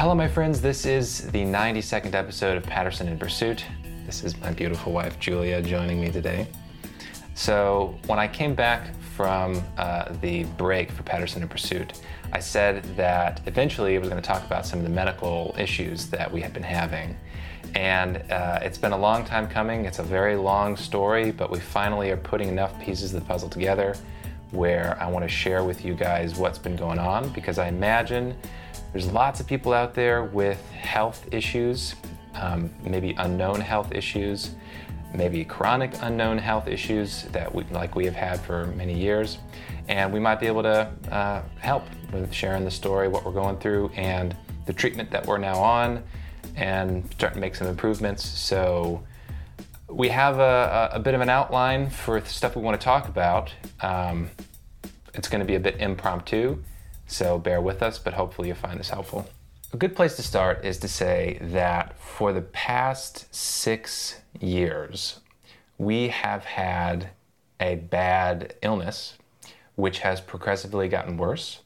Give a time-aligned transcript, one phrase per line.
[0.00, 0.62] Hello, my friends.
[0.62, 3.66] This is the 92nd episode of Patterson in Pursuit.
[4.06, 6.48] This is my beautiful wife, Julia, joining me today.
[7.34, 12.00] So, when I came back from uh, the break for Patterson in Pursuit,
[12.32, 16.06] I said that eventually I was going to talk about some of the medical issues
[16.06, 17.14] that we have been having.
[17.74, 19.84] And uh, it's been a long time coming.
[19.84, 23.50] It's a very long story, but we finally are putting enough pieces of the puzzle
[23.50, 23.94] together
[24.50, 28.34] where I want to share with you guys what's been going on because I imagine
[28.92, 31.94] there's lots of people out there with health issues,
[32.34, 34.54] um, maybe unknown health issues,
[35.14, 39.38] maybe chronic unknown health issues that we, like we have had for many years.
[39.88, 43.58] And we might be able to uh, help with sharing the story, what we're going
[43.58, 46.02] through, and the treatment that we're now on,
[46.56, 48.24] and start to make some improvements.
[48.24, 49.02] So
[49.88, 53.52] we have a, a bit of an outline for stuff we want to talk about.
[53.80, 54.30] Um,
[55.14, 56.62] it's going to be a bit impromptu.
[57.10, 59.28] So bear with us, but hopefully you'll find this helpful.
[59.72, 65.18] A good place to start is to say that for the past six years,
[65.76, 67.10] we have had
[67.58, 69.18] a bad illness
[69.74, 71.60] which has progressively gotten worse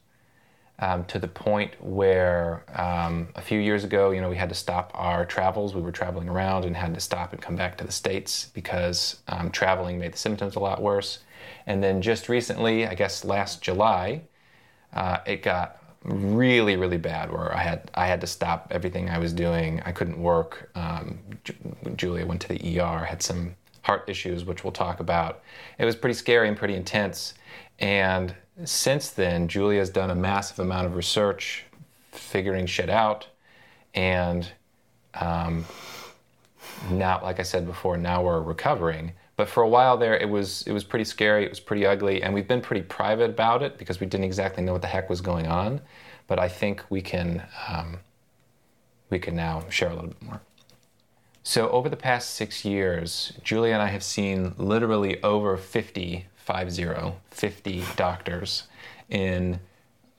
[0.79, 4.55] um, to the point where um, a few years ago, you know, we had to
[4.55, 5.75] stop our travels.
[5.75, 9.21] We were traveling around and had to stop and come back to the States because
[9.27, 11.19] um, traveling made the symptoms a lot worse.
[11.67, 14.23] And then just recently, I guess last July,
[14.95, 19.17] uh, it got really really bad where I had I had to stop everything I
[19.17, 19.81] was doing.
[19.85, 20.69] I couldn't work.
[20.75, 21.19] Um,
[21.95, 25.41] Julia went to the ER, had some heart issues, which we'll talk about.
[25.77, 27.35] It was pretty scary and pretty intense.
[27.79, 31.65] And since then, Julia's done a massive amount of research,
[32.11, 33.27] figuring shit out,
[33.93, 34.49] and
[35.13, 35.65] um,
[36.89, 39.13] now, like I said before, now we're recovering.
[39.37, 41.43] But for a while there, it was it was pretty scary.
[41.43, 44.63] It was pretty ugly, and we've been pretty private about it because we didn't exactly
[44.63, 45.81] know what the heck was going on.
[46.27, 47.99] But I think we can um,
[49.09, 50.41] we can now share a little bit more.
[51.43, 57.13] So over the past six years, Julia and I have seen literally over 50, 50,
[57.29, 58.63] 50 doctors
[59.09, 59.59] in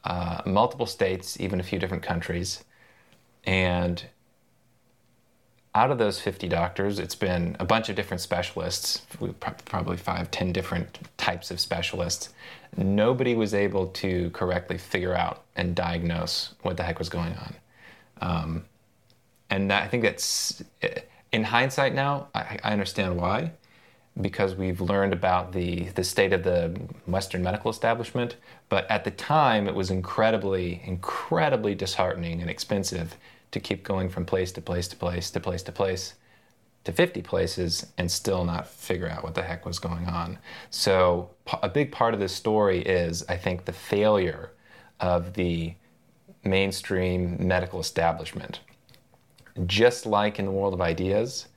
[0.05, 2.63] uh, multiple states, even a few different countries,
[3.45, 4.05] and
[5.77, 9.03] out of those 50 doctors, it's been a bunch of different specialists,
[9.67, 12.31] probably five, ten different types of specialists.
[12.79, 17.55] Nobody was able to correctly figure out and diagnose what the heck was going on.
[18.23, 18.65] Um,
[19.51, 20.65] and that, I think that's,
[21.31, 23.51] in hindsight now, I, I understand why,
[24.19, 28.37] because we've learned about the, the state of the Western medical establishment.
[28.71, 33.15] But at the time, it was incredibly, incredibly disheartening and expensive
[33.51, 36.15] to keep going from place to place to place to place to place
[36.85, 40.39] to 50 places and still not figure out what the heck was going on.
[40.71, 41.31] So,
[41.61, 44.53] a big part of this story is, I think, the failure
[45.01, 45.75] of the
[46.45, 48.61] mainstream medical establishment.
[49.67, 51.49] Just like in the world of ideas,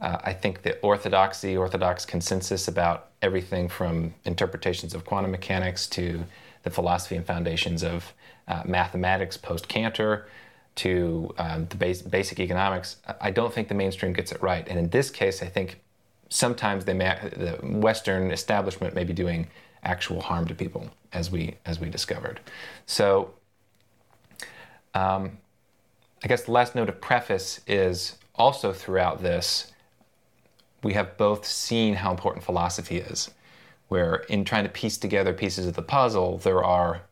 [0.00, 6.24] uh, I think the orthodoxy, orthodox consensus about everything from interpretations of quantum mechanics to
[6.62, 8.14] the philosophy and foundations of
[8.48, 10.26] uh, mathematics post Cantor
[10.74, 14.66] to um, the base, basic economics, I don't think the mainstream gets it right.
[14.68, 15.80] And in this case, I think
[16.28, 19.48] sometimes may, the Western establishment may be doing
[19.84, 22.40] actual harm to people, as we as we discovered.
[22.86, 23.34] So,
[24.94, 25.38] um,
[26.24, 29.72] I guess the last note of preface is also throughout this,
[30.82, 33.30] we have both seen how important philosophy is.
[33.88, 37.02] Where in trying to piece together pieces of the puzzle, there are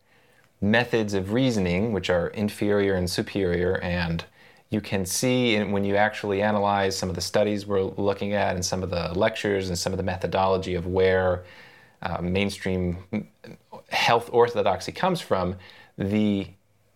[0.60, 4.24] methods of reasoning which are inferior and superior and
[4.68, 8.54] you can see in, when you actually analyze some of the studies we're looking at
[8.54, 11.44] and some of the lectures and some of the methodology of where
[12.02, 13.26] uh, mainstream
[13.88, 15.56] health orthodoxy comes from
[15.98, 16.46] the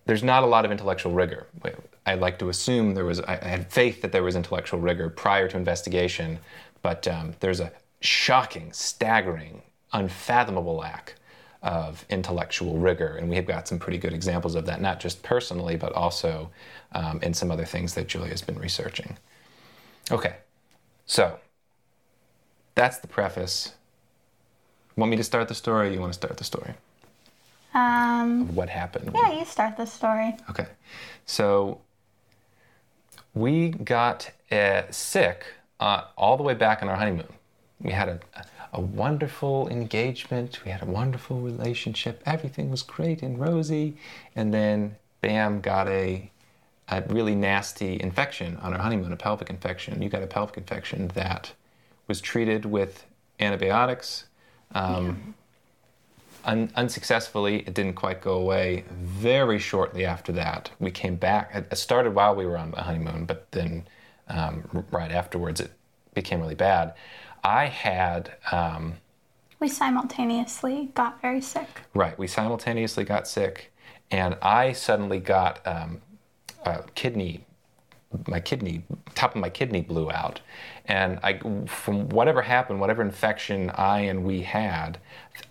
[0.07, 1.47] there's not a lot of intellectual rigor.
[2.05, 5.49] I'd like to assume there was i had faith that there was intellectual rigor prior
[5.49, 6.39] to investigation
[6.83, 11.15] but um, there's a shocking staggering unfathomable lack
[11.65, 13.17] of intellectual rigor.
[13.17, 16.51] And we've got some pretty good examples of that, not just personally, but also
[16.93, 19.17] um, in some other things that Julia's been researching.
[20.13, 20.37] Okay,
[21.07, 21.39] so
[22.75, 23.73] that's the preface.
[24.97, 25.93] Want me to start the story?
[25.93, 26.75] you want to start the story?
[27.73, 29.11] Um, what happened?
[29.15, 30.37] Yeah, you start the story.
[30.51, 30.67] Okay,
[31.25, 31.81] so
[33.33, 35.47] we got uh, sick
[35.81, 37.33] uh, all the way back on our honeymoon.
[37.81, 38.45] We had a, a
[38.81, 40.65] wonderful engagement.
[40.65, 42.23] We had a wonderful relationship.
[42.27, 43.97] Everything was great and rosy.
[44.35, 46.31] And then, bam, got a,
[46.89, 50.01] a really nasty infection on our honeymoon, a pelvic infection.
[50.03, 51.53] You got a pelvic infection that
[52.09, 53.07] was treated with
[53.41, 54.25] antibiotics.
[54.75, 55.35] Um,
[56.45, 57.59] un- unsuccessfully.
[57.61, 58.85] It didn't quite go away.
[58.91, 61.51] Very shortly after that, we came back.
[61.55, 63.87] It it started while we were on the honeymoon, but then
[64.29, 65.73] um, right afterwards, it
[66.15, 66.95] became really bad.
[67.45, 68.33] I had.
[68.51, 68.95] Um,
[69.61, 71.69] We simultaneously got very sick.
[71.95, 72.19] Right.
[72.19, 73.73] We simultaneously got sick,
[74.11, 76.01] and I suddenly got um,
[76.65, 77.45] a kidney.
[78.29, 78.85] My kidney,
[79.17, 80.41] top of my kidney blew out,
[80.87, 84.99] and I, from whatever happened, whatever infection I and we had,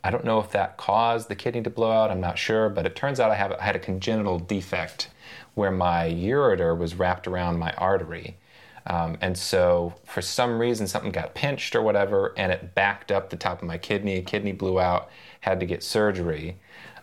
[0.01, 2.09] I don't know if that caused the kidney to blow out.
[2.09, 5.09] I'm not sure, but it turns out I have I had a congenital defect
[5.55, 8.37] where my ureter was wrapped around my artery,
[8.85, 13.29] um, and so, for some reason, something got pinched or whatever, and it backed up
[13.29, 14.15] the top of my kidney.
[14.17, 15.09] A Kidney blew out,
[15.41, 16.57] had to get surgery.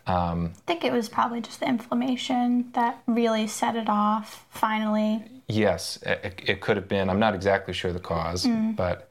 [0.06, 5.24] Um, I think it was probably just the inflammation that really set it off finally.
[5.48, 7.08] yes, it, it could have been.
[7.08, 9.10] I'm not exactly sure the cause, but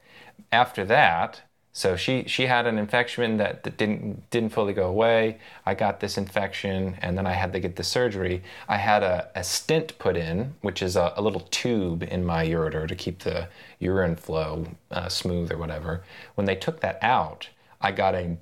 [0.52, 5.38] after that, so she she had an infection that, that didn't didn't fully go away.
[5.64, 8.42] I got this infection, and then I had to get the surgery.
[8.68, 12.44] I had a, a stent put in, which is a, a little tube in my
[12.44, 16.02] ureter to keep the urine flow uh, smooth or whatever.
[16.34, 17.48] When they took that out,
[17.80, 18.36] I got a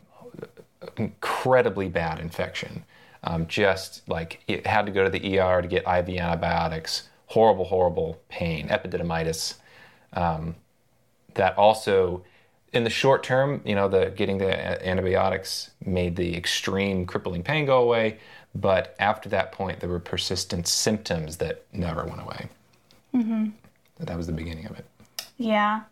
[0.96, 2.84] incredibly bad infection.
[3.24, 7.08] Um, just like it had to go to the ER to get IV antibiotics.
[7.26, 9.54] Horrible, horrible pain, epididymitis.
[10.14, 10.56] Um,
[11.34, 12.24] that also,
[12.72, 17.66] in the short term, you know, the getting the antibiotics made the extreme crippling pain
[17.66, 18.18] go away.
[18.54, 22.48] But after that point, there were persistent symptoms that never went away.
[23.14, 23.48] Mm-hmm.
[24.00, 24.84] That was the beginning of it.
[25.36, 25.82] Yeah.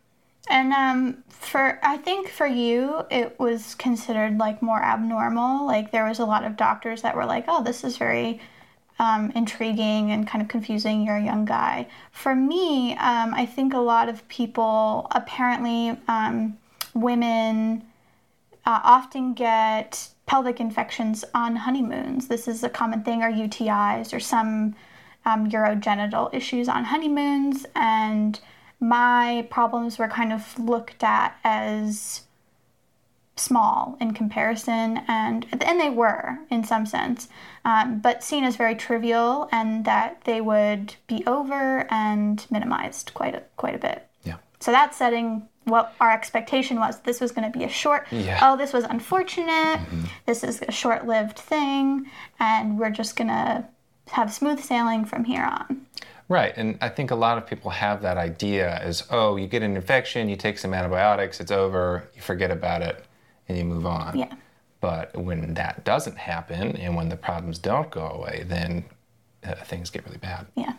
[0.49, 5.67] And um, for I think for you it was considered like more abnormal.
[5.67, 8.40] Like there was a lot of doctors that were like, "Oh, this is very
[8.99, 11.05] um, intriguing and kind of confusing.
[11.05, 16.56] You're a young guy." For me, um, I think a lot of people, apparently, um,
[16.96, 17.84] women
[18.64, 22.28] uh, often get pelvic infections on honeymoons.
[22.28, 24.75] This is a common thing, or UTIs, or some
[25.25, 27.64] um, urogenital issues on honeymoons.
[27.75, 28.40] And
[28.81, 32.22] my problems were kind of looked at as
[33.37, 37.28] small in comparison, and and they were in some sense,
[37.64, 43.34] um, but seen as very trivial, and that they would be over and minimized quite
[43.34, 44.08] a, quite a bit.
[44.25, 44.37] Yeah.
[44.58, 47.00] So that setting what our expectation was.
[47.00, 48.06] This was going to be a short.
[48.10, 48.40] Yeah.
[48.42, 49.80] Oh, this was unfortunate.
[50.24, 52.10] This is a short-lived thing,
[52.40, 53.64] and we're just going to
[54.12, 55.86] have smooth sailing from here on.
[56.28, 59.62] Right, and I think a lot of people have that idea as, oh, you get
[59.62, 63.04] an infection, you take some antibiotics, it's over, you forget about it,
[63.48, 64.18] and you move on.
[64.18, 64.34] Yeah.
[64.80, 68.84] But when that doesn't happen, and when the problems don't go away, then
[69.44, 70.46] uh, things get really bad.
[70.56, 70.74] Yeah.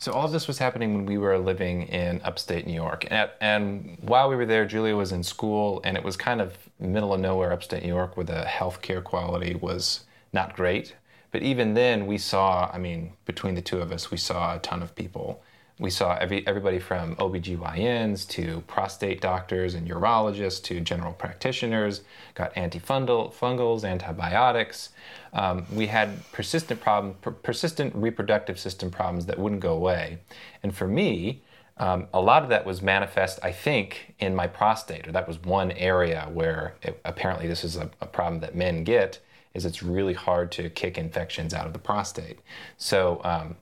[0.00, 3.28] So all of this was happening when we were living in upstate New York, and,
[3.40, 7.12] and while we were there, Julia was in school, and it was kind of middle
[7.12, 10.94] of nowhere, upstate New York, where the healthcare quality was not great.
[11.32, 14.60] But even then, we saw, I mean, between the two of us, we saw a
[14.60, 15.42] ton of people.
[15.78, 22.02] We saw every, everybody from OBGYNs to prostate doctors and urologists to general practitioners,
[22.34, 24.90] got antifungal, fungals, antibiotics.
[25.32, 30.18] Um, we had persistent problem, per- persistent reproductive system problems that wouldn't go away.
[30.64, 31.42] And for me,
[31.76, 35.38] um, a lot of that was manifest, I think, in my prostate, or that was
[35.44, 39.20] one area where it, apparently this is a, a problem that men get,
[39.54, 42.40] is it's really hard to kick infections out of the prostate.
[42.78, 43.56] So um,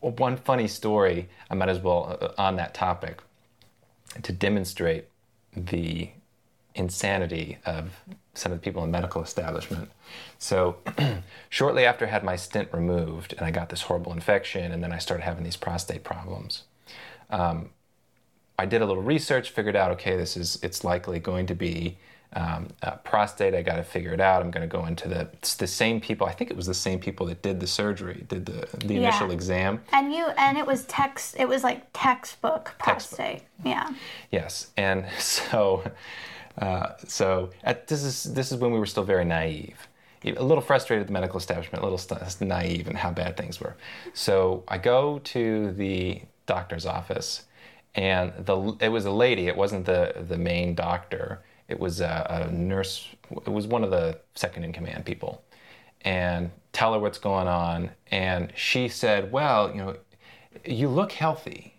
[0.00, 3.20] one funny story, I might as well, uh, on that topic,
[4.22, 5.06] to demonstrate
[5.54, 6.10] the
[6.74, 8.02] insanity of
[8.34, 9.90] some of the people in medical establishment.
[10.38, 10.76] So,
[11.50, 14.92] shortly after I had my stent removed and I got this horrible infection, and then
[14.92, 16.64] I started having these prostate problems.
[17.30, 17.70] Um,
[18.58, 21.98] I did a little research, figured out, okay, this is it's likely going to be
[22.34, 23.54] um, uh, prostate.
[23.54, 24.42] I got to figure it out.
[24.42, 26.26] I'm going to go into the it's the same people.
[26.26, 29.00] I think it was the same people that did the surgery, did the the Yeah.
[29.00, 29.82] initial exam.
[29.92, 31.36] And you and it was text.
[31.38, 33.42] It was like textbook prostate.
[33.64, 33.88] Yeah.
[34.30, 35.82] Yes, and so
[36.58, 39.88] uh, so at, this is this is when we were still very naive,
[40.24, 43.60] a little frustrated at the medical establishment, a little st- naive in how bad things
[43.60, 43.76] were.
[44.12, 47.44] So I go to the doctor's office,
[47.94, 49.46] and the it was a lady.
[49.48, 51.42] It wasn't the the main doctor.
[51.68, 53.08] It was a, a nurse.
[53.30, 55.42] It was one of the second in command people,
[56.02, 57.90] and tell her what's going on.
[58.10, 59.96] And she said, "Well, you know,
[60.64, 61.74] you look healthy."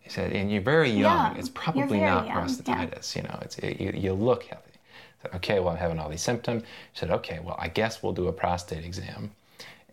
[0.00, 1.28] He said, and you're very young.
[1.28, 1.36] Young.
[1.38, 2.44] It's probably not young, yeah.
[2.44, 3.16] prostatitis.
[3.16, 4.72] You know, it's you, you look healthy.
[5.36, 6.62] Okay, well, I'm having all these symptoms.
[6.92, 9.30] She said, okay, well, I guess we'll do a prostate exam,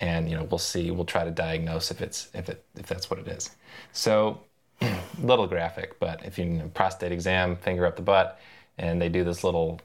[0.01, 0.91] and you know, we'll see.
[0.91, 3.51] We'll try to diagnose if it's if it if that's what it is.
[3.93, 4.41] So,
[5.21, 8.39] little graphic, but if you prostate exam, finger up the butt,
[8.81, 9.79] and they do this little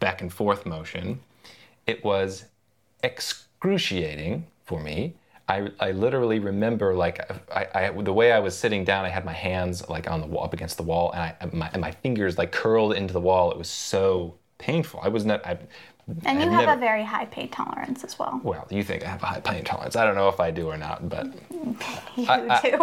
[0.00, 1.20] back and forth motion,
[1.86, 2.46] it was
[3.02, 5.14] excruciating for me.
[5.48, 7.20] I, I literally remember like
[7.52, 10.26] I, I, the way I was sitting down, I had my hands like on the
[10.26, 13.20] wall, up against the wall, and, I, my, and my fingers like curled into the
[13.20, 13.52] wall.
[13.52, 15.00] It was so painful.
[15.02, 15.46] I was not.
[15.46, 15.58] I,
[16.24, 18.40] and you I've have never- a very high pain tolerance as well.
[18.44, 19.96] well, you think I have a high pain tolerance?
[19.96, 21.26] I don't know if I do or not, but
[22.16, 22.78] You I- too.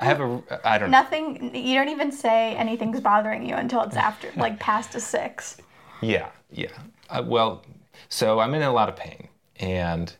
[0.00, 0.42] I have a.
[0.64, 0.98] I don't know.
[1.02, 1.54] Nothing.
[1.54, 5.56] You don't even say anything's bothering you until it's after, like past a six.
[6.00, 6.68] Yeah, yeah.
[7.08, 7.64] Uh, well,
[8.08, 10.14] so I'm in a lot of pain, and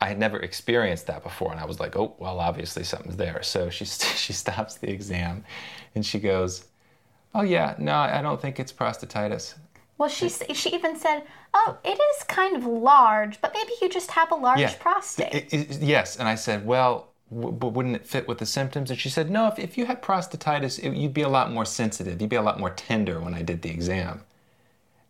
[0.00, 3.42] I had never experienced that before, and I was like, oh, well, obviously something's there.
[3.42, 5.44] So she she stops the exam,
[5.94, 6.64] and she goes,
[7.36, 9.54] oh yeah, no, I don't think it's prostatitis.
[9.98, 11.22] Well, she she even said,
[11.54, 14.74] "Oh, it is kind of large, but maybe you just have a large Yeah.
[14.80, 17.08] prostate." It- it- yes, and I said, well.
[17.30, 18.90] W- but wouldn't it fit with the symptoms?
[18.90, 19.46] And she said, no.
[19.48, 22.20] If, if you had prostatitis, it, you'd be a lot more sensitive.
[22.20, 24.20] You'd be a lot more tender when I did the exam.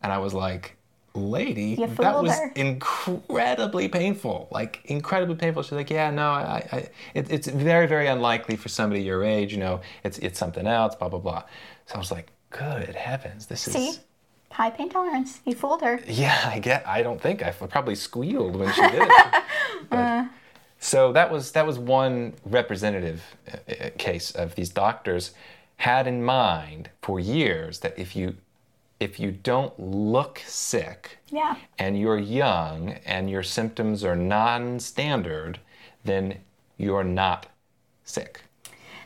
[0.01, 0.77] And I was like,
[1.15, 2.53] lady, that was her.
[2.55, 4.49] incredibly painful.
[4.51, 5.63] Like incredibly painful.
[5.65, 9.53] She's like, yeah, no, I, I, it, it's very, very unlikely for somebody your age.
[9.53, 10.95] You know, it's it's something else.
[10.95, 11.43] Blah blah blah.
[11.87, 14.01] So I was like, good heavens, this See, is.
[14.55, 15.41] High pain tolerance.
[15.45, 16.01] You fooled her.
[16.07, 16.87] Yeah, I get.
[16.87, 19.43] I don't think I probably squealed when she did it.
[19.91, 20.27] But-
[20.79, 23.57] so that was that was one representative uh,
[23.87, 25.33] uh, case of these doctors
[25.79, 28.37] had in mind for years that if you
[29.01, 31.57] if you don't look sick Yeah.
[31.79, 35.59] and you're young and your symptoms are non-standard,
[36.05, 36.39] then
[36.77, 37.47] you're not
[38.05, 38.41] sick.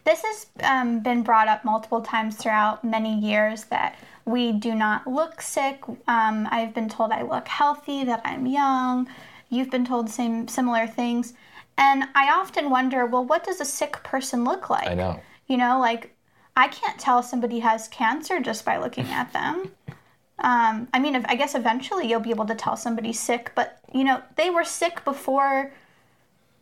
[0.04, 3.96] This has um, been brought up multiple times throughout many years that
[4.28, 5.82] we do not look sick.
[6.06, 9.08] Um, I've been told I look healthy, that I'm young.
[9.48, 11.32] You've been told same similar things.
[11.78, 14.88] And I often wonder, well, what does a sick person look like?
[14.88, 15.20] I know.
[15.46, 16.14] You know, like
[16.56, 19.72] I can't tell somebody has cancer just by looking at them.
[20.40, 24.04] Um, I mean, I guess eventually you'll be able to tell somebody's sick, but you
[24.04, 25.72] know, they were sick before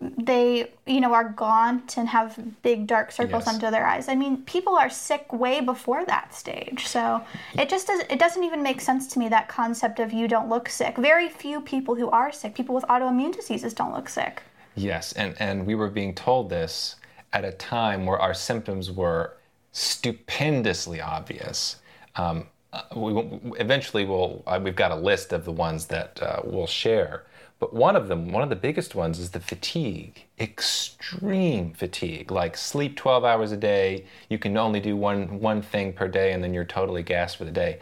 [0.00, 3.54] they, you know, are gaunt and have big dark circles Yes.
[3.54, 4.08] under their eyes.
[4.08, 6.86] I mean, people are sick way before that stage.
[6.86, 7.22] So
[7.58, 10.48] it just does it doesn't even make sense to me that concept of you don't
[10.48, 10.98] look sick.
[10.98, 14.42] Very few people who are sick, people with autoimmune diseases don't look sick.
[14.74, 16.96] Yes, and, and we were being told this
[17.32, 19.36] at a time where our symptoms were
[19.72, 21.76] stupendously obvious.
[22.16, 26.40] Um, uh, we, eventually, we'll, uh, we've got a list of the ones that uh,
[26.44, 27.24] we'll share.
[27.58, 30.24] But one of them, one of the biggest ones, is the fatigue.
[30.38, 34.04] Extreme fatigue, like sleep 12 hours a day.
[34.28, 37.44] You can only do one one thing per day, and then you're totally gassed for
[37.44, 37.78] the day.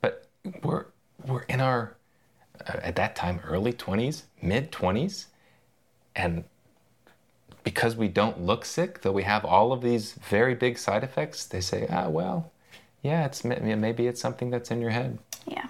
[0.00, 0.26] But
[0.62, 0.86] we're
[1.24, 1.96] we're in our
[2.66, 5.26] uh, at that time early 20s, mid 20s,
[6.16, 6.44] and
[7.64, 11.46] because we don't look sick, though we have all of these very big side effects,
[11.46, 12.50] they say, ah, well,
[13.02, 15.18] yeah, it's maybe it's something that's in your head.
[15.46, 15.66] Yeah.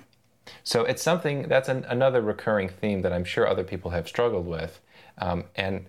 [0.64, 4.46] So it's something that's an, another recurring theme that I'm sure other people have struggled
[4.46, 4.80] with,
[5.18, 5.86] um, and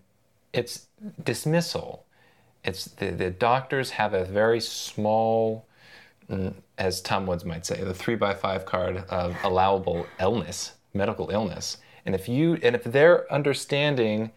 [0.51, 0.88] it's
[1.24, 2.06] dismissal.
[2.63, 5.65] It's the, the doctors have a very small,
[6.30, 11.30] mm, as Tom Woods might say, the three by five card of allowable illness, medical
[11.30, 14.32] illness, and if you and if their understanding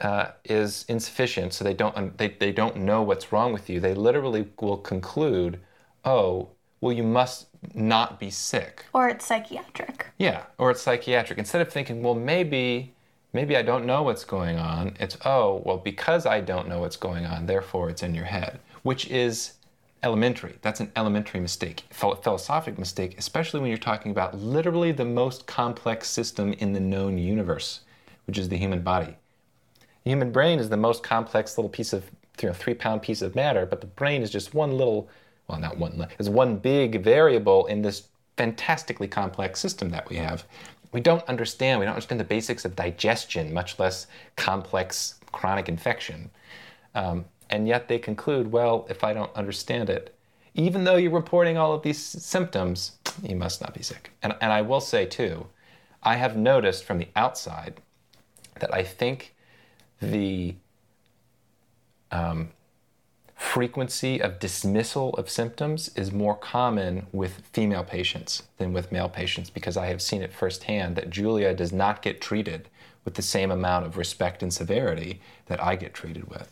[0.00, 3.94] uh, is insufficient, so they don't they, they don't know what's wrong with you, they
[3.94, 5.60] literally will conclude,
[6.04, 6.48] oh,
[6.80, 8.86] well, you must not be sick.
[8.92, 10.06] Or it's psychiatric.
[10.18, 11.38] Yeah, or it's psychiatric.
[11.38, 12.94] Instead of thinking, well, maybe,
[13.32, 14.96] maybe I don't know what's going on.
[15.00, 18.60] It's oh, well, because I don't know what's going on, therefore it's in your head,
[18.82, 19.54] which is
[20.02, 20.56] elementary.
[20.62, 26.08] That's an elementary mistake, philosophic mistake, especially when you're talking about literally the most complex
[26.08, 27.80] system in the known universe,
[28.26, 29.16] which is the human body.
[30.04, 32.04] The human brain is the most complex little piece of,
[32.40, 35.08] you know, three-pound piece of matter, but the brain is just one little,
[35.48, 40.44] well, not one, it's one big variable in this fantastically complex system that we have.
[40.92, 41.80] We don't understand.
[41.80, 46.30] We don't understand the basics of digestion, much less complex chronic infection.
[46.94, 50.14] Um, and yet they conclude, well, if I don't understand it,
[50.54, 54.10] even though you're reporting all of these symptoms, you must not be sick.
[54.22, 55.46] And, and I will say, too,
[56.02, 57.80] I have noticed from the outside
[58.60, 59.34] that I think
[60.00, 60.54] the
[62.10, 62.50] um,
[63.38, 69.48] frequency of dismissal of symptoms is more common with female patients than with male patients
[69.48, 72.68] because I have seen it firsthand that Julia does not get treated
[73.04, 76.50] with the same amount of respect and severity that I get treated with.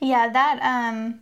[0.00, 1.20] Yeah, that um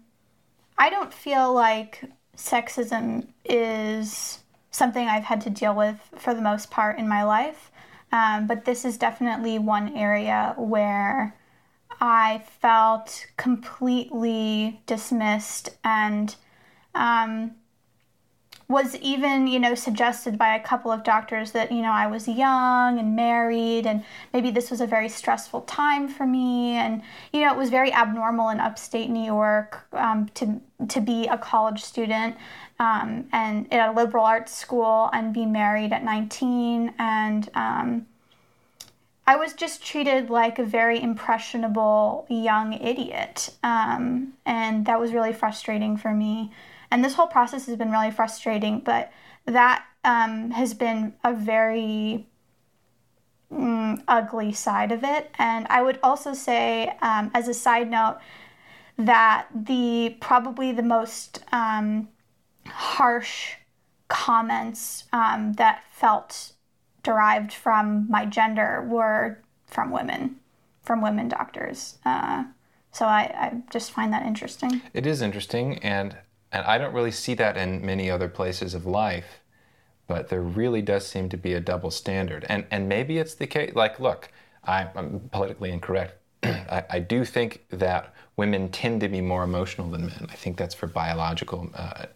[0.78, 2.02] I don't feel like
[2.35, 4.40] sexism is
[4.71, 7.71] something I've had to deal with for the most part in my life.
[8.12, 11.37] Um, but this is definitely one area where
[12.01, 16.35] I felt completely dismissed and
[16.95, 17.53] um,
[18.69, 22.27] was even, you know, suggested by a couple of doctors that, you know, I was
[22.27, 26.73] young and married and maybe this was a very stressful time for me.
[26.73, 31.27] And, you know, it was very abnormal in upstate New York um, to, to be
[31.27, 32.37] a college student
[32.79, 36.95] um, and at a liberal arts school and be married at 19.
[36.99, 38.07] And um,
[39.26, 43.50] I was just treated like a very impressionable young idiot.
[43.62, 46.52] Um, and that was really frustrating for me.
[46.90, 49.11] And this whole process has been really frustrating, but
[49.47, 52.26] that um, has been a very
[53.52, 55.31] mm, ugly side of it.
[55.38, 58.19] And I would also say, um, as a side note,
[58.99, 62.09] that the probably the most um,
[62.66, 63.54] harsh
[64.09, 66.52] comments um, that felt
[67.04, 70.37] derived from my gender were from women,
[70.82, 71.99] from women doctors.
[72.04, 72.44] Uh,
[72.90, 74.82] so I, I just find that interesting.
[74.92, 76.16] It is interesting, and
[76.54, 79.40] and I don't really see that in many other places of life,
[80.06, 82.46] but there really does seem to be a double standard.
[82.49, 84.30] And, and maybe it's the case, like, look,
[84.62, 86.16] I, am politically incorrect.
[86.44, 90.28] I, I, do think that women tend to be more emotional than men.
[90.30, 92.06] I think that's for biological, uh,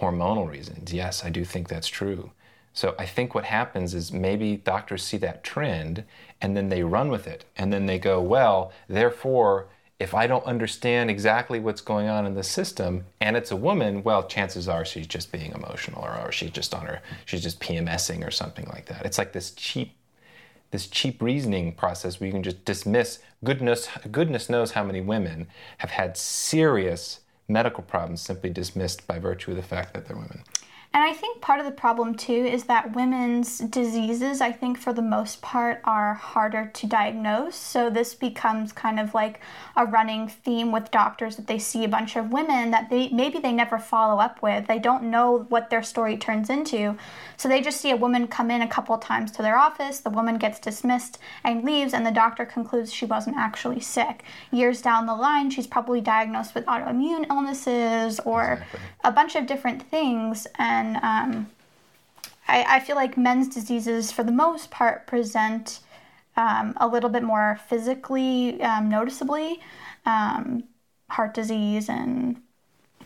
[0.00, 0.92] hormonal reasons.
[0.92, 2.32] Yes, I do think that's true.
[2.76, 6.04] So I think what happens is maybe doctors see that trend
[6.42, 7.46] and then they run with it.
[7.56, 9.68] And then they go, well, therefore,
[9.98, 14.02] if I don't understand exactly what's going on in the system and it's a woman,
[14.02, 17.60] well, chances are she's just being emotional or, or she's just on her, she's just
[17.60, 19.06] PMSing or something like that.
[19.06, 19.96] It's like this cheap,
[20.70, 25.46] this cheap reasoning process where you can just dismiss goodness, goodness knows how many women
[25.78, 30.42] have had serious medical problems simply dismissed by virtue of the fact that they're women.
[30.96, 34.94] And I think part of the problem too is that women's diseases, I think for
[34.94, 37.54] the most part, are harder to diagnose.
[37.54, 39.40] So this becomes kind of like
[39.76, 43.38] a running theme with doctors that they see a bunch of women that they maybe
[43.38, 44.68] they never follow up with.
[44.68, 46.96] They don't know what their story turns into.
[47.36, 50.00] So they just see a woman come in a couple of times to their office,
[50.00, 54.24] the woman gets dismissed and leaves, and the doctor concludes she wasn't actually sick.
[54.50, 58.80] Years down the line, she's probably diagnosed with autoimmune illnesses or exactly.
[59.04, 60.46] a bunch of different things.
[60.58, 61.50] And and um,
[62.48, 65.80] I, I, feel like men's diseases, for the most part, present
[66.36, 69.60] um, a little bit more physically um, noticeably.
[70.04, 70.64] Um,
[71.08, 72.40] heart disease and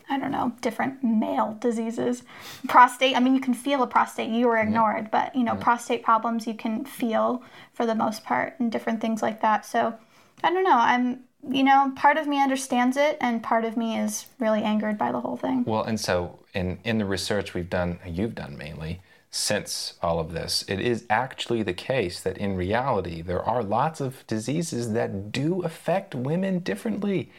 [0.09, 2.25] I don't know, different male diseases.
[2.67, 5.09] Prostate, I mean, you can feel a prostate, you were ignored, yeah.
[5.13, 5.63] but you know, yeah.
[5.63, 9.65] prostate problems you can feel for the most part and different things like that.
[9.65, 9.95] So
[10.43, 13.99] I don't know, I'm, you know, part of me understands it and part of me
[13.99, 15.65] is really angered by the whole thing.
[15.65, 19.01] Well, and so in, in the research we've done, you've done mainly,
[19.31, 24.01] since all of this, it is actually the case that in reality there are lots
[24.01, 27.31] of diseases that do affect women differently.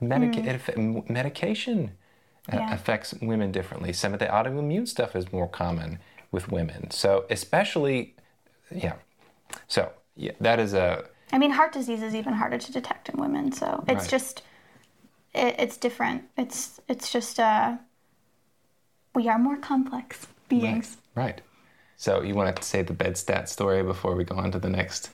[0.00, 1.08] Medica- mm.
[1.10, 1.92] medication
[2.52, 2.72] uh, yeah.
[2.74, 3.92] affects women differently.
[3.92, 5.98] Some of the autoimmune stuff is more common
[6.30, 6.90] with women.
[6.90, 8.14] So, especially,
[8.74, 8.94] yeah.
[9.68, 11.04] So, yeah, that is a.
[11.32, 13.52] I mean, heart disease is even harder to detect in women.
[13.52, 14.10] So it's right.
[14.10, 14.42] just,
[15.34, 16.24] it, it's different.
[16.36, 17.76] It's it's just uh,
[19.14, 20.98] we are more complex beings.
[21.14, 21.24] Right.
[21.24, 21.40] right.
[21.96, 24.68] So you want to say the bed stat story before we go on to the
[24.68, 25.10] next?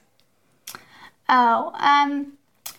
[1.29, 2.33] Oh, um,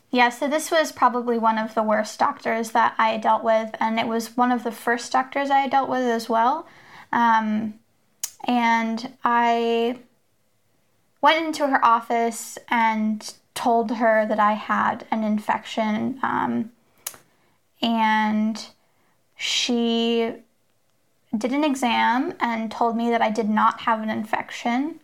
[0.10, 0.30] yeah.
[0.30, 4.08] So this was probably one of the worst doctors that I dealt with, and it
[4.08, 6.68] was one of the first doctors I dealt with as well.
[7.12, 7.76] Um,
[8.46, 10.00] and I
[11.22, 16.72] went into her office and told her that I had an infection, um,
[17.82, 18.66] and
[19.36, 20.34] she
[21.38, 25.00] did an exam and told me that I did not have an infection,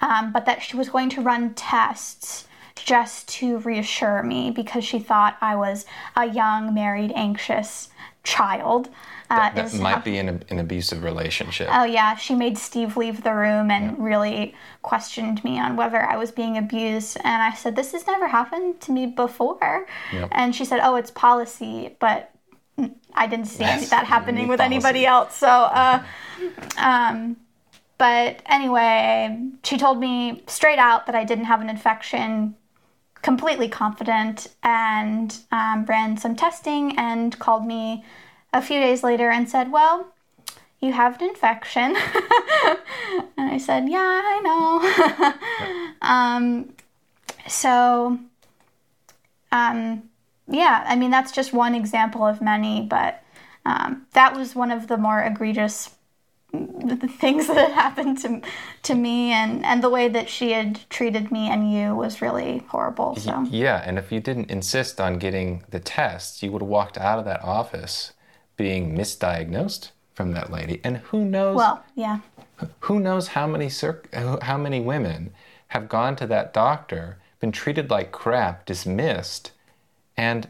[0.00, 4.98] um, but that she was going to run tests just to reassure me because she
[4.98, 7.88] thought I was a young, married, anxious
[8.24, 8.88] child.
[9.34, 11.68] Uh, that, that might how, be an, an abusive relationship.
[11.70, 12.16] Oh, yeah.
[12.16, 13.96] She made Steve leave the room and yeah.
[13.98, 17.16] really questioned me on whether I was being abused.
[17.24, 19.86] And I said, This has never happened to me before.
[20.12, 20.28] Yep.
[20.32, 21.96] And she said, Oh, it's policy.
[21.98, 22.30] But
[23.14, 24.74] I didn't see That's that happening with policy.
[24.74, 25.36] anybody else.
[25.36, 26.02] So, uh,
[26.76, 27.36] um,
[27.98, 32.56] but anyway, she told me straight out that I didn't have an infection,
[33.22, 38.04] completely confident, and um, ran some testing and called me
[38.54, 40.06] a few days later and said, Well,
[40.80, 41.96] you have an infection.
[43.36, 44.40] and I said, Yeah, I
[46.00, 46.02] know.
[46.08, 46.72] um,
[47.46, 48.18] so,
[49.52, 50.04] um,
[50.48, 53.22] yeah, I mean, that's just one example of many, but
[53.66, 55.90] um, that was one of the more egregious
[57.18, 58.40] things that had happened to
[58.84, 62.62] to me and and the way that she had treated me and you was really
[62.68, 66.68] horrible so yeah and if you didn't insist on getting the tests you would have
[66.68, 68.12] walked out of that office
[68.56, 70.80] being misdiagnosed from that lady.
[70.84, 71.56] And who knows?
[71.56, 72.20] Well, yeah.
[72.80, 74.02] Who knows how many cir-
[74.42, 75.32] how many women
[75.68, 79.50] have gone to that doctor, been treated like crap, dismissed,
[80.16, 80.48] and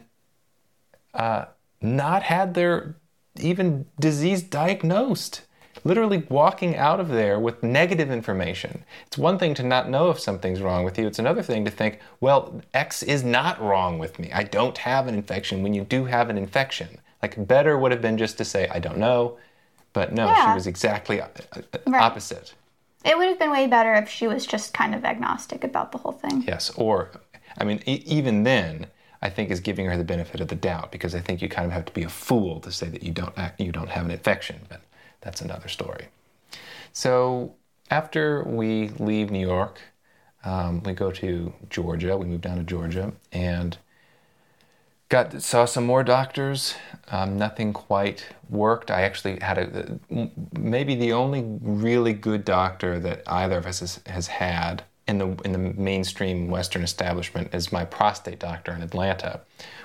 [1.13, 1.45] uh,
[1.81, 2.95] not had their
[3.39, 5.41] even disease diagnosed.
[5.83, 8.85] Literally walking out of there with negative information.
[9.05, 11.05] It's one thing to not know if something's wrong with you.
[11.05, 14.31] It's another thing to think, well, X is not wrong with me.
[14.31, 16.99] I don't have an infection when you do have an infection.
[17.25, 19.37] Like, better would have been just to say, I don't know.
[19.93, 20.45] But no, Yeah.
[20.45, 22.01] she was exactly uh, uh, Right.
[22.03, 22.53] opposite.
[23.03, 25.97] It would have been way better if she was just kind of agnostic about the
[25.97, 26.43] whole thing.
[26.45, 27.09] Yes, or
[27.57, 28.87] I mean, e- even then,
[29.23, 31.65] I think is giving her the benefit of the doubt because I think you kind
[31.65, 34.05] of have to be a fool to say that you don't act, you don't have
[34.05, 34.81] an infection, but
[35.21, 36.09] that's another story.
[36.93, 37.55] So
[37.89, 39.79] after we leave New York,
[40.43, 42.17] um, we go to Georgia.
[42.17, 43.77] We move down to Georgia and
[45.09, 46.75] got saw some more doctors.
[47.09, 48.89] Um, nothing quite worked.
[48.89, 49.99] I actually had a
[50.57, 55.27] maybe the only really good doctor that either of us has, has had in the
[55.45, 59.41] in the mainstream Western establishment is my prostate doctor in Atlanta.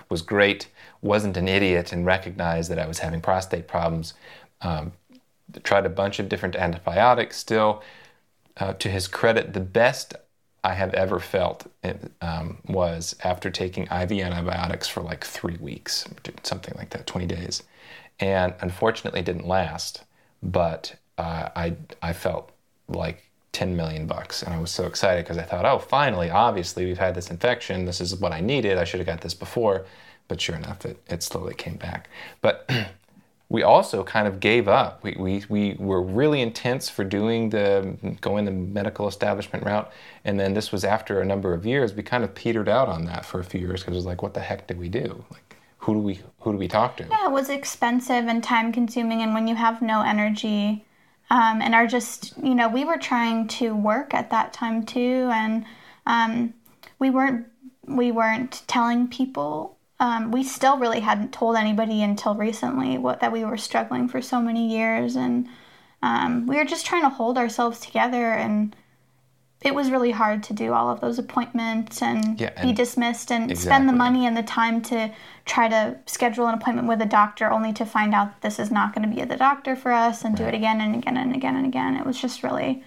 [0.08, 0.68] Was great.
[1.02, 4.14] Wasn't an idiot and recognized that I was having prostate problems.
[4.60, 4.92] Um,
[5.62, 7.36] tried a bunch of different antibiotics.
[7.36, 7.82] Still,
[8.56, 10.14] uh, to his credit, the best
[10.62, 11.66] I have ever felt
[12.20, 16.06] um, was after taking IV antibiotics for like three weeks,
[16.42, 17.62] something like that, 20 days.
[18.18, 20.04] And unfortunately, it didn't last,
[20.42, 22.52] but uh, I, I felt
[22.88, 24.42] like 10 million bucks.
[24.42, 27.84] And I was so excited because I thought, oh, finally, obviously, we've had this infection.
[27.84, 28.78] This is what I needed.
[28.78, 29.86] I should have got this before.
[30.28, 32.08] But sure enough, it, it slowly came back.
[32.40, 32.68] But
[33.50, 35.02] we also kind of gave up.
[35.02, 39.92] We, we, we were really intense for doing the going the medical establishment route,
[40.24, 41.92] and then this was after a number of years.
[41.92, 44.22] We kind of petered out on that for a few years because it was like,
[44.22, 45.24] what the heck did we do?
[45.32, 47.06] Like, who do we who do we talk to?
[47.10, 50.84] Yeah, it was expensive and time consuming, and when you have no energy,
[51.28, 55.28] um, and are just, you know, we were trying to work at that time too,
[55.32, 55.64] and
[56.06, 56.54] um,
[57.00, 57.46] we weren't
[57.84, 59.76] we weren't telling people.
[60.00, 64.22] Um, we still really hadn't told anybody until recently what that we were struggling for
[64.22, 65.46] so many years, and
[66.02, 68.74] um, we were just trying to hold ourselves together and.
[69.62, 73.58] It was really hard to do all of those appointments and, Yeah, be dismissed and
[73.58, 75.12] spend the money and the time to
[75.44, 78.94] try to schedule an appointment with a doctor only to find out this is not
[78.94, 81.56] going to be the doctor for us and do it again and again and again
[81.56, 81.94] and again.
[81.98, 82.82] It was just really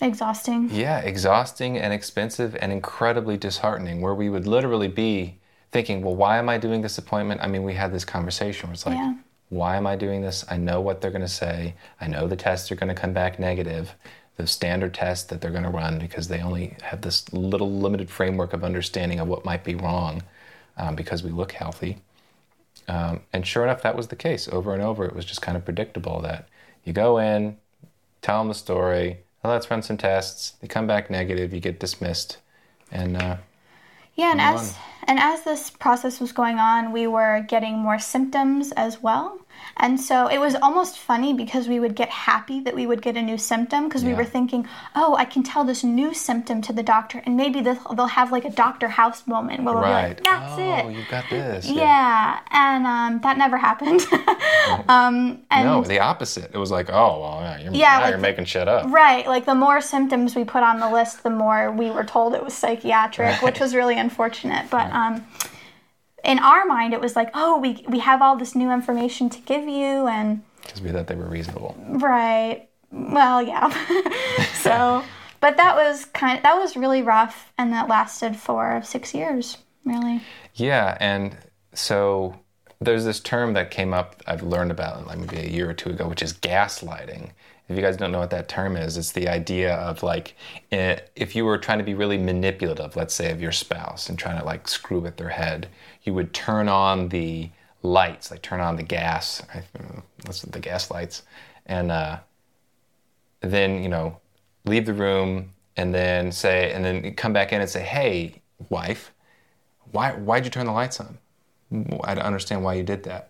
[0.00, 0.70] exhausting.
[0.70, 4.00] Yeah, exhausting and expensive and incredibly disheartening.
[4.00, 5.37] Where we would literally be
[5.72, 7.40] thinking, well, why am I doing this appointment?
[7.42, 9.14] I mean, we had this conversation where it's like, Yeah.
[9.50, 10.44] why am I doing this?
[10.50, 11.74] I know what they're going to say.
[12.00, 13.94] I know the tests are going to come back negative,
[14.36, 18.08] the standard tests that they're going to run because they only have this little limited
[18.10, 20.22] framework of understanding of what might be wrong
[20.76, 21.98] um, because we look healthy.
[22.86, 25.04] Um, and sure enough, that was the case over and over.
[25.04, 26.48] It was just kind of predictable that
[26.84, 27.58] you go in,
[28.22, 30.52] tell them the story, oh, let's run some tests.
[30.60, 32.38] They come back negative, you get dismissed,
[32.90, 33.36] and uh,
[34.18, 34.76] Yeah, and as
[35.06, 39.38] and as this process was going on, we were getting more symptoms as well.
[39.78, 43.16] And so it was almost funny because we would get happy that we would get
[43.16, 46.72] a new symptom because we were thinking, "Oh, I can tell this new symptom to
[46.72, 48.88] the doctor and maybe they'll, they'll have like a Dr.
[48.88, 50.08] House moment where be right.
[50.08, 51.68] like, that's oh, it." you've got this.
[51.68, 54.00] Yeah, and um, that never happened.
[54.88, 56.50] um, and No, the opposite.
[56.52, 58.90] It was like, oh, well, yeah, you're, Yeah, now like you're making shit up.
[58.90, 62.34] right, like the more symptoms we put on the list, the more we were told
[62.34, 64.70] it was psychiatric, which was really unfortunate.
[64.70, 65.24] But um,
[66.24, 69.40] in our mind, it was like, oh, we we have all this new information to
[69.40, 71.76] give you, and Because we thought they were reasonable.
[71.78, 73.68] right, well, yeah.
[74.54, 75.04] so,
[75.40, 80.20] but that was kind that was really rough, and that lasted for six years, really.
[80.54, 81.36] Yeah, and
[81.72, 82.34] so
[82.80, 85.90] there's this term that came up I've learned about like maybe a year or two
[85.90, 87.30] ago, which is gaslighting.
[87.68, 90.34] If you guys don't know what that term is, it's the idea of like
[90.70, 94.38] if you were trying to be really manipulative, let's say of your spouse, and trying
[94.38, 95.68] to like screw with their head,
[96.02, 97.50] you would turn on the
[97.82, 99.64] lights, like turn on the gas, it,
[100.50, 101.22] the gas lights,
[101.66, 102.18] and uh,
[103.40, 104.18] then you know
[104.64, 109.12] leave the room and then say and then come back in and say, "Hey, wife,
[109.92, 111.18] why why'd you turn the lights on?
[112.02, 113.27] I don't understand why you did that."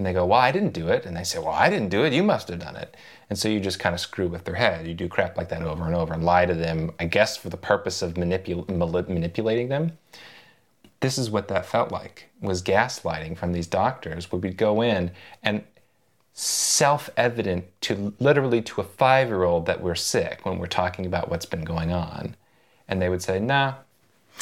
[0.00, 2.04] And they go, "Well, I didn't do it." And they say, "Well, I didn't do
[2.04, 2.14] it.
[2.14, 2.96] You must have done it."
[3.28, 4.86] And so you just kind of screw with their head.
[4.86, 7.50] You do crap like that over and over and lie to them, I guess, for
[7.50, 8.66] the purpose of manipul-
[9.10, 9.98] manipulating them.
[11.00, 15.10] This is what that felt like was gaslighting from these doctors, where we'd go in
[15.42, 15.64] and
[16.32, 21.64] self-evident to literally to a five-year-old that we're sick when we're talking about what's been
[21.64, 22.36] going on,
[22.88, 23.74] and they would say, "Nah,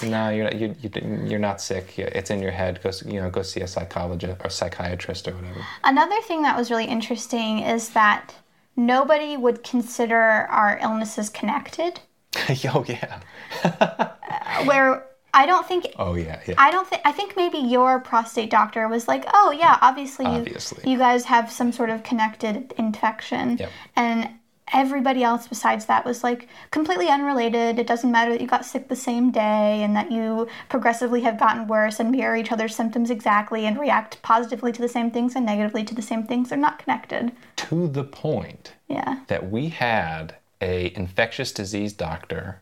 [0.02, 0.90] no, you're not, you, you,
[1.26, 1.98] you're not sick.
[1.98, 2.80] It's in your head.
[2.82, 5.60] Go, you know, go see a psychologist or psychiatrist or whatever.
[5.84, 8.34] Another thing that was really interesting is that
[8.76, 12.00] nobody would consider our illnesses connected.
[12.72, 13.20] oh yeah.
[13.64, 16.40] Uh, where I don't think Oh yeah.
[16.46, 16.54] Yeah.
[16.58, 20.32] I don't think I think maybe your prostate doctor was like, "Oh yeah, obviously, you-
[20.32, 20.90] Obviously.
[20.90, 23.70] You, guys have some sort of connected infection." Yep.
[23.96, 24.30] And
[24.72, 27.78] everybody else besides that was like completely unrelated.
[27.78, 31.38] It doesn't matter that you got sick the same day and that you progressively have
[31.38, 35.34] gotten worse and mirror each other's symptoms exactly and react positively to the same things
[35.36, 36.48] and negatively to the same things.
[36.48, 37.32] They're not connected.
[37.56, 39.20] to the point Yeah.
[39.26, 42.60] that we had a infectious disease doctor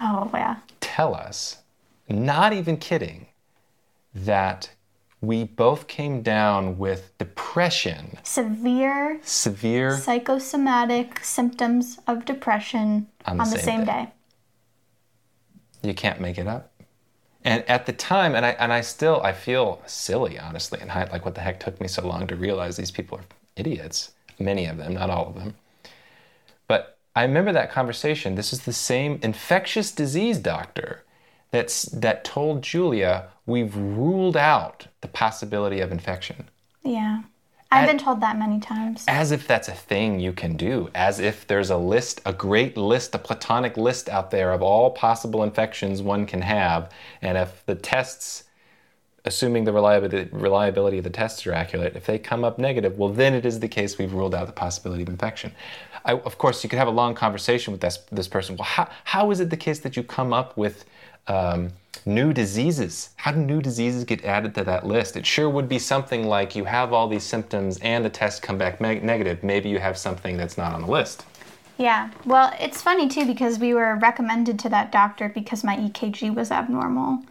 [0.00, 0.56] Oh yeah.
[0.80, 1.58] tell us,
[2.08, 3.26] not even kidding,
[4.14, 4.70] that
[5.20, 13.56] we both came down with depression, Severe severe psychosomatic symptoms of depression On on the
[13.56, 14.08] the, same same, day.
[15.82, 15.88] day.
[15.88, 16.72] you can't make it up.
[17.44, 21.04] And at the time, and I and I still I feel silly, honestly, and I,
[21.10, 23.24] like what the heck took me so long to realize these people are
[23.56, 24.12] idiots.
[24.38, 25.54] Many of them, not all of them.
[26.68, 28.34] But I remember that conversation.
[28.36, 31.02] This is the same infectious disease doctor
[31.50, 36.48] that's that told Julia we've ruled out the possibility of infection.
[36.82, 37.22] Yeah.
[37.70, 39.04] I've been told that many times.
[39.08, 42.78] as if that's a thing you can do, as if there's a list, a great
[42.78, 46.90] list, a platonic list out there of all possible infections one can have.
[47.20, 48.44] And if the tests,
[49.26, 53.10] assuming the reliability, reliability of the tests are accurate, if they come up negative, well,
[53.10, 55.52] then it is the case we've ruled out the possibility of infection.
[56.06, 58.56] I, of course, you could have a long conversation with this, this person.
[58.56, 60.86] Well, how, how is it the case that you come up with
[61.28, 61.70] um,
[62.06, 63.10] new diseases?
[63.16, 65.16] How do new diseases get added to that list?
[65.16, 68.58] It sure would be something like you have all these symptoms and the tests come
[68.58, 69.42] back meg- negative.
[69.42, 71.24] Maybe you have something that's not on the list.
[71.76, 72.10] Yeah.
[72.24, 76.50] Well, it's funny too because we were recommended to that doctor because my EKG was
[76.50, 77.22] abnormal.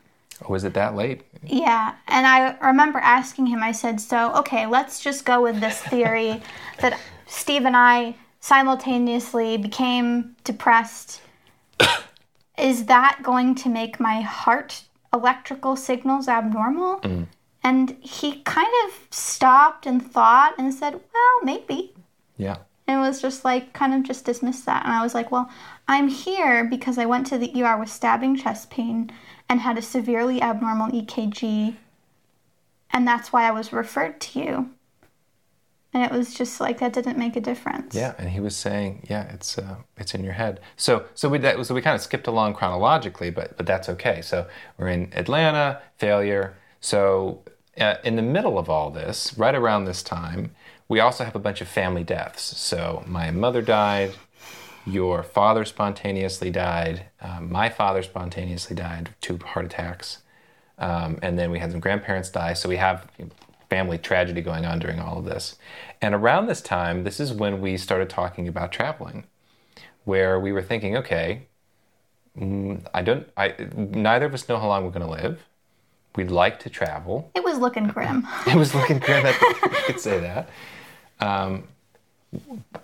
[0.47, 1.23] Oh, is it that late?
[1.43, 1.95] Yeah.
[2.07, 6.41] And I remember asking him, I said, so, okay, let's just go with this theory
[6.79, 11.21] that Steve and I simultaneously became depressed.
[12.58, 17.00] Is that going to make my heart electrical signals abnormal?
[17.63, 21.93] And he kind of stopped and thought and said, well, maybe.
[22.38, 22.58] Yeah.
[22.88, 25.50] and was just like kind of just dismissed that and i was like well
[25.88, 29.10] i'm here because i went to the er with stabbing chest pain
[29.50, 31.76] and had a severely abnormal ekg
[32.91, 34.70] and that's why i was referred to you
[35.93, 39.08] and it was just like that didn't make a difference Yeah, and he was saying,
[39.10, 40.60] yeah, it's uh, it's in your head.
[40.76, 44.21] So so we that, so we kind of skipped along chronologically, but but that's okay.
[44.21, 44.47] So
[44.78, 46.56] we're in Atlanta, failure.
[46.82, 47.41] So
[47.80, 50.52] uh, in the middle of all this, right around this time,
[50.88, 52.58] we also have a bunch of family deaths.
[52.58, 54.13] So my mother died,
[54.86, 60.19] your father spontaneously died, um, my father spontaneously died, two heart attacks,
[60.78, 62.54] um, and then we had some grandparents die.
[62.54, 63.08] So we have
[63.69, 65.58] family tragedy going on during all of this.
[66.01, 69.25] And around this time, this is when we started talking about traveling,
[70.06, 71.43] where we were thinking, okay,
[72.38, 75.43] mm, I don't, I neither of us know how long we're going to live.
[76.15, 77.30] We'd like to travel.
[77.36, 79.25] it was looking grim It was looking grim.
[79.25, 80.49] You could say that.
[81.19, 81.67] Um,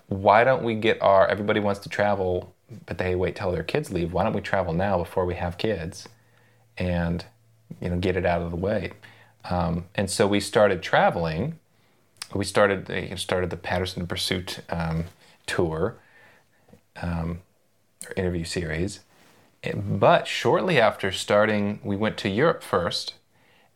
[0.08, 1.26] why don't we get our?
[1.26, 2.54] Everybody wants to travel,
[2.86, 4.12] but they wait till their kids leave.
[4.12, 6.08] Why don't we travel now before we have kids,
[6.78, 7.24] and
[7.80, 8.92] you know get it out of the way?
[9.50, 11.58] Um, and so we started traveling.
[12.34, 15.04] We started they started the Patterson Pursuit um,
[15.46, 15.96] tour,
[17.00, 17.40] um,
[18.16, 19.00] interview series.
[19.74, 23.14] But shortly after starting, we went to Europe first,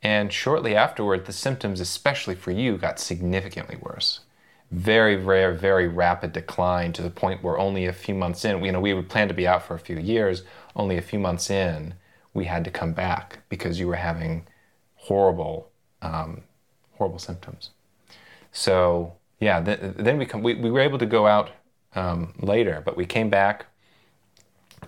[0.02, 4.20] and shortly afterward, the symptoms, especially for you, got significantly worse.
[4.70, 8.70] Very, very, very rapid decline to the point where only a few months in, you
[8.70, 10.42] know, we would plan to be out for a few years.
[10.76, 11.94] Only a few months in,
[12.34, 14.46] we had to come back because you were having
[15.08, 15.70] horrible,
[16.02, 16.42] um,
[16.96, 17.70] horrible symptoms.
[18.52, 21.50] So yeah, th- then we, come, we we were able to go out
[21.94, 23.66] um, later, but we came back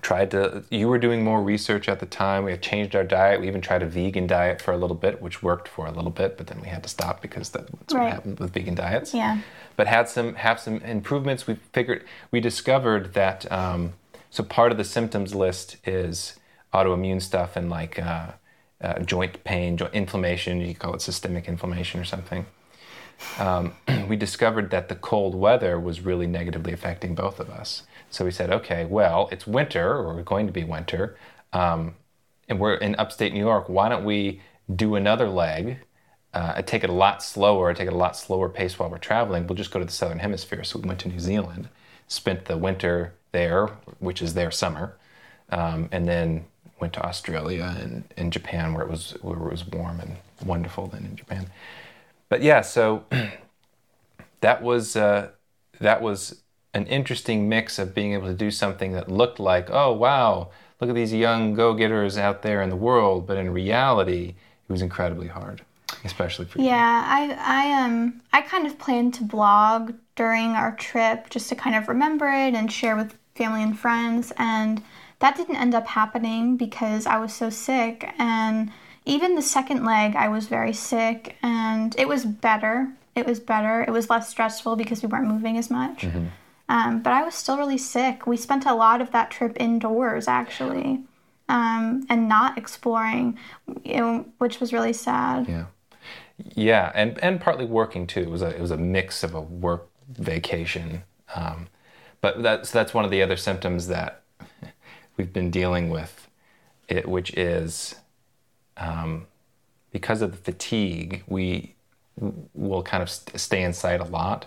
[0.03, 2.45] tried to you were doing more research at the time.
[2.45, 3.41] We had changed our diet.
[3.41, 6.11] We even tried a vegan diet for a little bit which worked for a little
[6.11, 9.13] bit but then we had to stop because that's what happened with vegan diets.
[9.13, 9.41] Yeah.
[9.77, 11.47] but had some have some improvements.
[11.47, 13.95] We figured we discovered that um,
[14.31, 16.39] so part of the symptoms list is
[16.73, 18.33] autoimmune stuff and like uh,
[18.81, 22.47] uh, joint pain joint inflammation you call it systemic inflammation or something
[23.39, 23.75] um,
[24.09, 27.85] we discovered that the cold weather was really negatively affecting both of us.
[28.11, 31.17] So we said, okay, well, it's winter, or we're going to be winter,
[31.53, 31.95] um,
[32.49, 33.69] and we're in upstate New York.
[33.69, 34.41] Why don't we
[34.75, 35.79] do another leg?
[36.33, 39.47] Uh, take it a lot slower, take it a lot slower pace while we're traveling.
[39.47, 40.65] We'll just go to the southern hemisphere.
[40.65, 41.69] So we went to New Zealand,
[42.09, 43.67] spent the winter there,
[43.99, 44.97] which is their summer,
[45.51, 46.47] um, and then
[46.81, 50.87] went to Australia and, and Japan where it was where it was warm and wonderful
[50.87, 51.49] than in Japan.
[52.29, 53.05] But yeah, so
[54.41, 55.31] that was uh,
[55.81, 59.93] that was an interesting mix of being able to do something that looked like, oh
[59.93, 64.35] wow, look at these young go-getters out there in the world, but in reality,
[64.69, 65.63] it was incredibly hard,
[66.05, 67.35] especially for yeah, you.
[67.35, 71.77] I I um I kind of planned to blog during our trip just to kind
[71.77, 74.83] of remember it and share with family and friends and
[75.21, 78.71] that didn't end up happening because I was so sick and
[79.07, 82.93] even the second leg I was very sick and it was better.
[83.15, 83.83] It was better.
[83.83, 86.03] It was less stressful because we weren't moving as much.
[86.03, 86.27] Mm-hmm.
[86.69, 88.27] Um, but I was still really sick.
[88.27, 91.01] We spent a lot of that trip indoors actually.
[91.49, 93.37] Um, and not exploring,
[93.85, 95.49] you know, which was really sad.
[95.49, 95.65] Yeah,
[96.55, 98.21] yeah, and and partly working too.
[98.21, 101.03] It was a it was a mix of a work vacation,
[101.35, 101.67] um,
[102.21, 104.20] but that's that's one of the other symptoms that
[105.21, 106.29] we've been dealing with,
[106.89, 107.95] it, which is
[108.79, 109.27] um,
[109.91, 111.75] because of the fatigue, we
[112.55, 114.47] will kind of st- stay inside a lot.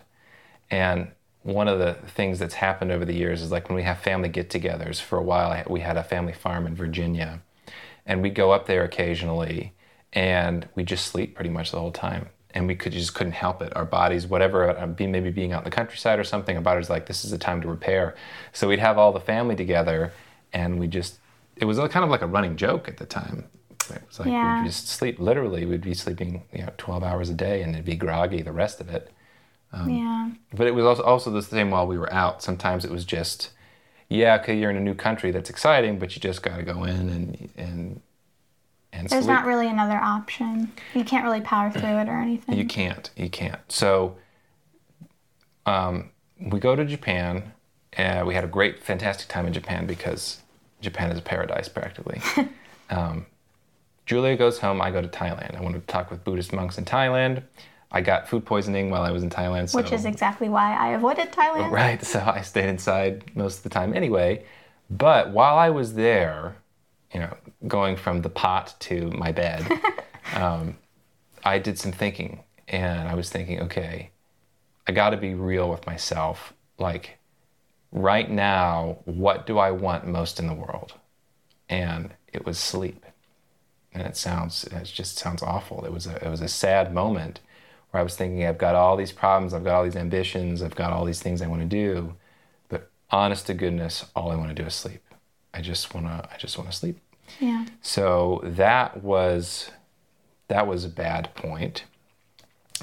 [0.71, 1.11] And
[1.43, 4.29] one of the things that's happened over the years is like when we have family
[4.29, 7.41] get togethers, for a while we had a family farm in Virginia,
[8.07, 9.73] and we'd go up there occasionally
[10.11, 13.61] and we just sleep pretty much the whole time and we could just couldn't help
[13.61, 13.75] it.
[13.75, 17.05] Our bodies, whatever, uh, maybe being out in the countryside or something, our bodies like
[17.05, 18.15] this is the time to repair.
[18.53, 20.13] So we'd have all the family together,
[20.53, 21.19] and we just
[21.55, 23.45] it was kind of like a running joke at the time.
[23.89, 24.61] It was like yeah.
[24.61, 25.65] we'd just sleep literally.
[25.65, 28.79] We'd be sleeping you know 12 hours a day, and it'd be groggy the rest
[28.79, 29.11] of it.
[29.73, 30.29] Um, yeah.
[30.53, 32.43] But it was also, also the same while we were out.
[32.43, 33.49] Sometimes it was just,
[34.07, 36.83] yeah, okay, you're in a new country, that's exciting, but you just got to go
[36.83, 38.01] in and and
[38.93, 39.35] and There's sleep.
[39.35, 40.71] not really another option.
[40.93, 42.55] You can't really power through it or anything.
[42.55, 43.09] You can't.
[43.17, 43.59] You can't.
[43.67, 44.15] So
[45.65, 47.53] um, we go to Japan.
[47.93, 50.42] and we had a great, fantastic time in Japan because
[50.83, 52.21] Japan is a paradise practically.
[52.89, 53.25] um,
[54.05, 54.81] Julia goes home.
[54.81, 55.55] I go to Thailand.
[55.55, 57.43] I want to talk with Buddhist monks in Thailand.
[57.91, 59.69] I got food poisoning while I was in Thailand.
[59.69, 61.71] So, Which is exactly why I avoided Thailand.
[61.71, 62.03] Right.
[62.03, 64.43] So I stayed inside most of the time anyway.
[64.89, 66.57] But while I was there,
[67.13, 67.35] you know,
[67.67, 69.65] going from the pot to my bed,
[70.35, 70.75] um,
[71.45, 74.09] I did some thinking, and I was thinking, okay,
[74.87, 76.53] I got to be real with myself.
[76.77, 77.17] Like,
[77.93, 80.93] right now, what do I want most in the world?
[81.69, 83.05] And it was sleep.
[83.93, 85.85] And it sounds, it just sounds awful.
[85.85, 87.39] It was a, it was a sad moment
[87.91, 90.75] where I was thinking, I've got all these problems, I've got all these ambitions, I've
[90.75, 92.15] got all these things I want to do,
[92.67, 95.03] but honest to goodness, all I want to do is sleep.
[95.53, 96.99] I just want to, I just want to sleep.
[97.39, 97.65] Yeah.
[97.81, 99.69] So that was
[100.47, 101.83] that was a bad point.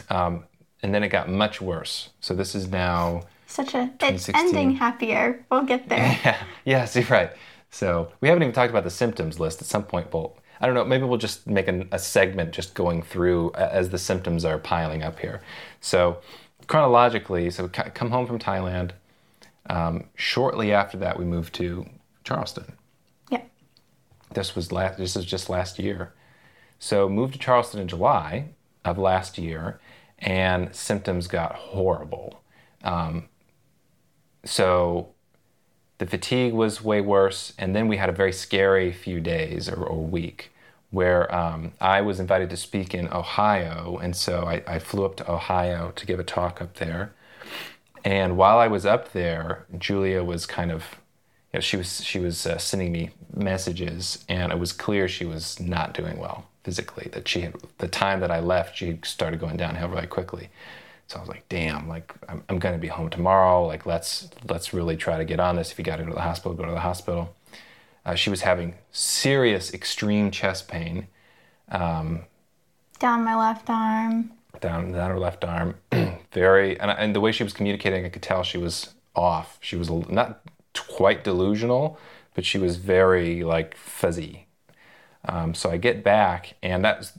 [0.08, 0.44] Um,
[0.82, 2.10] and then it got much worse.
[2.20, 5.44] So this is now such a it's ending happier.
[5.50, 6.18] We'll get there.
[6.24, 6.42] Yeah.
[6.64, 7.30] Yes, you're right.
[7.70, 9.60] So we haven't even talked about the symptoms list.
[9.60, 10.84] At some point, we'll I don't know.
[10.84, 15.02] Maybe we'll just make an, a segment just going through as the symptoms are piling
[15.02, 15.40] up here.
[15.80, 16.18] So
[16.66, 18.92] chronologically, so come home from Thailand.
[19.68, 21.86] Um, shortly after that, we moved to
[22.24, 22.74] Charleston.
[23.30, 23.42] Yeah.
[24.34, 24.98] This was last.
[24.98, 26.12] This is just last year.
[26.78, 28.50] So moved to Charleston in July
[28.84, 29.80] of last year,
[30.18, 32.42] and symptoms got horrible.
[32.84, 33.28] Um,
[34.44, 35.08] so
[35.98, 39.82] the fatigue was way worse, and then we had a very scary few days or,
[39.84, 40.50] or week
[40.90, 45.16] where um, I was invited to speak in Ohio, and so I, I, flew up
[45.16, 47.12] to Ohio to give a talk up there.
[48.04, 50.96] And while I was up there, Julia was kind of
[51.52, 55.24] you know, she was she was uh, sending me messages, and it was clear she
[55.24, 57.08] was not doing well physically.
[57.12, 60.48] That she had the time that I left, she started going downhill really quickly.
[61.10, 63.66] So I was like, damn, like I'm, I'm going to be home tomorrow.
[63.66, 65.72] Like let's let's really try to get on this.
[65.72, 67.34] If you got to go to the hospital, go to the hospital.
[68.06, 71.08] Uh, she was having serious, extreme chest pain.
[71.68, 72.26] Um,
[73.00, 74.30] down my left arm.
[74.60, 75.74] Down down her left arm.
[76.32, 79.58] Very, and, and the way she was communicating, I could tell she was off.
[79.60, 80.42] She was not
[80.76, 81.98] quite delusional,
[82.36, 84.46] but she was very like fuzzy.
[85.24, 87.14] Um, so I get back, and that's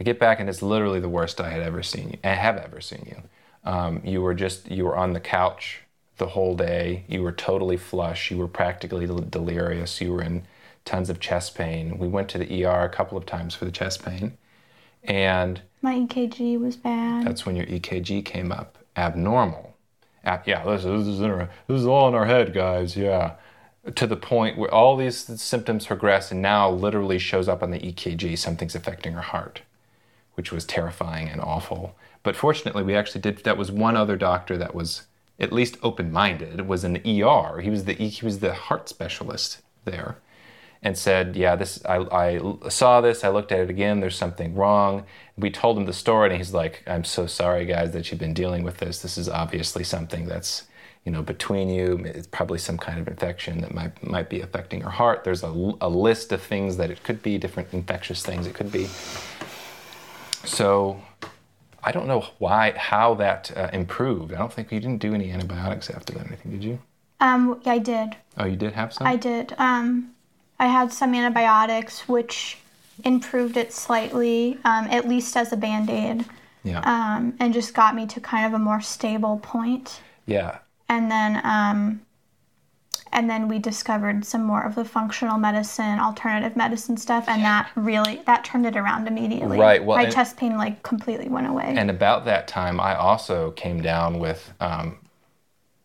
[0.00, 2.18] I get back, and it's literally the worst I had ever seen you.
[2.24, 3.22] I have ever seen you.
[3.64, 5.80] Um, you were just you were on the couch
[6.18, 7.04] the whole day.
[7.08, 8.30] You were totally flush.
[8.30, 10.00] You were practically delirious.
[10.00, 10.44] You were in
[10.84, 11.98] tons of chest pain.
[11.98, 14.36] We went to the ER a couple of times for the chest pain,
[15.02, 17.26] and my EKG was bad.
[17.26, 19.74] That's when your EKG came up abnormal
[20.24, 22.96] yeah, this, this is this is all in our head, guys.
[22.96, 23.34] Yeah,
[23.94, 27.78] to the point where all these symptoms progress, and now literally shows up on the
[27.78, 28.38] EKG.
[28.38, 29.62] Something's affecting her heart,
[30.34, 31.94] which was terrifying and awful.
[32.24, 33.44] But fortunately, we actually did.
[33.44, 35.02] That was one other doctor that was
[35.38, 36.66] at least open-minded.
[36.66, 37.60] Was an ER.
[37.60, 40.16] He was the he was the heart specialist there,
[40.82, 43.22] and said, "Yeah, this I, I saw this.
[43.22, 44.00] I looked at it again.
[44.00, 45.04] There's something wrong."
[45.36, 48.34] We told him the story, and he's like, "I'm so sorry, guys, that you've been
[48.34, 49.02] dealing with this.
[49.02, 50.64] This is obviously something that's."
[51.04, 54.80] You know, between you, it's probably some kind of infection that might might be affecting
[54.80, 55.22] her heart.
[55.22, 58.72] There's a, a list of things that it could be, different infectious things it could
[58.72, 58.88] be.
[60.44, 61.02] So,
[61.84, 64.32] I don't know why, how that uh, improved.
[64.32, 66.26] I don't think you didn't do any antibiotics after that.
[66.26, 66.78] Anything, did you?
[67.20, 68.16] Um, yeah, I did.
[68.38, 69.06] Oh, you did have some.
[69.06, 69.54] I did.
[69.58, 70.14] Um,
[70.58, 72.58] I had some antibiotics, which
[73.04, 76.24] improved it slightly, um, at least as a band aid,
[76.62, 76.80] yeah.
[76.80, 80.00] um, and just got me to kind of a more stable point.
[80.26, 80.58] yeah.
[80.88, 82.02] And then, um,
[83.14, 87.70] and then we discovered some more of the functional medicine, alternative medicine stuff, and that
[87.76, 89.58] really that turned it around immediately.
[89.58, 91.74] Right, well, my and- chest pain like completely went away.
[91.76, 94.52] And about that time, I also came down with.
[94.60, 94.98] Um,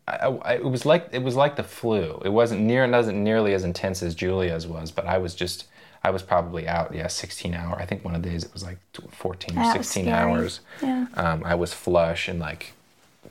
[0.07, 2.19] I, I, it was like it was like the flu.
[2.25, 5.65] It wasn't near, it wasn't nearly as intense as Julia's was, but I was just,
[6.03, 6.95] I was probably out.
[6.95, 7.75] Yeah, 16 hour.
[7.77, 8.79] I think one of the days it was like
[9.11, 10.61] 14 or That was 16 hours.
[10.81, 11.05] Yeah.
[11.13, 12.73] Um, I was flush and like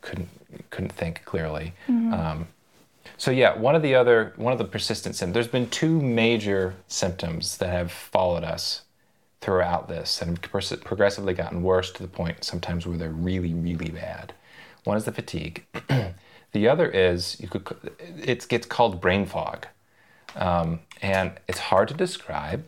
[0.03, 0.29] couldn't
[0.71, 1.75] couldn't think clearly.
[1.89, 2.15] Mm-hmm.
[2.15, 2.47] Um,
[3.19, 5.35] so yeah, one of the other one of the persistent symptoms.
[5.35, 8.83] There's been two major symptoms that have followed us
[9.41, 13.91] throughout this and have progressively gotten worse to the point sometimes where they're really really
[13.91, 14.33] bad.
[14.85, 15.67] One is the fatigue.
[16.53, 19.67] the other is you could it gets called brain fog,
[20.37, 22.65] um, and it's hard to describe,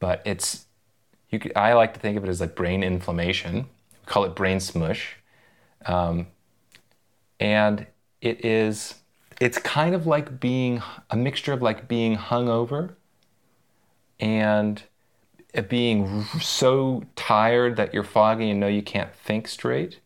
[0.00, 0.66] but it's
[1.32, 3.56] you could, I like to think of it as like brain inflammation.
[3.56, 5.16] We call it brain smush.
[5.86, 6.26] Um,
[7.40, 7.86] and
[8.20, 8.94] it is
[9.40, 12.94] it's kind of like being a mixture of like being hungover
[14.20, 14.82] and
[15.68, 20.00] being so tired that you're foggy and know you can't think straight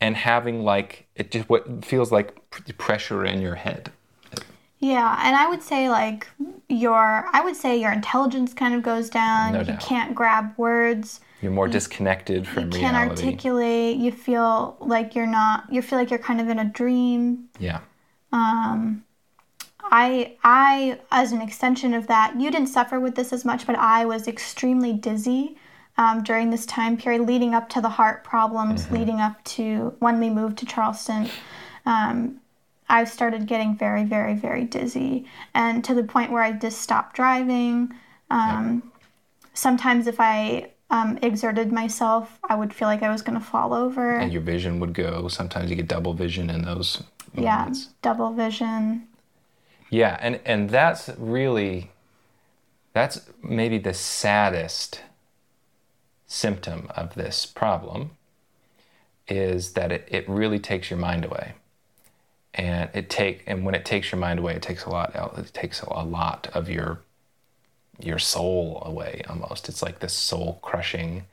[0.00, 2.34] and having like it just what feels like
[2.78, 3.92] pressure in your head
[4.78, 6.26] Yeah, and I would say like
[6.68, 9.52] your I would say your intelligence kind of goes down.
[9.52, 9.80] No you doubt.
[9.80, 11.20] can't grab words.
[11.42, 13.96] you're more disconnected from You can't reality articulate.
[13.98, 15.70] You feel like you're not.
[15.70, 17.48] You feel like you're kind of in a dream.
[17.58, 17.80] yeah
[18.32, 18.96] I
[20.44, 24.04] I as an extension of that, you didn't suffer with this as much, but I
[24.04, 25.56] was extremely dizzy
[25.96, 28.94] um, during this time period, leading up to the heart problems, Mm-hmm.
[28.94, 31.28] leading up to when we moved to Charleston.
[31.86, 32.40] Um,
[32.88, 37.16] I started getting very, very, very dizzy, and to the point where I just stopped
[37.16, 37.92] driving.
[38.30, 38.82] Um,
[39.52, 43.74] Sometimes, if I um, exerted myself, I would feel like I was going to fall
[43.74, 44.16] over.
[44.16, 47.02] and your vision would go sometimes you get double vision in those
[47.34, 49.08] yeah, moments double vision.
[49.90, 51.90] Yeah, and and that's really
[52.92, 55.02] that's maybe the saddest
[56.26, 58.12] symptom of this problem
[59.28, 61.54] is that it, it really takes your mind away.
[62.54, 65.54] And it take and when it takes your mind away, it takes a lot it
[65.54, 67.00] takes a lot of your
[68.00, 69.68] your soul away almost.
[69.68, 71.26] It's like this soul crushing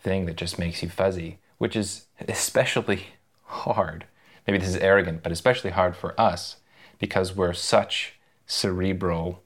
[0.00, 3.06] thing that just makes you fuzzy, which is especially
[3.44, 4.06] hard.
[4.46, 6.56] Maybe this is arrogant, but especially hard for us
[6.98, 8.14] because we're such
[8.46, 9.42] cerebral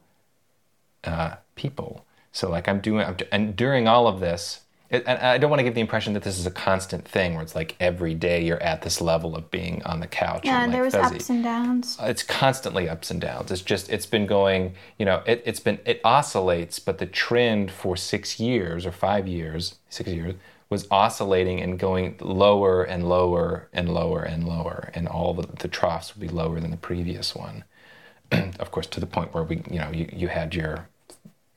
[1.05, 2.05] uh, people.
[2.32, 5.59] So like I'm doing, I'm, and during all of this, it, and I don't want
[5.59, 8.44] to give the impression that this is a constant thing where it's like every day
[8.44, 10.42] you're at this level of being on the couch.
[10.44, 11.99] Yeah, and like there was fuzzy ups and downs.
[12.01, 13.51] it's constantly ups and downs.
[13.51, 17.72] It's just it's been going, you know, it, it's been it oscillates, but the trend
[17.72, 20.34] for six years or five years, six years
[20.69, 25.69] was oscillating and going lower and lower and lower and lower, and all the, the
[25.69, 27.64] troughs would be lower than the previous one.
[28.33, 30.89] of course, to the point where we, you know, you, you had your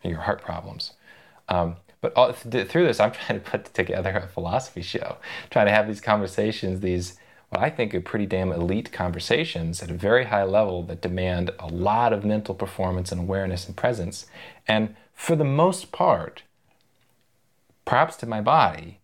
[0.04, 0.94] your heart problems.
[1.50, 5.18] Um, but all, th- through this, I'm trying to put together a philosophy show,
[5.50, 7.18] trying to have these conversations, these
[7.50, 11.50] what I think are pretty damn elite conversations at a very high level that demand
[11.58, 14.28] a lot of mental performance and awareness and presence.
[14.68, 16.44] And for the most part,
[17.86, 18.99] props to my body,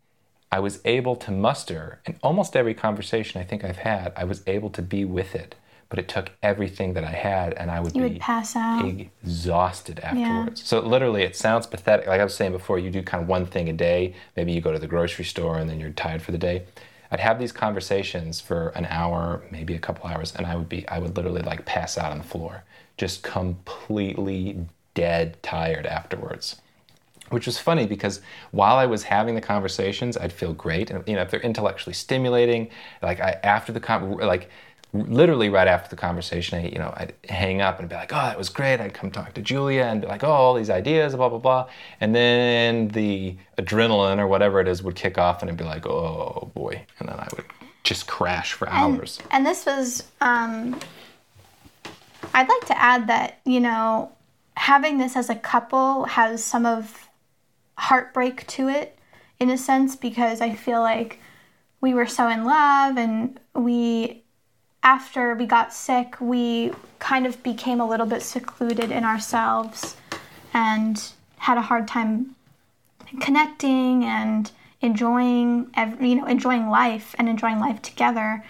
[0.51, 4.41] I was able to muster in almost every conversation I think I've had, I was
[4.47, 5.55] able to be with it.
[5.87, 8.85] But it took everything that I had, and I would You be would pass out.
[9.23, 10.63] exhausted afterwards.
[10.63, 12.07] So literally, it sounds pathetic.
[12.07, 14.15] Like I was saying before, you do kind of one thing a day.
[14.35, 16.63] Maybe you go to the grocery store and then you're tired for the day.
[17.11, 20.87] I'd have these conversations for an hour, maybe a couple hours, and I would be,
[20.87, 22.63] I would literally like pass out on the floor,
[22.97, 24.65] just completely
[24.95, 26.59] dead tired afterwards.
[27.35, 28.21] Which was funny because
[28.51, 31.93] while I was having the conversations, I'd feel great, and you know if they're intellectually
[31.93, 32.69] stimulating,
[33.01, 34.49] like I after the con- like
[34.93, 38.15] literally right after the conversation, I, you know, I'd hang up and be like, "Oh,
[38.15, 41.13] that was great." I'd come talk to Julia and be like, "Oh, all these ideas,
[41.13, 41.67] blah blah blah,"
[41.99, 45.85] and then the adrenaline or whatever it is would kick off, and I'd be like,
[45.85, 47.43] "Oh boy," and then I would
[47.83, 49.19] just crash for hours.
[49.29, 50.79] And this was, um,
[52.33, 54.13] I'd like to add that, you know,
[54.55, 57.04] having this as a couple has some of
[57.77, 58.97] heartbreak to it
[59.39, 61.19] in a sense because I feel like
[61.81, 64.23] we were so in love and we
[64.83, 69.95] after we got sick we kind of became a little bit secluded in ourselves
[70.53, 72.35] and had a hard time
[73.19, 74.51] connecting and
[74.81, 78.43] enjoying every, you know enjoying life and enjoying life together.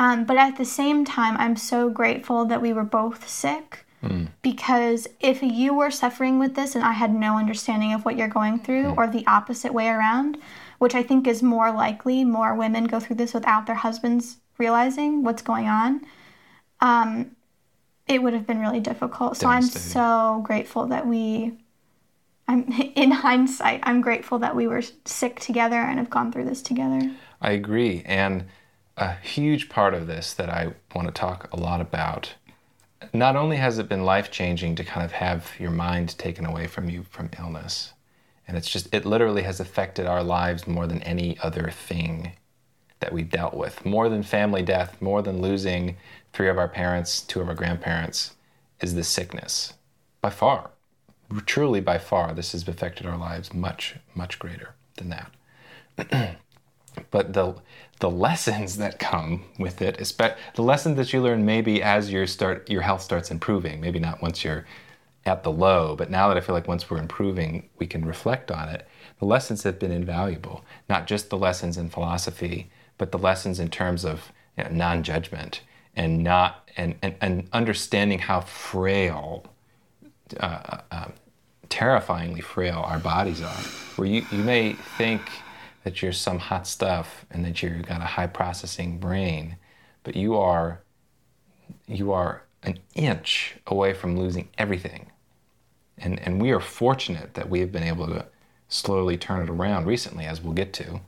[0.00, 4.28] Um, but at the same time i'm so grateful that we were both sick mm.
[4.42, 8.28] because if you were suffering with this and i had no understanding of what you're
[8.28, 8.96] going through mm.
[8.96, 10.38] or the opposite way around
[10.78, 15.22] which i think is more likely more women go through this without their husbands realizing
[15.22, 16.04] what's going on
[16.80, 17.34] um,
[18.06, 21.52] it would have been really difficult so i'm so grateful that we
[22.48, 26.62] I'm in hindsight, I'm grateful that we were sick together and have gone through this
[26.62, 27.12] together.
[27.40, 28.02] I agree.
[28.06, 28.46] And
[28.96, 32.34] a huge part of this that I want to talk a lot about
[33.12, 36.66] not only has it been life changing to kind of have your mind taken away
[36.66, 37.92] from you from illness,
[38.46, 42.32] and it's just, it literally has affected our lives more than any other thing
[43.00, 43.84] that we've dealt with.
[43.84, 45.96] More than family death, more than losing
[46.32, 48.34] three of our parents, two of our grandparents,
[48.80, 49.74] is the sickness
[50.20, 50.70] by far
[51.46, 56.36] truly by far this has affected our lives much much greater than that
[57.10, 57.54] but the
[58.00, 59.96] the lessons that come with it
[60.54, 64.22] the lessons that you learn maybe as your start your health starts improving maybe not
[64.22, 64.66] once you're
[65.26, 68.50] at the low but now that i feel like once we're improving we can reflect
[68.50, 68.86] on it
[69.18, 73.68] the lessons have been invaluable not just the lessons in philosophy but the lessons in
[73.68, 75.62] terms of you know, non-judgment
[75.96, 79.44] and not and, and, and understanding how frail
[80.40, 81.08] uh, uh,
[81.68, 83.62] terrifyingly frail our bodies are.
[83.96, 85.22] Where you, you may think
[85.88, 89.56] that you're some hot stuff and that you've got a high processing brain,
[90.04, 90.82] but you are
[91.86, 95.10] you are an inch away from losing everything.
[95.96, 98.26] And, and we are fortunate that we have been able to
[98.68, 101.00] slowly turn it around recently, as we'll get to.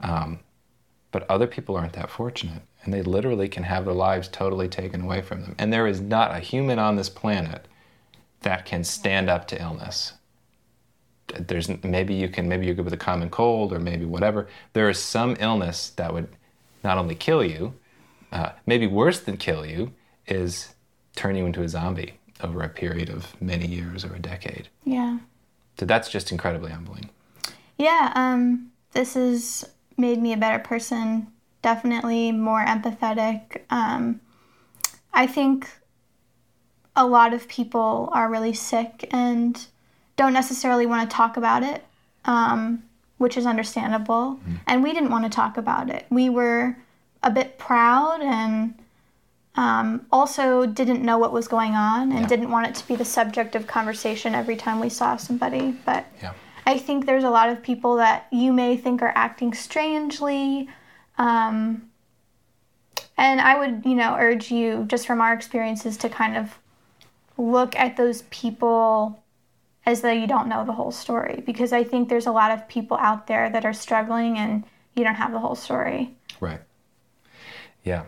[0.00, 0.40] Um,
[1.12, 5.02] but other people aren't that fortunate, and they literally can have their lives totally taken
[5.02, 5.54] away from them.
[5.60, 7.68] And there is not a human on this planet
[8.40, 10.14] that can stand up to illness.
[11.38, 14.48] There's maybe you can maybe you're good with a common cold or maybe whatever.
[14.72, 16.28] There is some illness that would
[16.82, 17.74] not only kill you,
[18.32, 19.92] uh, maybe worse than kill you,
[20.26, 20.74] is
[21.16, 24.68] turn you into a zombie over a period of many years or a decade.
[24.84, 25.18] Yeah.
[25.78, 27.10] So that's just incredibly humbling.
[27.78, 28.12] Yeah.
[28.14, 29.64] Um, this has
[29.96, 31.28] made me a better person.
[31.62, 33.62] Definitely more empathetic.
[33.70, 34.20] Um,
[35.12, 35.68] I think
[36.96, 39.66] a lot of people are really sick and
[40.16, 41.84] don't necessarily want to talk about it,
[42.24, 42.82] um,
[43.18, 44.36] which is understandable.
[44.36, 44.54] Mm-hmm.
[44.66, 46.06] And we didn't want to talk about it.
[46.10, 46.76] We were
[47.22, 48.74] a bit proud and
[49.56, 52.26] um, also didn't know what was going on and yeah.
[52.26, 55.72] didn't want it to be the subject of conversation every time we saw somebody.
[55.84, 56.32] But yeah.
[56.66, 60.68] I think there's a lot of people that you may think are acting strangely.
[61.18, 61.90] Um,
[63.16, 66.58] and I would, you know, urge you, just from our experiences, to kind of
[67.36, 69.22] look at those people
[69.86, 72.66] as though you don't know the whole story because I think there's a lot of
[72.68, 74.64] people out there that are struggling and
[74.94, 76.14] you don't have the whole story.
[76.40, 76.60] Right.
[77.82, 78.04] Yeah.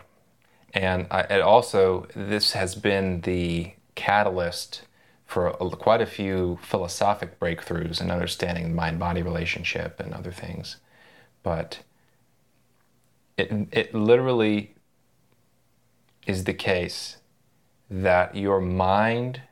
[0.72, 4.82] And I, it also, this has been the catalyst
[5.26, 10.32] for a, quite a few philosophic breakthroughs in understanding the mind body relationship and other
[10.32, 10.76] things.
[11.42, 11.80] But
[13.36, 14.74] it, it literally
[16.26, 17.18] is the case
[17.90, 19.42] that your mind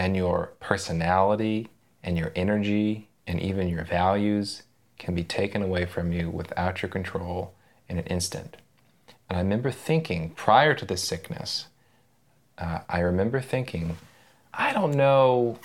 [0.00, 1.68] and your personality
[2.02, 4.62] and your energy and even your values
[4.98, 7.52] can be taken away from you without your control
[7.86, 8.56] in an instant.
[9.28, 11.66] And I remember thinking prior to this sickness,
[12.56, 13.98] uh, I remember thinking,
[14.54, 15.58] I don't know,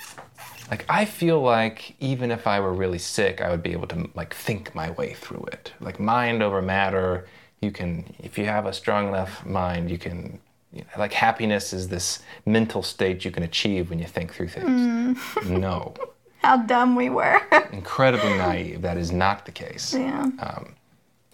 [0.69, 4.09] like I feel like even if I were really sick, I would be able to
[4.15, 5.71] like think my way through it.
[5.79, 7.25] Like mind over matter,
[7.61, 10.41] you can, if you have a strong enough mind, you can
[10.75, 14.49] you know, like happiness is this mental state you can achieve when you think through
[14.49, 14.69] things.
[14.69, 15.59] Mm.
[15.59, 15.93] no.
[16.43, 17.41] How dumb we were.
[17.71, 18.81] Incredibly naive.
[18.83, 19.93] That is not the case.
[19.95, 20.29] Yeah.
[20.39, 20.75] Um,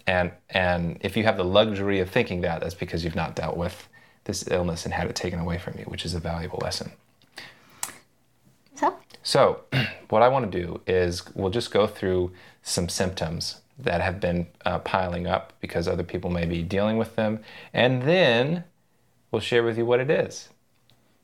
[0.06, 3.56] and and if you have the luxury of thinking that, that's because you've not dealt
[3.56, 3.88] with
[4.24, 6.92] this illness and had it taken away from you, which is a valuable lesson.
[8.74, 8.94] So.
[9.22, 9.60] So,
[10.08, 12.32] what I want to do is we'll just go through
[12.62, 17.16] some symptoms that have been uh, piling up because other people may be dealing with
[17.16, 17.40] them,
[17.74, 18.64] and then
[19.32, 20.50] we'll share with you what it is.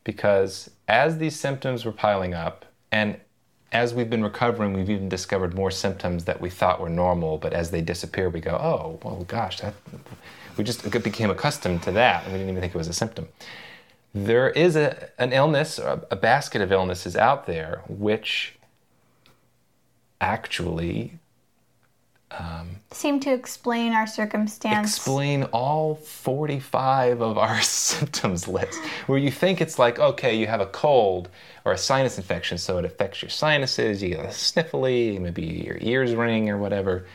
[0.03, 3.21] Because as these symptoms were piling up, and
[3.71, 7.53] as we've been recovering, we've even discovered more symptoms that we thought were normal, but
[7.53, 9.75] as they disappear, we go, oh, well, gosh, that,
[10.57, 13.29] we just became accustomed to that, and we didn't even think it was a symptom.
[14.15, 18.57] there is a, an illness, a, a basket of illnesses out there, which
[20.21, 21.19] actually
[22.91, 24.97] Seem to explain our circumstance.
[24.97, 30.61] explain all 45 of our symptoms list where you think it's like okay you have
[30.61, 31.29] a cold
[31.65, 35.77] or a sinus infection so it affects your sinuses you get a sniffly maybe your
[35.81, 37.07] ears ring or whatever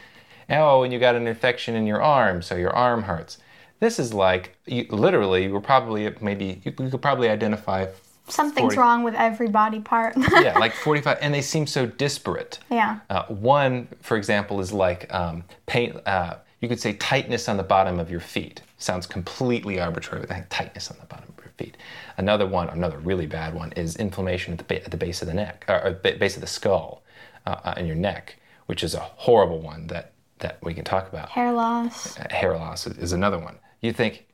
[0.49, 3.39] oh and you got an infection in your arm so your arm hurts
[3.79, 7.87] this is like you, literally we're probably maybe you could probably identify
[8.27, 10.15] Something's 40 wrong with every body part.
[10.41, 12.99] yeah like 45 and they seem so disparate yeah.
[13.09, 15.99] uh, one, for example, is like um, pain.
[16.05, 18.61] Uh, you could say tightness on the bottom of your feet.
[18.77, 21.75] Sounds completely arbitrary, but tightness on the bottom of your feet.
[22.17, 25.27] Another one, another really bad one, is inflammation at the, ba- at the base of
[25.27, 27.03] the neck, or, or base of the skull,
[27.45, 31.07] uh, uh, in your neck, which is a horrible one that that we can talk
[31.07, 31.29] about.
[31.29, 32.19] Hair loss.
[32.19, 33.57] Uh, Hair loss is, is another one.
[33.81, 34.25] You think,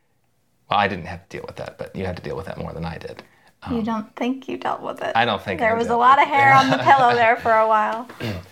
[0.70, 2.58] well, I didn't have to deal with that, but you had to deal with that
[2.58, 3.24] more than I did.
[3.70, 5.12] You um, don't think you dealt with it.
[5.16, 7.52] I don't think there I was a lot of hair on the pillow there for
[7.52, 8.08] a while.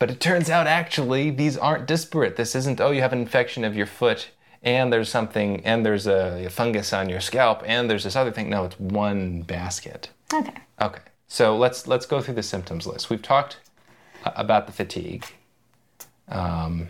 [0.00, 2.36] But it turns out actually these aren't disparate.
[2.36, 4.30] This isn't, oh, you have an infection of your foot
[4.62, 8.48] and there's something, and there's a, fungus on your scalp and there's this other thing.
[8.48, 10.08] No, it's one basket.
[10.32, 10.54] Okay.
[10.80, 13.10] Okay, so let's let's go through the symptoms list.
[13.10, 13.58] We've talked
[14.24, 15.26] about the fatigue.
[16.28, 16.88] Um,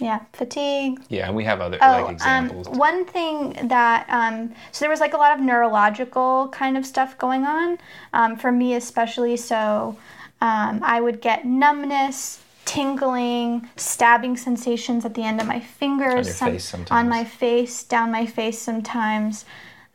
[0.00, 1.00] Yeah, fatigue.
[1.08, 2.10] Yeah, and we have other Oh, like um,
[2.46, 2.68] examples.
[2.70, 7.18] one thing that um, so there was like a lot of neurological kind of stuff
[7.18, 7.78] going on
[8.12, 9.36] um, for me, especially.
[9.36, 9.96] So
[10.40, 16.58] um, I would get numbness, tingling, stabbing sensations at the end of my fingers, your
[16.58, 19.44] some- on my face, down my face sometimes.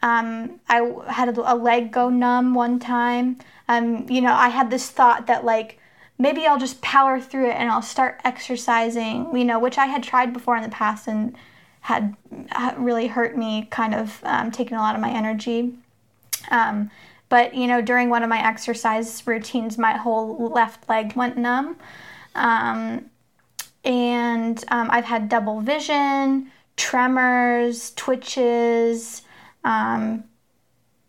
[0.01, 3.37] Um, I had a, a leg go numb one time.
[3.67, 5.79] Um, you know, I had this thought that like
[6.17, 9.35] maybe I'll just power through it and I'll start exercising.
[9.35, 11.35] You know, which I had tried before in the past and
[11.81, 12.15] had
[12.77, 15.75] really hurt me, kind of um, taken a lot of my energy.
[16.49, 16.89] Um,
[17.29, 21.77] but you know, during one of my exercise routines, my whole left leg went numb.
[22.33, 23.09] Um,
[23.83, 29.21] and um, I've had double vision, tremors, twitches.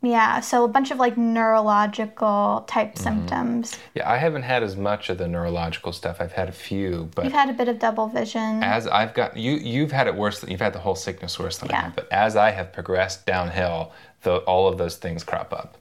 [0.02, 3.76] Yeah, so a bunch of like neurological type symptoms.
[3.94, 6.18] yeah, I haven't had as much of the neurological stuff.
[6.20, 8.62] I've had a few, but You've had a bit of double vision.
[8.62, 10.40] as I've got you, you've had it worse.
[10.40, 11.96] Than, you've had the whole sickness worse than I have.
[11.96, 13.92] But as I have progressed downhill,
[14.22, 15.76] the, all of those things crop up.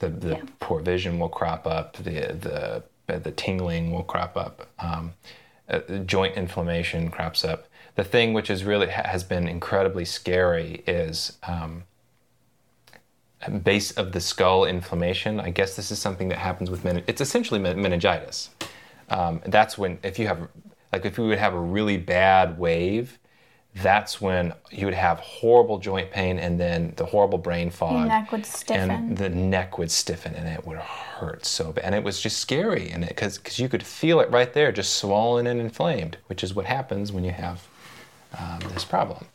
[0.00, 0.42] The the Yeah.
[0.60, 1.96] poor vision will crop up.
[1.98, 4.66] The the the tingling will crop up.
[4.78, 5.14] Um,
[5.68, 7.66] uh, joint inflammation crops up.
[7.94, 11.84] The thing which is really has been incredibly scary is um,
[13.62, 15.40] base of the skull inflammation.
[15.40, 17.02] I guess this is something that happens with men.
[17.06, 18.50] It's essentially men- meningitis.
[19.10, 20.48] Um, that's when if you have
[20.92, 23.18] like if you would have a really bad wave,
[23.76, 27.92] that's when you would have horrible joint pain and then the horrible brain fog.
[27.92, 28.90] Your neck would stiffen.
[28.90, 31.84] And the neck would stiffen and it would hurt so bad.
[31.84, 34.96] And it was just scary and because because you could feel it right there, just
[34.96, 37.66] swollen and inflamed, which is what happens when you have
[38.38, 39.26] um, this problem.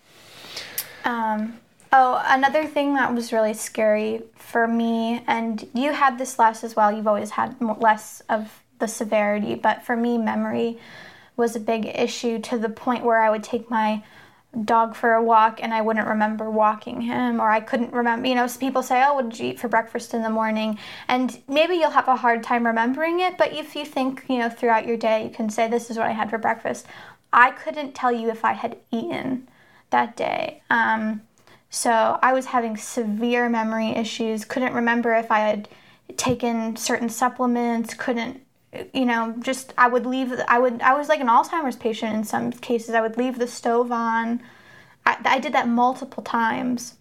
[1.06, 1.60] Um,
[1.94, 6.76] oh, another thing that was really scary for me, and you had this less as
[6.76, 6.92] well.
[6.92, 10.80] You've always had less of the severity, but for me, memory
[11.38, 14.04] was a big issue to the point where I would take my
[14.66, 18.28] dog for a walk and I wouldn't remember walking him, or I couldn't remember.
[18.28, 21.42] You know, people say, "Oh, what did you eat for breakfast in the morning?" And
[21.48, 24.88] maybe you'll have a hard time remembering it, but if you think, you know, throughout
[24.88, 26.88] your day, you can say, "This is what I had for breakfast."
[27.32, 29.48] I couldn't tell you if I had eaten
[29.90, 30.62] that day.
[30.70, 31.22] Um,
[31.74, 34.46] so I was having severe memory issues.
[34.46, 35.68] Couldn't remember if I had
[36.18, 37.96] taken certain supplements.
[37.96, 38.42] Couldn't,
[38.94, 40.32] you know, just I would leave.
[40.48, 40.84] I would.
[40.84, 42.94] I was like an Alzheimer's patient in some cases.
[42.94, 44.40] I would leave the stove on.
[45.08, 46.94] I, I did that multiple times.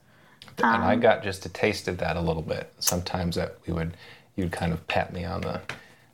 [0.56, 2.72] and Um, I got just a taste of that a little bit.
[2.78, 3.94] Sometimes that we would,
[4.36, 5.60] you'd kind of pat me on the,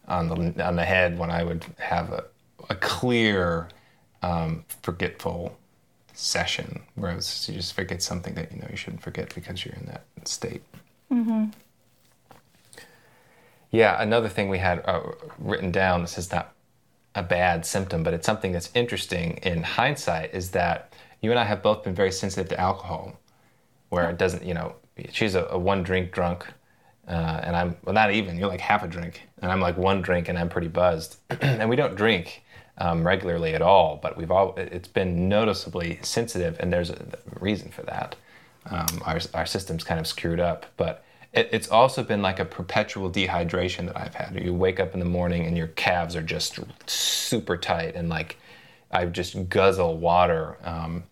[0.09, 2.25] on the on the head when I would have a,
[2.69, 3.69] a clear,
[4.21, 5.57] um, forgetful
[6.19, 9.75] session where was you just forget something that you know you shouldn't forget because you're
[9.75, 10.63] in that state.
[13.71, 15.03] Yeah, another thing we had uh,
[15.39, 16.01] written down.
[16.01, 16.55] This is not
[17.15, 20.35] a bad symptom, but it's something that's interesting in hindsight.
[20.35, 23.19] Is that you and I have both been very sensitive to alcohol
[23.91, 24.75] where it doesn't, you know,
[25.13, 26.47] she's a, a one drink drunk,
[27.07, 28.37] uh, and I'm well, not even.
[28.37, 31.17] You're like half a drink, and I'm like one drink, and I'm pretty buzzed.
[31.41, 32.43] and we don't drink
[32.79, 37.05] um, regularly at all, but we've all it's been noticeably sensitive, and there's a
[37.41, 38.17] reason for that.
[38.71, 41.05] Um, our our system's kind of screwed up, but.
[41.35, 44.35] It, it's also been like a perpetual dehydration that I've had.
[44.43, 46.59] You wake up in the morning and your calves are just
[46.89, 48.39] super tight, and like
[48.91, 51.05] I just guzzle water um,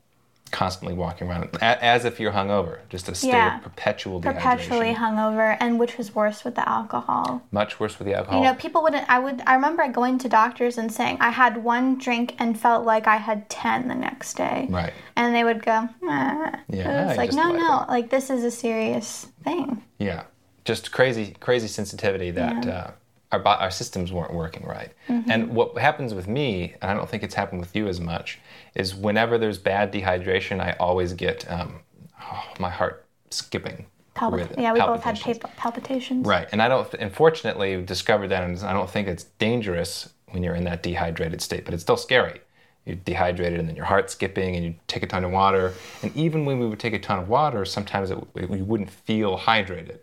[0.56, 3.56] constantly walking around a- as if you're hungover, just a state Yeah.
[3.58, 4.34] of perpetual dehydration.
[4.36, 7.42] perpetually hungover, and which was worse with the alcohol.
[7.52, 8.38] Much worse with the alcohol.
[8.40, 9.04] You know, people wouldn't.
[9.10, 9.42] I would.
[9.46, 13.16] I remember going to doctors and saying I had one drink and felt like I
[13.16, 14.66] had ten the next day.
[14.70, 14.94] right.
[15.14, 16.50] And they would go, eh.
[16.68, 17.88] Yeah, It's like no, no, it.
[17.90, 19.82] like this is a serious thing.
[19.98, 20.22] Yeah,
[20.64, 22.72] just crazy, crazy sensitivity that Yeah.
[22.72, 22.90] uh,
[23.32, 24.90] our our systems weren't working right.
[25.08, 28.38] And what happens with me, and I don't think it's happened with you as much,
[28.76, 31.80] is whenever there's bad dehydration, I always get um,
[32.22, 33.86] oh, my heart skipping.
[34.14, 35.38] Palpit- yeah, we both had palpitations.
[35.38, 36.26] pal- palpitations.
[36.26, 36.92] Right, and I don't.
[36.94, 41.40] Unfortunately, we've discovered that, and I don't think it's dangerous when you're in that dehydrated
[41.40, 42.40] state, but it's still scary.
[42.84, 45.74] You're dehydrated, and then your heart's skipping, and you take a ton of water.
[46.02, 49.38] And even when we would take a ton of water, sometimes it, we wouldn't feel
[49.38, 49.98] hydrated.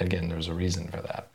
[0.00, 1.28] Again, there's a reason for that.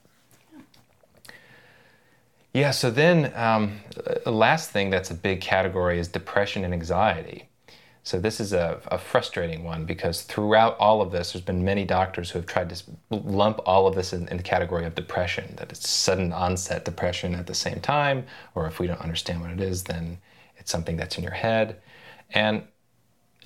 [2.53, 2.71] Yeah.
[2.71, 3.79] So then, um,
[4.23, 7.49] the last thing that's a big category is depression and anxiety.
[8.03, 11.85] So this is a, a frustrating one because throughout all of this, there's been many
[11.85, 15.53] doctors who have tried to lump all of this in, in the category of depression,
[15.57, 18.25] that it's sudden onset depression at the same time,
[18.55, 20.17] or if we don't understand what it is, then
[20.57, 21.79] it's something that's in your head.
[22.31, 22.63] And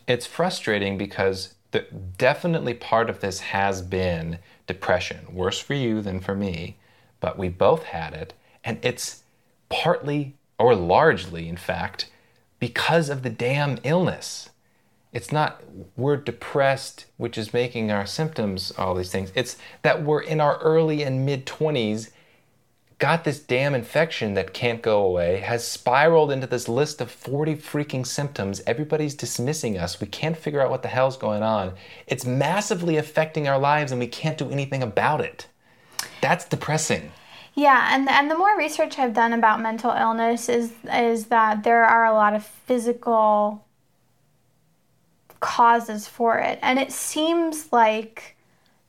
[0.07, 1.85] it's frustrating because the,
[2.17, 6.77] definitely part of this has been depression, worse for you than for me,
[7.19, 8.33] but we both had it.
[8.63, 9.23] And it's
[9.69, 12.09] partly, or largely, in fact,
[12.59, 14.49] because of the damn illness.
[15.11, 15.61] It's not
[15.95, 19.31] we're depressed, which is making our symptoms all these things.
[19.35, 22.09] It's that we're in our early and mid 20s,
[22.97, 27.57] got this damn infection that can't go away, has spiraled into this list of 40
[27.57, 28.61] freaking symptoms.
[28.65, 29.99] Everybody's dismissing us.
[29.99, 31.73] We can't figure out what the hell's going on.
[32.07, 35.47] It's massively affecting our lives and we can't do anything about it.
[36.21, 37.11] That's depressing.
[37.55, 41.85] Yeah, and and the more research I've done about mental illness is is that there
[41.85, 43.63] are a lot of physical
[45.39, 48.35] causes for it, and it seems like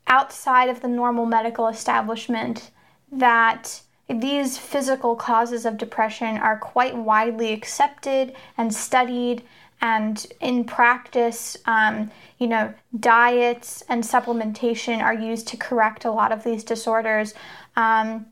[0.06, 2.70] outside of the normal medical establishment
[3.12, 9.42] that these physical causes of depression are quite widely accepted and studied
[9.80, 16.32] and in practice um, you know diets and supplementation are used to correct a lot
[16.32, 17.34] of these disorders.
[17.76, 18.26] Um,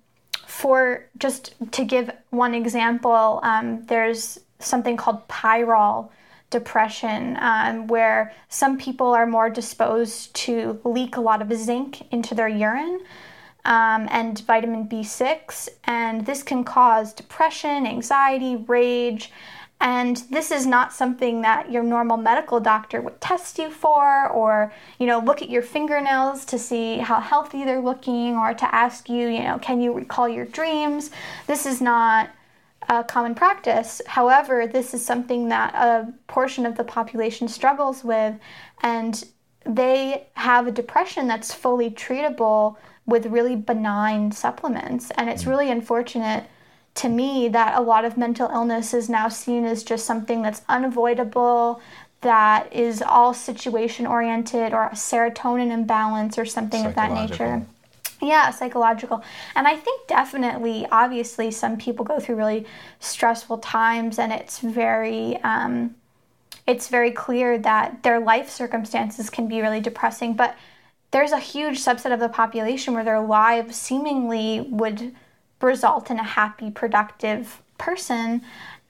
[0.53, 6.11] for just to give one example um, there's something called pyrrole
[6.51, 12.35] depression, um, where some people are more disposed to leak a lot of zinc into
[12.35, 13.01] their urine
[13.65, 19.33] um, and vitamin B6, and this can cause depression, anxiety, rage.
[19.83, 24.73] And this is not something that your normal medical doctor would test you for, or
[25.01, 29.09] you know, look at your fingernails to see how healthy they're looking, or to ask
[29.09, 31.11] you, you know, can you recall your dreams?
[31.49, 32.31] This is not
[32.89, 34.01] a common practice.
[34.07, 38.37] However, this is something that a portion of the population struggles with,
[38.83, 39.25] and
[39.67, 42.77] they have a depression that's fully treatable
[43.07, 45.11] with really benign supplements.
[45.17, 45.49] And it's mm.
[45.49, 46.45] really unfortunate
[46.95, 50.63] to me that a lot of mental illness is now seen as just something that's
[50.69, 51.81] unavoidable,
[52.21, 57.65] that is all situation oriented, or a serotonin imbalance, or something of that nature.
[58.21, 59.25] Yeah, psychological.
[59.57, 62.67] And I think definitely, obviously, some people go through really
[63.01, 65.97] stressful times, and it's very, um,
[66.67, 70.35] it's very clear that their life circumstances can be really depressing.
[70.35, 70.55] But
[71.11, 75.13] there's a huge subset of the population where their lives seemingly would
[75.63, 78.43] result in a happy, productive person,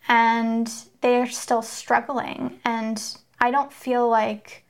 [0.08, 0.70] and
[1.00, 2.58] they're still struggling.
[2.64, 3.02] And
[3.40, 4.64] I don't feel like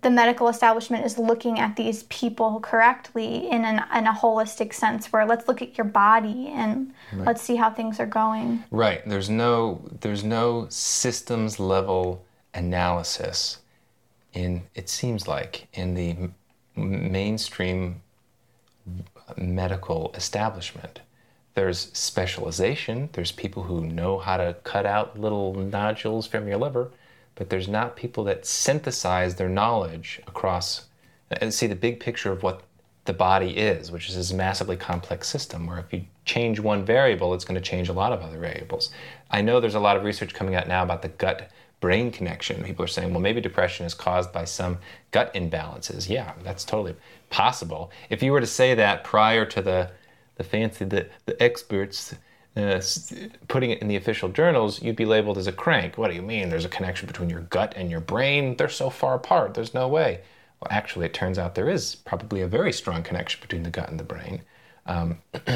[0.00, 5.12] the medical establishment is looking at these people correctly in, an, in a holistic sense
[5.12, 9.06] where let's look at your body and let's see how things are going Right.
[9.08, 12.24] There's no there's no systems level
[12.54, 13.58] analysis
[14.32, 16.30] in it seems like in the
[16.76, 18.02] mainstream
[19.36, 21.00] medical establishment.
[21.54, 26.90] There's specialization, there's people who know how to cut out little nodules from your liver,
[27.34, 30.86] but there's not people that synthesize their knowledge across
[31.30, 32.62] and see the big picture of what
[33.04, 37.32] the body is, which is this massively complex system where if you change one variable,
[37.32, 38.90] it's going to change a lot of other variables.
[39.30, 41.50] I know there's a lot of research coming out now about the gut
[41.80, 42.62] brain connection.
[42.62, 44.78] People are saying, well, maybe depression is caused by some
[45.10, 46.08] gut imbalances.
[46.08, 46.96] Yeah, that's totally
[47.30, 47.90] possible.
[48.10, 49.90] If you were to say that prior to the,
[50.36, 52.14] the fancy, the, the experts
[52.56, 52.82] uh,
[53.46, 55.96] putting it in the official journals, you'd be labeled as a crank.
[55.96, 56.48] What do you mean?
[56.48, 58.56] There's a connection between your gut and your brain?
[58.56, 59.54] They're so far apart.
[59.54, 60.20] There's no way.
[60.60, 63.88] Well, actually, it turns out there is probably a very strong connection between the gut
[63.90, 64.42] and the brain.
[64.86, 65.18] Um,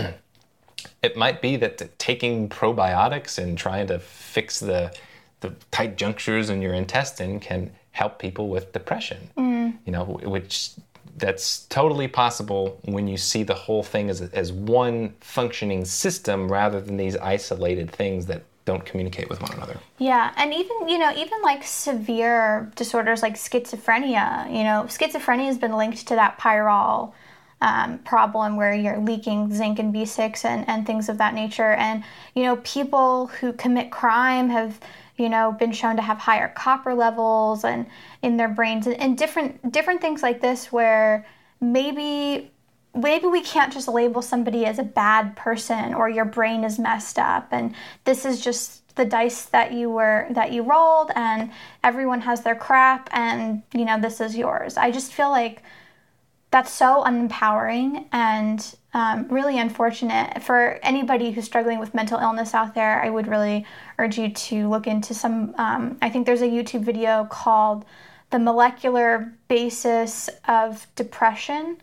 [1.03, 4.95] it might be that taking probiotics and trying to fix the
[5.41, 9.29] the tight junctures in your intestine can help people with depression.
[9.37, 9.77] Mm.
[9.85, 10.71] You know, which
[11.17, 16.81] that's totally possible when you see the whole thing as, as one functioning system rather
[16.81, 19.79] than these isolated things that don't communicate with one another.
[19.99, 25.59] Yeah, and even you know even like severe disorders like schizophrenia, you know, schizophrenia has
[25.59, 27.13] been linked to that pyrrole
[27.61, 31.73] um, problem where you're leaking zinc and B6 and, and things of that nature.
[31.73, 32.05] And
[32.35, 34.81] you know, people who commit crime have
[35.17, 37.87] you know been shown to have higher copper levels and
[38.23, 41.27] in their brains and, and different different things like this where
[41.61, 42.51] maybe
[42.95, 47.19] maybe we can't just label somebody as a bad person or your brain is messed
[47.19, 47.49] up.
[47.51, 51.51] And this is just the dice that you were that you rolled and
[51.83, 54.77] everyone has their crap and you know this is yours.
[54.77, 55.63] I just feel like
[56.53, 62.75] that's so unempowering and um, really unfortunate for anybody who's struggling with mental illness out
[62.75, 63.67] there i would really
[63.99, 67.85] urge you to look into some um, i think there's a youtube video called
[68.31, 71.77] the molecular basis of depression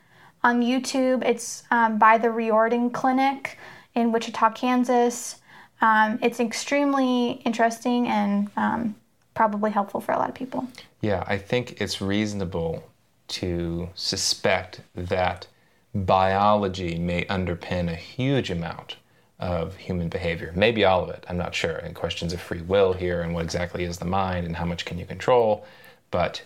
[0.44, 1.24] on YouTube.
[1.24, 3.58] It's um, by the Riordan Clinic
[3.96, 5.38] in Wichita, Kansas.
[5.82, 8.96] Um, it's extremely interesting and um,
[9.34, 10.68] probably helpful for a lot of people.
[11.02, 12.84] Yeah, I think it's reasonable
[13.30, 15.48] to suspect that
[15.94, 18.98] biology may underpin a huge amount
[19.40, 20.52] of human behavior.
[20.56, 21.78] Maybe all of it, I'm not sure.
[21.78, 24.86] And questions of free will here and what exactly is the mind and how much
[24.86, 25.66] can you control.
[26.12, 26.44] But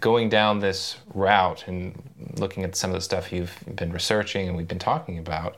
[0.00, 2.00] going down this route and
[2.36, 5.56] looking at some of the stuff you've been researching and we've been talking about,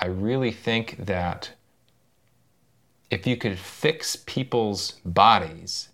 [0.00, 1.52] I really think that
[3.10, 5.90] if you could fix people's bodies,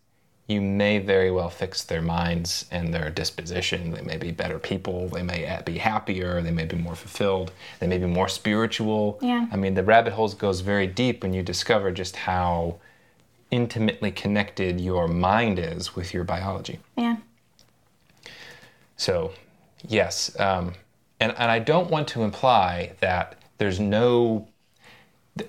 [0.50, 3.92] you may very well fix their minds and their disposition.
[3.92, 5.08] They may be better people.
[5.08, 6.42] They may be happier.
[6.42, 7.52] They may be more fulfilled.
[7.78, 9.18] They may be more spiritual.
[9.22, 9.46] Yeah.
[9.52, 12.80] I mean, the rabbit holes goes very deep when you discover just how
[13.50, 16.80] intimately connected your mind is with your biology.
[16.96, 17.16] Yeah.
[18.96, 19.32] So,
[19.86, 20.74] yes, um,
[21.20, 24.48] and and I don't want to imply that there's no,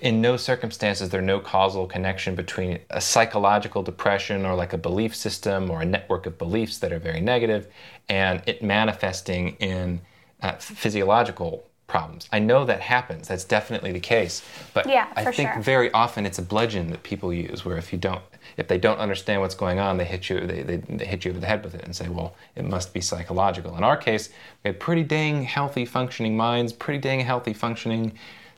[0.00, 5.14] in no circumstances, there's no causal connection between a psychological depression or like a belief
[5.14, 7.68] system or a network of beliefs that are very negative,
[8.08, 10.00] and it manifesting in
[10.42, 12.28] uh, physiological problems.
[12.32, 13.28] I know that happens.
[13.28, 14.42] That's definitely the case.
[14.72, 15.62] But yeah, I think sure.
[15.62, 18.22] very often it's a bludgeon that people use, where if you don't,
[18.56, 21.32] if they don't understand what's going on, they hit you, they, they, they hit you
[21.32, 23.76] over the head with it and say, well, it must be psychological.
[23.76, 24.30] In our case,
[24.64, 28.12] we had pretty dang healthy functioning minds, pretty dang healthy functioning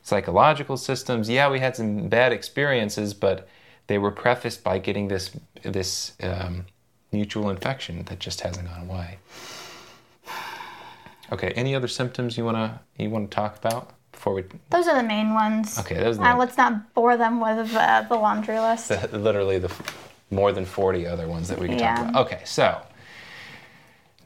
[0.05, 1.29] psychological systems.
[1.29, 3.49] Yeah, we had some bad experiences, but
[3.89, 5.31] they were prefaced by getting this
[5.63, 6.67] this um,
[7.11, 9.19] mutual infection that just hasn't gone away.
[11.33, 11.49] Okay.
[11.57, 14.45] Any other symptoms you wanna you wanna talk about before we?
[14.71, 15.79] Those are the main ones.
[15.79, 18.89] Okay, those are the Uh, let's not bore them with uh, the laundry list.
[18.89, 19.73] The, literally the
[20.31, 21.95] more than forty other ones that we can Yeah.
[21.97, 22.27] talk about.
[22.27, 22.81] Okay, so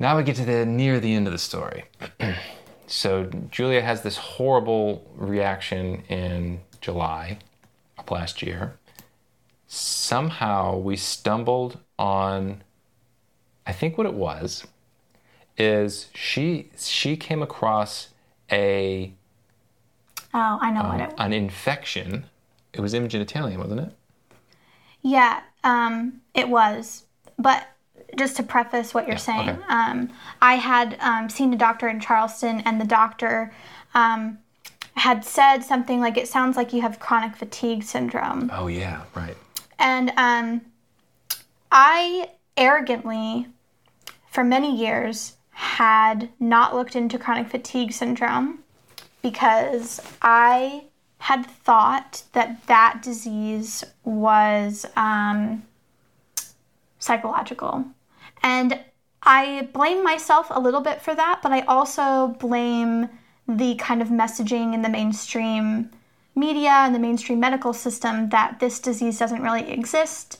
[0.00, 1.84] now we get to the near the end of the story.
[2.88, 7.38] so Julia has this horrible reaction in July
[7.98, 8.76] of last year.
[9.66, 12.62] Somehow we stumbled on.
[13.66, 14.66] I think what it was
[15.58, 18.08] is she she came across
[18.50, 19.12] a
[20.34, 21.08] Oh, I know what it.
[21.10, 21.14] was.
[21.18, 22.26] an infection.
[22.72, 23.20] It was imaging
[23.56, 23.92] wasn't it?
[25.02, 27.04] Yeah, um, it was.
[27.38, 27.66] But
[28.16, 29.62] just to preface what you're saying, okay.
[29.68, 33.52] um, I had um, seen a doctor in Charleston, and the doctor
[33.94, 34.38] um,
[34.94, 39.36] had said something like, "It sounds like you have chronic fatigue syndrome." Oh yeah, right.
[39.78, 40.62] And um,
[41.70, 43.46] I arrogantly,
[44.30, 48.60] for many years, had not looked into chronic fatigue syndrome
[49.22, 50.84] because I
[51.18, 55.64] had thought that that disease was um,
[56.98, 57.84] psychological.
[58.42, 58.80] And
[59.22, 63.08] I blame myself a little bit for that, but I also blame
[63.46, 65.90] the kind of messaging in the mainstream
[66.34, 70.38] media and the mainstream medical system that this disease doesn't really exist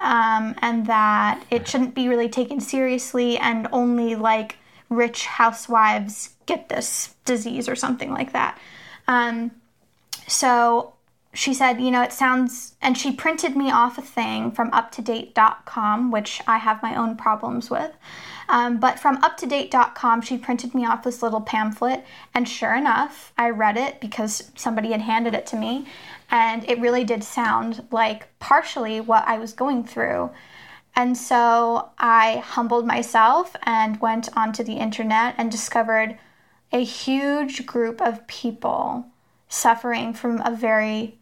[0.00, 4.56] um, and that it shouldn't be really taken seriously and only like
[4.90, 8.58] rich housewives get this disease or something like that.
[9.06, 9.50] Um,
[10.26, 10.94] so
[11.38, 16.10] she said, you know, it sounds, and she printed me off a thing from uptodate.com,
[16.10, 17.92] which I have my own problems with.
[18.48, 23.50] Um, but from uptodate.com, she printed me off this little pamphlet, and sure enough, I
[23.50, 25.86] read it because somebody had handed it to me,
[26.28, 30.30] and it really did sound like partially what I was going through.
[30.96, 36.18] And so I humbled myself and went onto the internet and discovered
[36.72, 39.06] a huge group of people
[39.48, 41.17] suffering from a very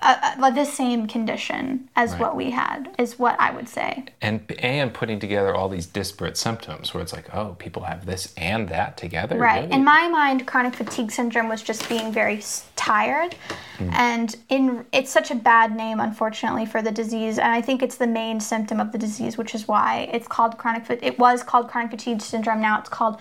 [0.00, 2.20] uh, the same condition as Right.
[2.20, 4.04] what we had, is what I would say.
[4.20, 8.32] And and putting together all these disparate symptoms, where it's like, oh, people have this
[8.36, 9.36] and that together.
[9.38, 9.62] Right.
[9.62, 9.72] Really?
[9.72, 12.42] In my mind, chronic fatigue syndrome was just being very
[12.76, 13.34] tired,
[13.78, 17.38] and in it's such a bad name, unfortunately, for the disease.
[17.38, 20.58] And I think it's the main symptom of the disease, which is why it's called
[20.58, 20.84] chronic.
[21.02, 22.60] It was called chronic fatigue syndrome.
[22.60, 23.18] Now it's called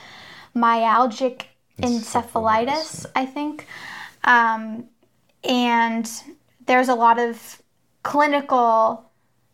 [0.55, 1.43] myalgic
[1.81, 3.05] encephalitis.
[3.15, 3.65] I think,
[4.23, 4.85] um,
[5.43, 6.09] and
[6.71, 7.61] there's a lot of
[8.01, 9.03] clinical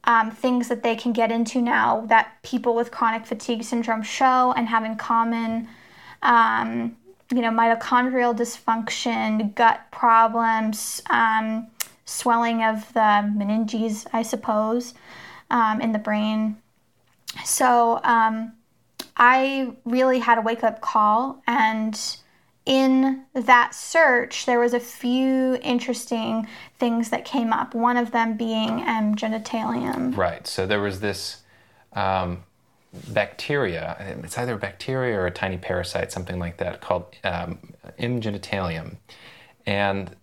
[0.03, 4.53] um, things that they can get into now that people with chronic fatigue syndrome show
[4.55, 5.67] and have in common.
[6.21, 6.95] Um,
[7.33, 11.67] you know, mitochondrial dysfunction, gut problems, um,
[12.05, 14.93] swelling of the meninges, I suppose,
[15.49, 16.57] um, in the brain.
[17.43, 18.53] So um,
[19.17, 21.99] I really had a wake up call, and
[22.67, 26.47] in that search, there was a few interesting
[26.79, 27.73] things that came up.
[27.73, 29.15] One of them being M.
[29.15, 30.15] genitalium.
[30.15, 30.45] Right.
[30.47, 31.43] So there was this
[31.93, 32.43] um,
[33.09, 33.95] bacteria.
[34.23, 37.59] It's either a bacteria or a tiny parasite, something like that, called um,
[37.97, 38.21] M.
[38.21, 38.97] genitalium,
[39.65, 40.15] and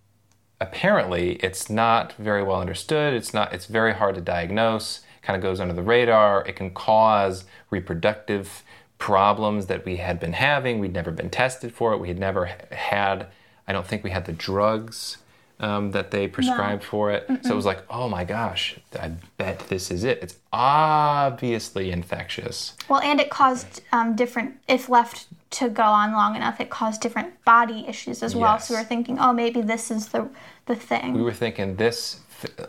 [0.60, 3.14] apparently it's not very well understood.
[3.14, 3.52] It's not.
[3.52, 5.00] It's very hard to diagnose.
[5.22, 6.46] Kind of goes under the radar.
[6.46, 8.62] It can cause reproductive
[8.98, 10.78] problems that we had been having.
[10.78, 11.98] We'd never been tested for it.
[11.98, 13.26] We had never had.
[13.66, 15.16] I don't think we had the drugs
[15.64, 17.26] um, that they prescribed for it.
[17.42, 20.18] So it was like, oh my gosh, I bet this is it.
[20.22, 22.76] It's obviously infectious.
[22.88, 27.00] Well, and it caused um, different, if left to go on long enough, it caused
[27.00, 28.58] different body issues as well.
[28.58, 30.28] So we were thinking, oh, maybe this is the
[30.66, 31.12] the thing.
[31.12, 32.20] we were thinking this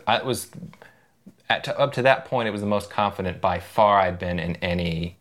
[0.06, 0.50] i was
[1.48, 4.38] at to, up to that point it was the most confident by far i'd been
[4.38, 5.16] in any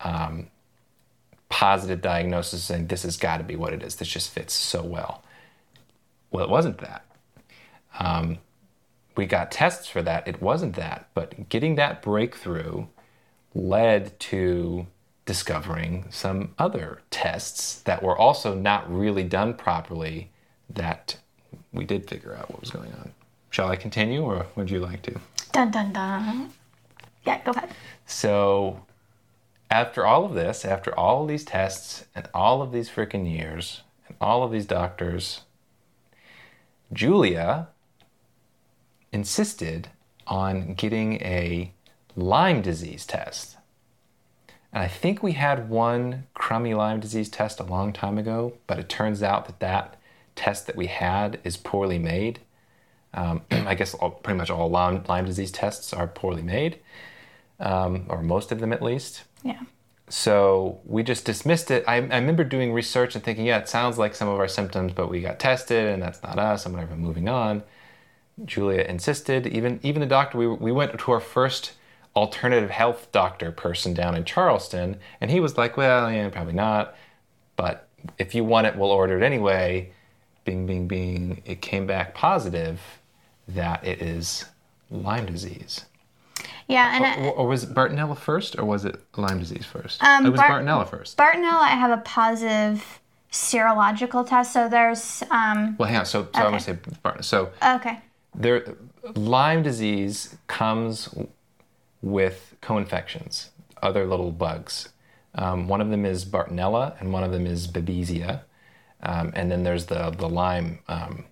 [0.00, 0.48] um,
[1.48, 4.82] positive diagnosis saying this has got to be what it is this just fits so
[4.82, 5.22] well
[6.30, 7.05] well it wasn't that
[7.98, 8.38] um,
[9.16, 12.86] we got tests for that it wasn't that but getting that breakthrough
[13.54, 14.86] led to
[15.24, 20.30] discovering some other tests that were also not really done properly
[20.70, 21.16] that
[21.72, 23.12] we did figure out what was going on.
[23.50, 25.20] Shall I continue or would you like to?
[25.52, 26.50] Dun dun dun.
[27.24, 27.70] Yeah, go ahead.
[28.06, 28.82] So,
[29.70, 33.82] after all of this, after all of these tests and all of these freaking years
[34.06, 35.40] and all of these doctors,
[36.92, 37.68] Julia
[39.12, 39.88] insisted
[40.26, 41.72] on getting a
[42.16, 43.56] Lyme disease test.
[44.72, 48.78] And I think we had one crummy Lyme disease test a long time ago, but
[48.78, 49.96] it turns out that that
[50.34, 52.40] test that we had is poorly made.
[53.14, 56.78] Um, I guess all, pretty much all Lyme, Lyme disease tests are poorly made,
[57.60, 59.24] um, or most of them at least.
[59.42, 59.60] Yeah.
[60.08, 61.84] So we just dismissed it.
[61.88, 64.92] I, I remember doing research and thinking, yeah, it sounds like some of our symptoms,
[64.92, 67.62] but we got tested and that's not us and whatever, moving on.
[68.44, 71.72] Julia insisted, even even the doctor, we, we went to our first
[72.14, 76.94] alternative health doctor person down in Charleston, and he was like, well, yeah, probably not.
[77.56, 79.90] But if you want it, we'll order it anyway.
[80.44, 81.42] Bing, bing, bing.
[81.44, 82.80] It came back positive
[83.48, 84.44] that it is
[84.90, 85.86] Lyme disease.
[86.68, 90.02] Yeah, and Or, or was it Bartonella first, or was it Lyme disease first?
[90.02, 91.16] Um, it was Bar- Bartonella first.
[91.16, 93.00] Bartonella, I have a positive
[93.32, 94.52] serological test.
[94.52, 96.06] So there's, um, well, hang on.
[96.06, 97.24] So, so I'm going to say Bartonella.
[97.24, 98.00] So okay.
[98.36, 98.76] There,
[99.14, 101.14] Lyme disease comes
[102.02, 103.50] with co-infections,
[103.82, 104.90] other little bugs.
[105.34, 108.42] Um, one of them is Bartonella, and one of them is Babesia,
[109.02, 111.24] um, and then there's the the Lyme um,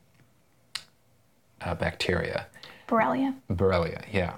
[1.63, 2.47] uh, bacteria.
[2.89, 3.35] Borrelia.
[3.51, 4.35] Borrelia, yeah.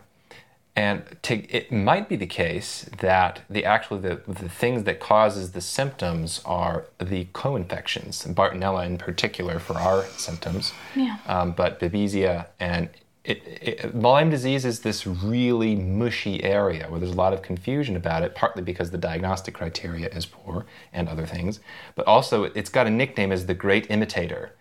[0.77, 5.53] And to, it might be the case that the actually the, the things that causes
[5.53, 10.75] the symptoms are the co-infections, Bartonella in particular for our symptoms.
[10.95, 11.17] Yeah.
[11.27, 12.91] Um, but Babesia and
[13.25, 17.97] it, it, Lyme disease is this really mushy area where there's a lot of confusion
[17.97, 21.59] about it, partly because the diagnostic criteria is poor and other things,
[21.97, 24.53] but also it's got a nickname as the Great Imitator.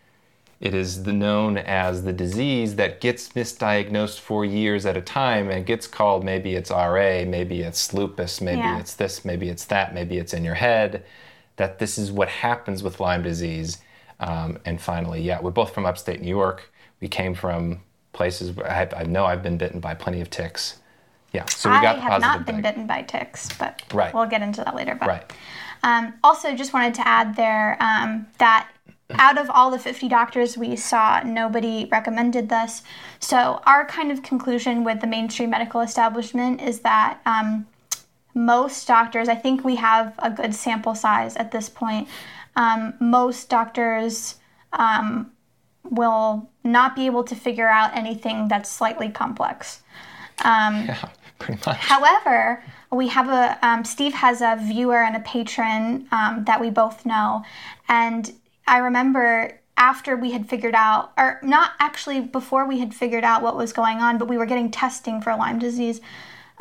[0.62, 5.50] It is the, known as the disease that gets misdiagnosed for years at a time
[5.50, 8.80] and gets called maybe it's RA, maybe it's lupus, maybe Yeah.
[8.80, 11.04] it's this, maybe it's that, maybe it's in your head.
[11.58, 13.80] That this is what happens with Lyme disease.
[14.20, 16.72] Um, and finally, yeah, we're both from upstate New York.
[17.02, 17.82] We came from
[18.14, 20.78] places where I, I know I've been bitten by plenty of ticks.
[21.34, 24.14] Yeah, so we I got have not been bitten by ticks, but Right.
[24.14, 24.96] we'll get into that later.
[24.96, 25.34] But Right.
[25.84, 28.70] Um, also, just wanted to add there um, that
[29.12, 32.82] out of all the 50 doctors we saw, nobody recommended this.
[33.20, 37.68] So, our kind of conclusion with the mainstream medical establishment is that um,
[38.34, 42.08] most doctors, I think we have a good sample size at this point,
[42.56, 44.36] um, most doctors
[44.74, 45.32] um,
[45.84, 49.84] will not be able to figure out anything that's slightly complex.
[50.44, 51.78] Um, Yeah, pretty much.
[51.78, 56.70] However, we have a um, Steve has a viewer and a patron um, that we
[56.70, 57.44] both know,
[57.88, 58.34] and
[58.68, 63.42] I remember after we had figured out, or not actually before we had figured out
[63.42, 66.00] what was going on, but we were getting testing for Lyme disease.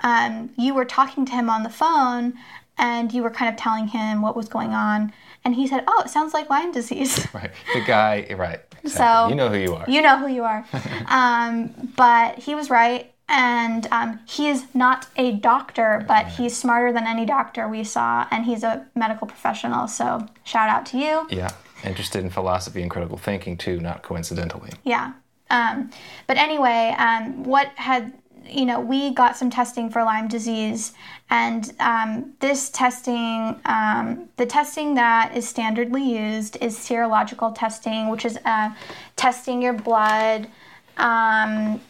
[0.02, 2.34] Um, you were talking to him on the phone,
[2.76, 5.12] and you were kind of telling him what was going on,
[5.44, 7.52] and he said, "Oh, it sounds like Lyme disease." Right.
[7.72, 8.60] The guy, right.
[8.82, 8.90] Exactly.
[8.90, 9.84] So- you know who you are.
[9.88, 10.66] You know who you are.
[11.08, 13.10] um, but he was right.
[13.26, 18.26] And um, he is not a doctor, but he's smarter than any doctor we saw,
[18.30, 19.88] and he's a medical professional.
[19.88, 21.26] So, shout out to you.
[21.30, 21.50] yeah.
[21.84, 24.70] Interested in philosophy and critical thinking too, not coincidentally.
[24.84, 25.12] Yeah.
[25.50, 25.90] Um,
[26.26, 28.12] but anyway, um, what had,
[28.46, 30.92] you know, we got some testing for Lyme disease,
[31.30, 38.24] and um, this testing, um, the testing that is standardly used is serological testing, which
[38.24, 38.70] is uh,
[39.16, 40.48] testing your blood,
[40.96, 41.80] um,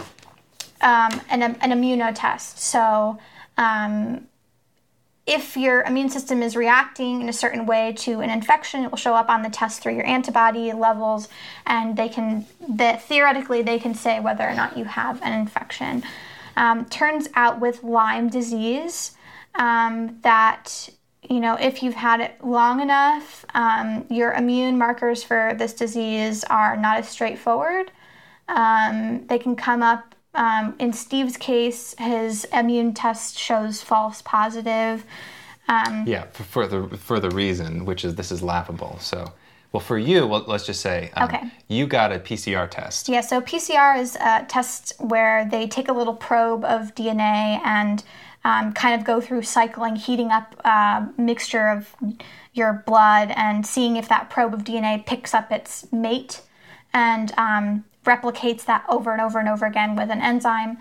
[0.81, 2.59] um, an, an immunotest.
[2.59, 3.19] So,
[3.57, 4.27] um,
[5.27, 8.99] if your immune system is reacting in a certain way to an infection, it will
[8.99, 11.29] show up on the test through your antibody levels,
[11.67, 16.03] and they can, the, theoretically, they can say whether or not you have an infection.
[16.57, 19.13] Um, turns out with Lyme disease,
[19.55, 20.89] um, that
[21.29, 26.45] you know if you've had it long enough, um, your immune markers for this disease
[26.45, 27.91] are not as straightforward.
[28.49, 30.14] Um, they can come up.
[30.35, 35.05] Um, in Steve's case, his immune test shows false positive.
[35.69, 38.99] Um, Yeah, for, for the for the reason, which is this is laughable.
[39.01, 39.33] So,
[39.73, 41.43] well, for you, well, let's just say, um, Okay.
[41.69, 43.09] you got a PCR test.
[43.09, 48.03] Yeah, so PCR is a test where they take a little probe of DNA and
[48.45, 51.95] um, kind of go through cycling, heating up a mixture of
[52.53, 56.43] your blood and seeing if that probe of DNA picks up its mate
[56.93, 60.79] and um, replicates that over and over and over again with an enzyme.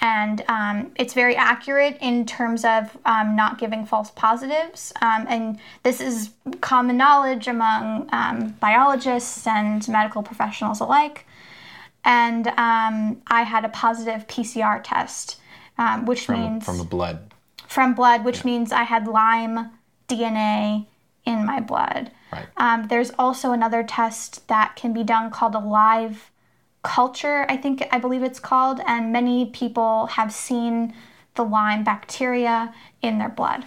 [0.00, 4.92] And um, it's very accurate in terms of um, not giving false positives.
[5.02, 11.26] Um, and this is common knowledge among um, biologists and medical professionals alike
[12.06, 15.38] and um, I had a positive PCR test,
[15.76, 17.34] um, which From, means from blood.
[17.66, 19.70] from blood, which means I had Lyme
[20.08, 20.86] DNA
[21.26, 22.12] in my blood.
[22.32, 22.46] Right.
[22.56, 26.30] Um, there's also another test that can be done called a live
[26.86, 30.94] culture, I think, I believe it's called, and many people have seen
[31.34, 32.72] the Lyme bacteria
[33.02, 33.64] in their blood.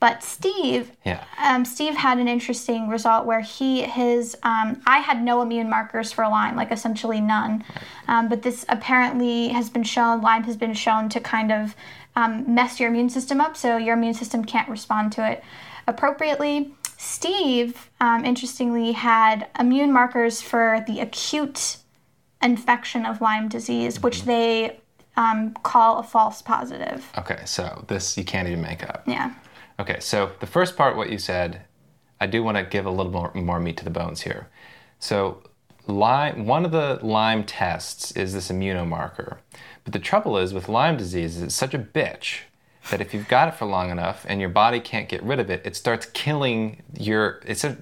[0.00, 1.24] But Steve, Yeah.
[1.42, 6.12] um, Steve had an interesting result where he his um, I had no immune markers
[6.12, 7.64] for Lyme, like essentially none.
[8.06, 10.20] Um, but this apparently has been shown.
[10.20, 11.74] Lyme has been shown to kind of
[12.14, 15.42] um, mess your immune system up, so your immune system can't respond to it
[15.88, 16.74] appropriately.
[16.96, 21.78] Steve, um, interestingly, had immune markers for the acute
[22.42, 24.80] infection of Lyme disease, which they
[25.16, 27.10] um, call a false positive.
[27.18, 29.02] Okay, so this you can't even make up.
[29.06, 29.34] Yeah.
[29.80, 31.62] Okay, so the first part, what you said,
[32.20, 34.48] I do want to give a little more, more meat to the bones here.
[34.98, 35.42] So,
[35.86, 39.38] Lyme, one of the Lyme tests is this immunomarker.
[39.84, 42.40] But the trouble is with Lyme disease, is it's such a bitch
[42.90, 45.50] that if you've got it for long enough and your body can't get rid of
[45.50, 47.76] it, it starts killing your, it's a,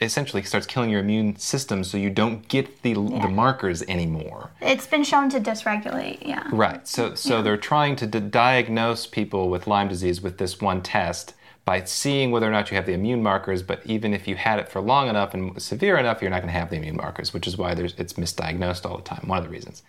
[0.00, 4.50] essentially starts killing your immune system so you don't get the, the markers anymore.
[4.60, 6.48] It's been shown to dysregulate, yeah.
[6.52, 6.86] Right.
[6.86, 11.34] So, so they're trying to d- diagnose people with Lyme disease with this one test
[11.64, 13.62] by seeing whether or not you have the immune markers.
[13.62, 16.52] But even if you had it for long enough and severe enough, you're not going
[16.52, 19.26] to have the immune markers, which is why there's, it's misdiagnosed all the time.
[19.26, 19.82] One of the reasons.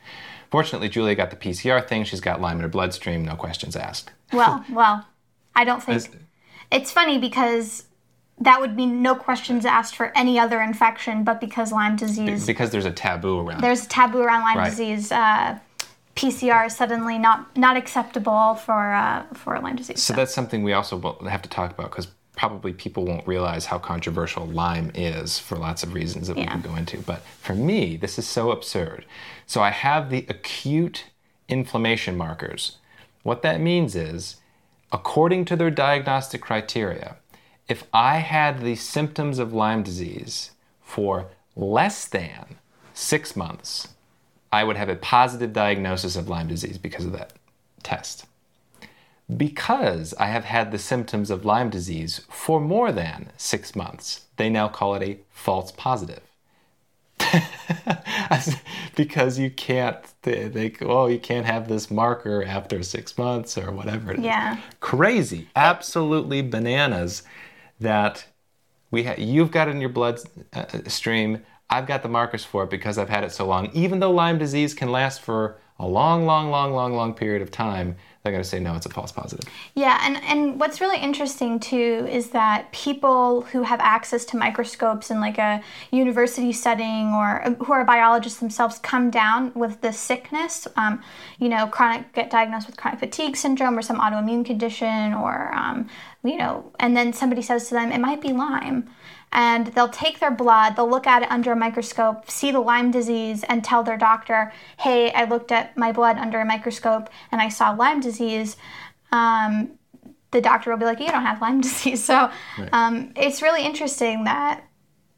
[0.55, 2.05] Fortunately, Julia got the PCR thing.
[2.05, 3.25] She's got Lyme in her bloodstream.
[3.25, 4.11] No questions asked.
[4.31, 5.05] Well, well,
[5.53, 6.07] I don't think
[6.71, 7.83] it's funny because
[8.39, 12.69] that would mean no questions asked for any other infection, but because Lyme disease, Because
[12.69, 13.59] there's a taboo around.
[13.59, 14.69] there's a taboo around Lyme Right.
[14.69, 15.11] disease.
[15.11, 15.59] Uh,
[16.15, 20.01] PCR is suddenly not not acceptable for uh, for Lyme disease.
[20.01, 22.07] So that's something we also have to talk about because
[22.37, 26.51] probably people won't realize how controversial Lyme is for lots of reasons that we Yeah.
[26.51, 26.97] can go into.
[26.99, 29.03] But for me, this is so absurd.
[29.45, 31.05] So I have the acute
[31.47, 32.77] inflammation markers.
[33.23, 34.37] What that means is,
[34.91, 37.17] according to their diagnostic criteria,
[37.67, 40.51] if I had the symptoms of Lyme disease
[40.81, 42.57] for less than
[42.93, 43.89] six months,
[44.51, 47.33] I would have a positive diagnosis of Lyme disease because of that
[47.83, 48.25] test
[49.35, 54.49] because I have had the symptoms of Lyme disease for more than six months, they
[54.49, 56.21] now call it a false positive.
[58.95, 63.57] because you can't, they, they go, oh, you can't have this marker after six months
[63.57, 64.11] or whatever.
[64.11, 64.25] it is.
[64.25, 64.59] Yeah.
[64.79, 67.23] Crazy, absolutely bananas
[67.79, 68.27] that
[68.91, 70.19] we ha- you've got it in your blood
[70.53, 71.43] uh, stream.
[71.69, 73.71] I've got the markers for it because I've had it so long.
[73.73, 77.51] Even though Lyme disease can last for a long, long, long, long, long period of
[77.51, 77.95] time,
[78.25, 79.45] they're going to say no, it's a false positive.
[79.75, 85.11] Yeah, and, and what's really interesting too is that people who have access to microscopes
[85.11, 85.61] in like a
[85.91, 91.03] university setting or who are biologists themselves come down with the sickness, um,
[91.37, 95.87] you know, chronic get diagnosed with chronic fatigue syndrome or some autoimmune condition or, um,
[96.23, 98.89] you know, and then somebody says to them, it might be Lyme
[99.35, 102.89] and they'll take their blood, they'll look at it under a microscope, see the Lyme
[102.89, 107.41] disease, and tell their doctor, hey, I looked at my blood under a microscope and
[107.41, 108.55] I saw Lyme disease.
[109.11, 109.77] Um,
[110.31, 112.01] the doctor will be like, you don't have Lyme disease.
[112.01, 112.69] So right.
[112.71, 114.63] um, it's really interesting that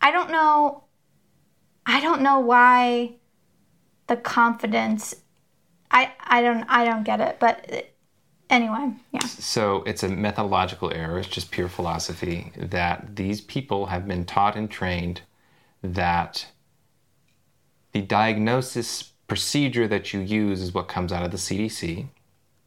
[0.01, 0.85] I don't know.
[1.85, 3.17] I don't know why
[4.07, 5.15] the confidence.
[5.91, 7.93] I I don't I don't get it, but
[8.49, 9.25] anyway, yeah.
[9.25, 11.19] So it's a methodological error.
[11.19, 15.21] It's just pure philosophy that these people have been taught and trained
[15.83, 16.47] that
[17.91, 22.07] the diagnosis procedure that you use is what comes out of the CDC.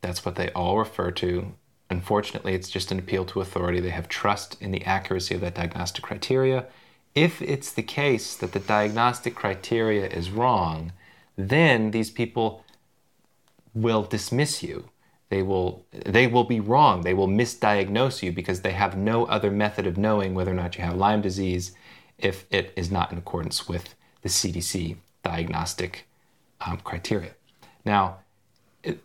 [0.02, 1.54] That's what they all refer to.
[1.88, 3.80] Unfortunately, it's just an appeal to authority.
[3.80, 6.66] They have trust in the accuracy of that diagnostic criteria.
[7.14, 10.92] If it's the case that the diagnostic criteria is wrong,
[11.36, 12.64] then these people
[13.74, 14.89] will dismiss you
[15.30, 17.02] they will they will be wrong.
[17.02, 20.76] They will misdiagnose you because they have no other method of knowing whether or not
[20.76, 21.72] you have lyme disease
[22.18, 26.06] if it is not in accordance with the cdc diagnostic
[26.60, 27.30] um, criteria.
[27.84, 28.18] Now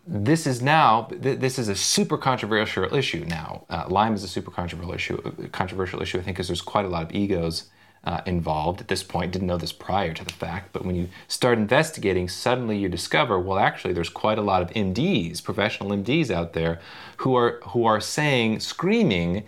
[0.07, 3.65] this is now this is a super controversial issue now.
[3.69, 6.89] Uh, lyme is a super controversial issue controversial issue i think because there's quite a
[6.89, 7.69] lot of egos
[8.06, 9.32] uh, involved at this point.
[9.32, 13.40] Didn't know this prior to the fact, but when you start investigating, suddenly you discover,
[13.40, 16.80] well, actually, there's quite a lot of MDs, professional MDs out there,
[17.18, 19.44] who are who are saying, screaming,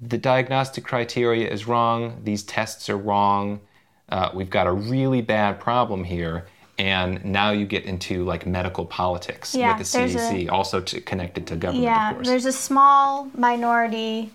[0.00, 2.20] the diagnostic criteria is wrong.
[2.22, 3.60] These tests are wrong.
[4.08, 6.46] Uh, we've got a really bad problem here.
[6.78, 11.00] And now you get into like medical politics yeah, with the CDC, a, also to,
[11.00, 11.84] connected to government.
[11.84, 14.30] Yeah, there's a small minority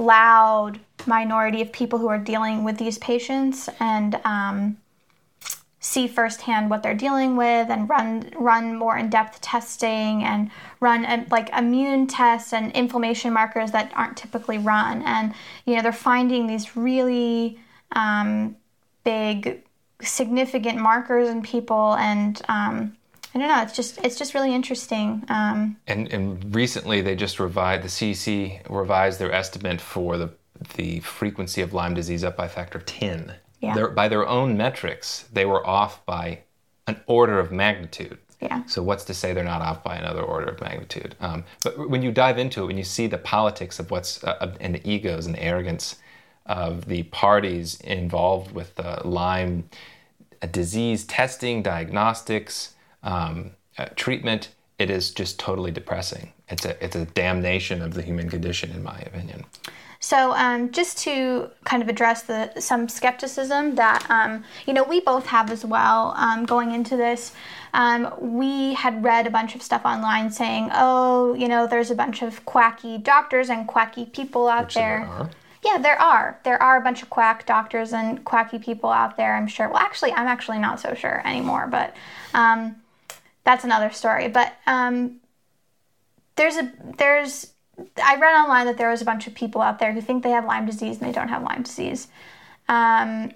[0.00, 4.76] loud minority of people who are dealing with these patients and um,
[5.80, 10.50] see firsthand what they're dealing with and run run more in-depth testing and
[10.80, 15.02] run uh, like immune tests and inflammation markers that aren't typically run.
[15.02, 17.58] And you know they're finding these really
[17.92, 18.56] um,
[19.04, 19.62] big
[20.02, 22.96] significant markers in people and um,
[23.34, 23.62] I don't know.
[23.62, 25.24] It's just it's just really interesting.
[25.28, 30.30] Um, and and recently they just revised the CDC revised their estimate for the
[30.76, 33.34] the frequency of Lyme disease up by a factor of ten.
[33.60, 33.74] Yeah.
[33.74, 36.40] They're, by their own metrics, they were off by
[36.86, 38.18] an order of magnitude.
[38.40, 38.64] Yeah.
[38.66, 41.14] So what's to say they're not off by another order of magnitude?
[41.20, 44.56] Um, but when you dive into it, when you see the politics of what's uh,
[44.60, 45.96] and the egos and the arrogance
[46.46, 49.68] of the parties involved with the Lyme
[50.50, 56.32] disease testing, diagnostics, um, uh, treatment, it is just totally depressing.
[56.48, 59.44] It's a it's a damnation of the human condition, in my opinion.
[60.02, 65.00] So, um, just to kind of address the some skepticism that um, you know we
[65.00, 67.34] both have as well um, going into this,
[67.74, 71.94] um, we had read a bunch of stuff online saying, "Oh, you know, there's a
[71.94, 75.30] bunch of quacky doctors and quacky people out Which there." there
[75.62, 76.40] yeah, there are.
[76.42, 79.36] There are a bunch of quack doctors and quacky people out there.
[79.36, 79.68] I'm sure.
[79.68, 81.94] Well, actually, I'm actually not so sure anymore, but.
[83.44, 84.28] That's another story.
[84.28, 85.20] But um,
[86.36, 87.52] there's a there's
[88.02, 90.30] I read online that there was a bunch of people out there who think they
[90.30, 92.08] have Lyme disease and they don't have Lyme disease,
[92.68, 93.32] um,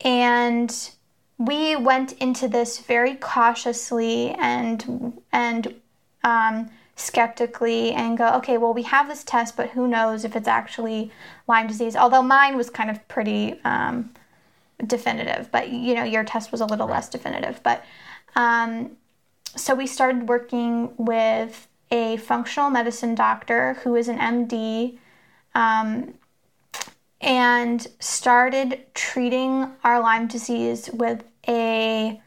[0.00, 0.90] and
[1.38, 5.74] we went into this very cautiously and and
[6.22, 10.48] um, skeptically and go, okay, well, we have this test, but who knows if it's
[10.48, 11.10] actually
[11.48, 11.96] Lyme disease?
[11.96, 14.10] Although mine was kind of pretty um,
[14.86, 17.60] definitive, but you know, your test was a little less definitive.
[17.62, 17.84] But
[18.36, 18.96] um,
[19.56, 24.98] so we started working with a functional medicine doctor who is an MD
[25.54, 26.14] um,
[27.20, 32.20] and started treating our Lyme disease with a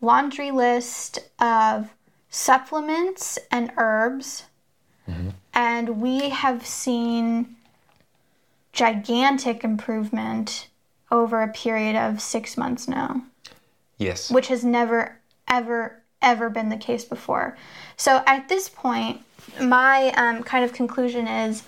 [0.00, 1.90] laundry list of
[2.30, 4.44] supplements and herbs.
[5.08, 5.30] Mm-hmm.
[5.52, 7.56] And we have seen
[8.72, 10.68] gigantic improvement
[11.10, 13.22] over a period of six months now.
[13.98, 14.30] Yes.
[14.30, 15.19] Which has never
[15.50, 17.56] ever, ever been the case before.
[17.96, 19.22] So at this point,
[19.60, 21.64] my um, kind of conclusion is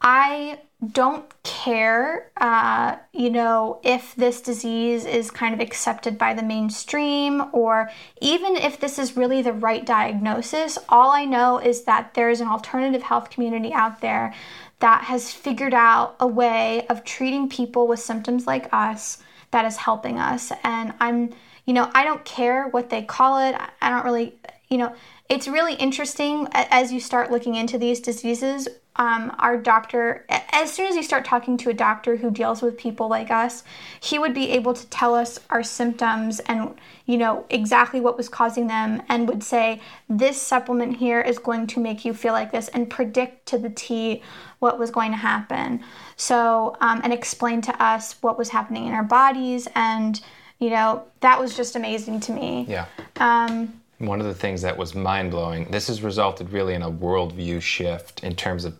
[0.00, 0.58] I
[0.90, 7.44] don't care, uh, you know, if this disease is kind of accepted by the mainstream
[7.52, 7.88] or
[8.20, 10.78] even if this is really the right diagnosis.
[10.88, 14.34] All I know is that there is an alternative health community out there
[14.80, 19.18] that has figured out a way of treating people with symptoms like us
[19.52, 20.50] that is helping us.
[20.64, 21.32] And I'm,
[21.64, 23.54] you know, I don't care what they call it.
[23.80, 24.34] I don't really,
[24.68, 24.94] you know,
[25.28, 28.68] it's really interesting as you start looking into these diseases.
[28.96, 32.76] Um, our doctor, as soon as you start talking to a doctor who deals with
[32.76, 33.64] people like us,
[34.00, 36.74] he would be able to tell us our symptoms and,
[37.06, 39.80] you know, exactly what was causing them and would say,
[40.10, 43.70] this supplement here is going to make you feel like this and predict to the
[43.70, 44.22] T
[44.58, 45.82] what was going to happen.
[46.16, 49.68] So, um, and explain to us what was happening in our bodies.
[49.74, 50.20] And,
[50.62, 52.64] you know, that was just amazing to me.
[52.68, 52.86] Yeah.
[53.16, 55.64] Um, one of the things that was mind blowing.
[55.72, 58.78] This has resulted really in a worldview shift in terms of,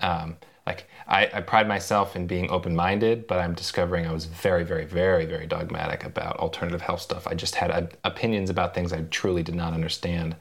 [0.00, 0.36] um,
[0.66, 4.64] like, I, I, pride myself in being open minded, but I'm discovering I was very,
[4.64, 7.26] very, very, very dogmatic about alternative health stuff.
[7.26, 10.36] I just had uh, opinions about things I truly did not understand.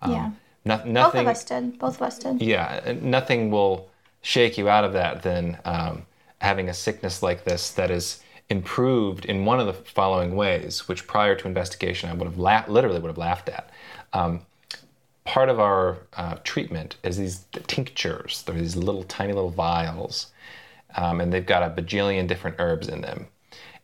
[0.00, 0.30] Um, yeah.
[0.64, 1.78] No, nothing, Both of us did.
[1.80, 2.40] Both of us did.
[2.40, 2.94] Yeah.
[3.00, 3.88] Nothing will
[4.20, 6.06] shake you out of that than um,
[6.38, 8.21] having a sickness like this that is
[8.52, 12.64] improved in one of the following ways, which prior to investigation I would have la-
[12.68, 13.70] literally would have laughed at.
[14.12, 14.42] Um,
[15.24, 18.42] part of our uh, treatment is these tinctures.
[18.42, 20.32] They're these little tiny little vials,
[20.94, 23.26] um, and they've got a bajillion different herbs in them.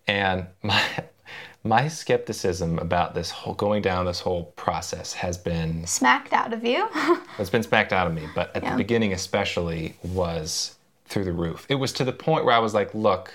[0.07, 0.85] And my
[1.65, 6.63] my skepticism about this whole going down this whole process has been smacked out of
[6.63, 6.89] you.
[7.39, 8.71] it's been smacked out of me, but at yeah.
[8.71, 10.77] the beginning especially was
[11.07, 11.67] through the roof.
[11.71, 13.33] It was to the point where I was like, look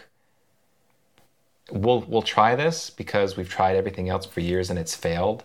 [1.71, 5.43] we'll we'll try this because we've tried everything else for years and it's failed,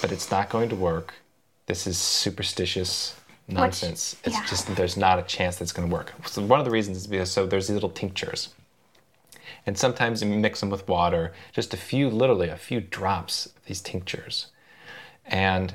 [0.00, 1.14] but it's not going to work.
[1.66, 3.16] This is superstitious
[3.48, 4.16] nonsense.
[4.24, 4.40] Which, yeah.
[4.40, 6.12] It's just there's not a chance that's going to work.
[6.26, 8.50] So one of the reasons is because so there's these little tinctures,
[9.66, 13.64] and sometimes you mix them with water, just a few, literally a few drops of
[13.66, 14.46] these tinctures,
[15.24, 15.74] and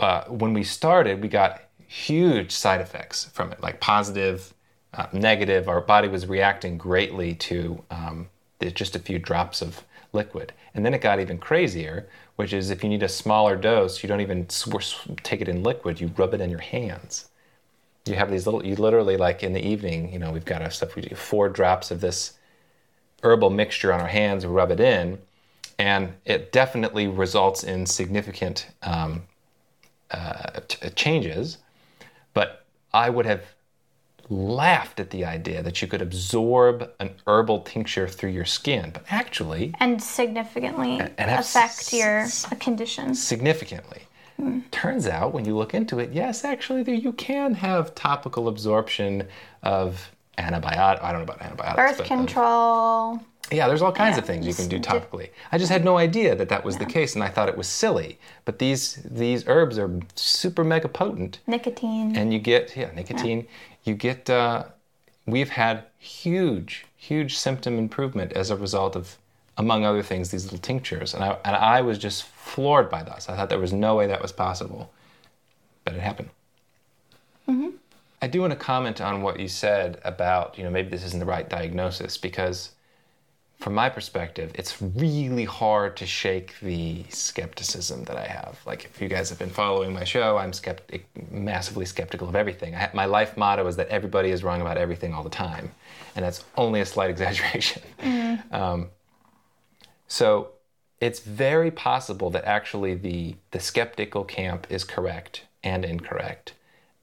[0.00, 4.52] uh, when we started, we got huge side effects from it, like positive
[4.96, 5.68] uh, negative.
[5.68, 8.28] Our body was reacting greatly to um,
[8.60, 10.52] just a few drops of liquid.
[10.74, 14.08] And then it got even crazier, which is if you need a smaller dose, you
[14.08, 14.46] don't even
[15.22, 17.28] take it in liquid, you rub it in your hands.
[18.06, 20.70] You have these little, you literally, like in the evening, you know, we've got our
[20.70, 22.38] stuff, we do four drops of this
[23.22, 25.18] herbal mixture on our hands, we rub it in,
[25.78, 29.22] and it definitely results in significant um,
[30.10, 31.58] uh, t- changes.
[32.32, 33.42] But I would have
[34.28, 39.04] laughed at the idea that you could absorb an herbal tincture through your skin, but
[39.10, 39.74] actually.
[39.78, 42.26] And significantly and, and affect your
[42.58, 43.14] condition.
[43.14, 44.02] Significantly.
[44.36, 44.60] Hmm.
[44.70, 49.26] Turns out, when you look into it, yes, actually, there you can have topical absorption
[49.62, 51.02] of antibiotic.
[51.02, 51.98] I don't know about antibiotics.
[51.98, 53.14] Birth control.
[53.14, 53.20] Of,
[53.52, 55.30] yeah, there's all kinds yeah, of things you can do topically.
[55.52, 56.84] I just had no idea that that was yeah.
[56.84, 58.18] the case, and I thought it was silly.
[58.44, 61.40] But these these herbs are super mega potent.
[61.46, 62.16] Nicotine.
[62.16, 63.40] And you get yeah nicotine.
[63.40, 63.46] Yeah
[63.86, 64.64] you get, uh,
[65.26, 69.16] we've had huge, huge symptom improvement as a result of,
[69.56, 71.14] among other things, these little tinctures.
[71.14, 73.28] And I, and I was just floored by this.
[73.28, 74.92] I thought there was no way that was possible,
[75.84, 76.30] but it happened.
[77.48, 77.70] Mm-hmm.
[78.20, 81.20] I do want to comment on what you said about, you know, maybe this isn't
[81.20, 82.72] the right diagnosis because
[83.58, 88.60] from my perspective, it's really hard to shake the skepticism that I have.
[88.66, 92.74] Like, if you guys have been following my show, I'm skeptic, massively skeptical of everything.
[92.74, 95.72] I, my life motto is that everybody is wrong about everything all the time,
[96.14, 97.82] and that's only a slight exaggeration.
[98.00, 98.54] Mm-hmm.
[98.54, 98.90] Um,
[100.06, 100.50] so,
[101.00, 106.52] it's very possible that actually the the skeptical camp is correct and incorrect,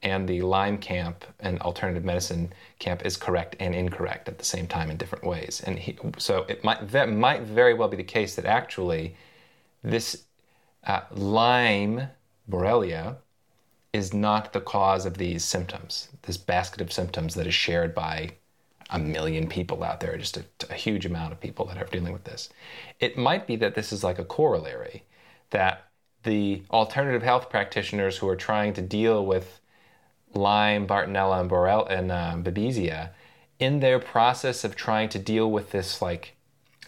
[0.03, 4.67] and the Lyme camp and alternative medicine camp is correct and incorrect at the same
[4.67, 5.63] time in different ways.
[5.65, 9.15] And he, so it might that might very well be the case that actually
[9.81, 10.25] this
[10.85, 12.09] uh, Lyme
[12.49, 13.15] Borrelia
[13.93, 18.31] is not the cause of these symptoms, this basket of symptoms that is shared by
[18.89, 22.11] a million people out there, just a, a huge amount of people that are dealing
[22.11, 22.49] with this.
[22.99, 25.03] It might be that this is like a corollary,
[25.51, 25.88] that
[26.23, 29.61] the alternative health practitioners who are trying to deal with
[30.35, 33.10] Lyme, Bartonella, and, Borrel- and uh, Babesia,
[33.60, 36.35] in their process of trying to deal with this like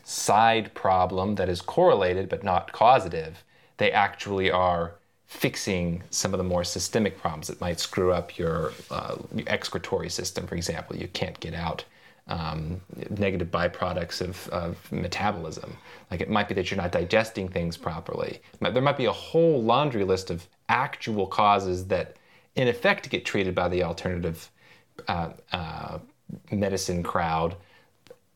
[0.04, 3.44] side problem that is correlated but not causative,
[3.78, 4.96] they actually are
[5.28, 10.10] fixing some of the more systemic problems that might screw up your, uh, your excretory
[10.10, 10.96] system, for example.
[10.96, 11.84] You can't get out
[12.28, 12.82] um,
[13.12, 15.78] negative byproducts of, of, metabolism.
[16.10, 18.40] Like it might be that you're not digesting things properly.
[18.60, 22.16] There might be a whole laundry list of actual causes that
[22.56, 24.50] in effect get treated by the alternative
[25.08, 26.00] uh, uh,
[26.52, 27.56] medicine crowd,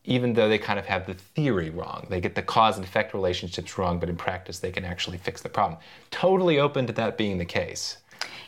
[0.04, 2.06] even though they kind of have the theory wrong.
[2.10, 5.42] They get the cause and effect relationships wrong, but in practice they can actually fix
[5.42, 5.80] the problem.
[6.10, 7.98] Totally open to that being the case.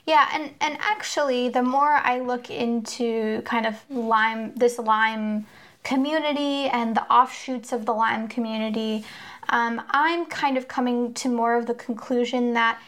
[0.06, 5.46] Yeah, and, and actually, the more I look into kind of Lyme, this Lyme
[5.84, 9.04] community and the offshoots of the Lyme community,
[9.48, 12.80] um, I'm kind of coming to more of the conclusion that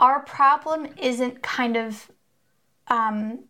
[0.00, 2.10] our problem isn't kind of
[2.88, 3.40] um,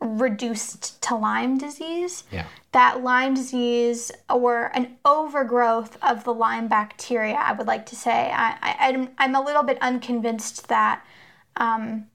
[0.00, 2.24] reduced to Lyme disease.
[2.30, 2.46] Yeah.
[2.72, 8.30] That Lyme disease or an overgrowth of the Lyme bacteria, I would like to say.
[8.32, 11.04] I, I, I'm, I'm a little bit unconvinced that.
[11.56, 12.06] Um,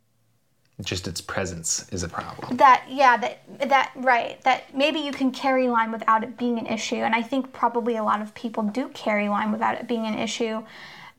[0.82, 2.58] Just its presence is a problem.
[2.58, 6.66] that yeah that that right that maybe you can carry Lyme without it being an
[6.66, 10.06] issue and I think probably a lot of people do carry Lyme without it being
[10.06, 10.64] an issue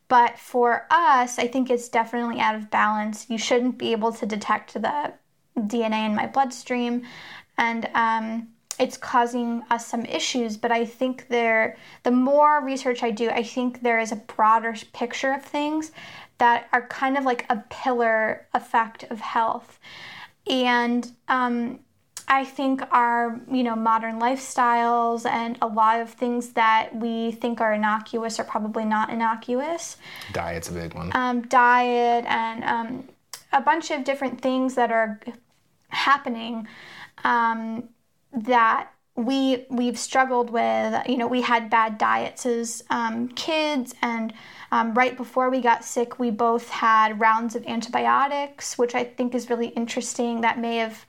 [0.09, 3.27] but for us I think it's definitely out of balance.
[3.29, 5.13] You shouldn't be able to detect the
[5.59, 7.03] DNA in my bloodstream.
[7.57, 8.49] And um,
[8.79, 10.57] it's causing us some issues.
[10.57, 14.75] But I think there the more research I do I think there is a broader
[14.93, 15.93] picture of things
[16.39, 19.79] that are kind of like a pillar effect of health.
[20.49, 21.81] And um,
[22.29, 27.61] I think our you know modern lifestyles and a lot of things that we think
[27.61, 29.97] are innocuous are probably not innocuous.
[30.33, 31.11] Diet's a big one.
[31.15, 33.09] Um, diet and um,
[33.53, 35.19] a bunch of different things that are
[35.89, 36.69] happening
[37.25, 37.89] um,
[38.33, 41.09] that we we've struggled with.
[41.09, 44.33] You know, we had bad diets as um, kids, and
[44.71, 49.35] um, right before we got sick, we both had rounds of antibiotics, which I think
[49.35, 50.43] is really interesting.
[50.43, 51.05] That may have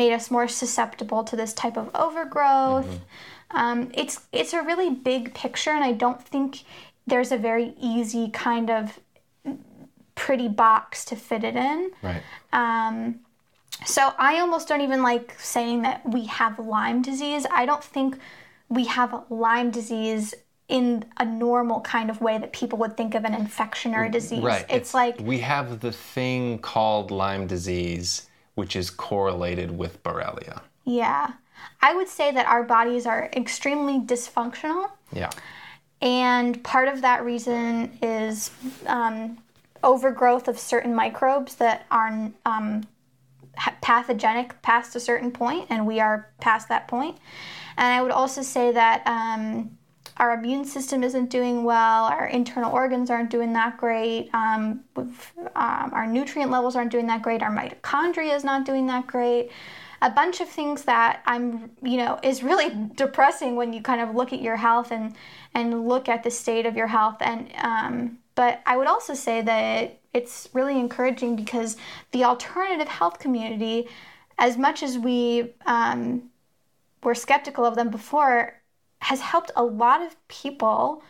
[0.00, 3.00] made us more susceptible to this type of overgrowth.
[3.50, 6.62] Um, it's it's a really big picture, and I don't think
[7.06, 8.98] there's a very easy kind of
[10.14, 11.90] pretty box to fit it in.
[12.02, 12.22] right.
[12.52, 13.20] Um,
[13.84, 17.46] so I almost don't even like saying that we have Lyme disease.
[17.50, 18.18] I don't think
[18.68, 20.34] we have Lyme disease
[20.68, 24.10] in a normal kind of way that people would think of an infection or a
[24.10, 24.42] disease.
[24.42, 24.64] Right.
[24.68, 28.29] It's, like we have the thing called Lyme disease,
[28.60, 30.60] which is correlated with Borrelia.
[30.84, 31.32] yeah.
[31.82, 34.90] I would say that our bodies are extremely dysfunctional.
[35.12, 35.30] Yeah.
[36.02, 38.50] And part of that reason is
[38.86, 39.38] um,
[39.82, 42.82] overgrowth of certain microbes that are um,
[43.80, 47.16] pathogenic past a certain point, and we are past that point.
[47.78, 49.78] And I would also say that um,
[50.20, 55.90] our immune system isn't doing well, our internal organs aren't doing that great, um, um,
[55.92, 59.50] our nutrient levels aren't doing that great, our mitochondria is not doing that great
[60.02, 64.14] a bunch of things that I'm, you know, is really depressing when you kind of
[64.14, 65.14] look at your health and
[65.54, 67.16] and look at the state of your health.
[67.20, 71.76] And um, but I would also say that it's really encouraging because
[72.12, 73.88] the alternative health community,
[74.38, 76.30] as much as we um,
[77.02, 78.59] were skeptical of them before,
[79.00, 81.02] has helped a lot of people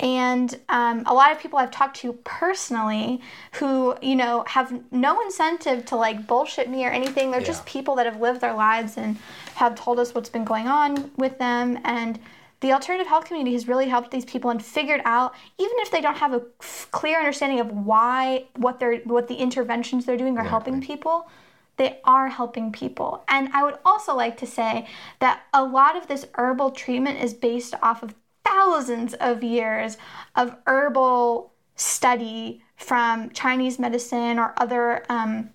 [0.00, 3.20] and um, a lot of people I've talked to personally
[3.54, 7.30] who you know have no incentive to like bullshit me or anything.
[7.30, 9.16] They're just people that have lived their lives and
[9.56, 11.80] have told us what's been going on with them.
[11.84, 12.20] And
[12.60, 16.00] the alternative health community has really helped these people and figured out, even if they
[16.00, 16.42] don't have a
[16.92, 21.28] clear understanding of why what they're what the interventions they're doing are helping people.
[21.78, 23.24] They are helping people.
[23.28, 24.86] And I would also like to say
[25.20, 28.14] that a lot of this herbal treatment is based off of
[28.44, 29.96] thousands of years
[30.36, 35.50] of herbal study from Chinese medicine or other um,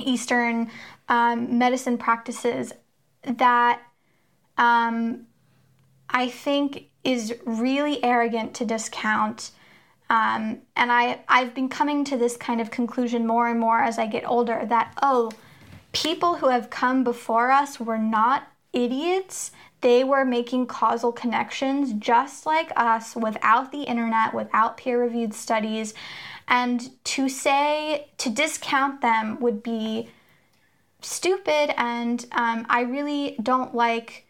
[0.00, 0.70] Eastern
[1.08, 2.72] um, medicine practices
[3.22, 3.82] that
[4.58, 5.26] um,
[6.08, 9.50] I think is really arrogant to discount.
[10.08, 13.98] Um, and I, I've been coming to this kind of conclusion more and more as
[13.98, 15.30] I get older that, oh,
[15.96, 19.50] people who have come before us were not idiots.
[19.80, 25.94] They were making causal connections just like us without the internet, without peer reviewed studies.
[26.48, 30.10] And to say, to discount them would be
[31.00, 31.72] stupid.
[31.80, 34.26] And um, I really don't like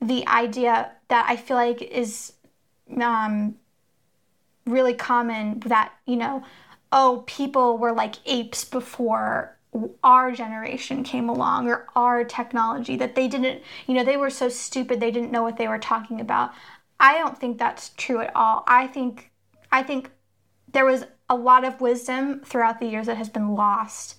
[0.00, 2.32] the idea that I feel like is
[2.98, 3.56] um,
[4.64, 6.44] really common that, you know,
[6.90, 9.53] oh, people were like apes before
[10.02, 14.48] our generation came along or our technology that they didn't you know they were so
[14.48, 16.52] stupid they didn't know what they were talking about.
[17.00, 18.64] I don't think that's true at all.
[18.66, 19.30] I think
[19.72, 20.10] i think
[20.72, 24.16] there was a lot of wisdom throughout the years that has been lost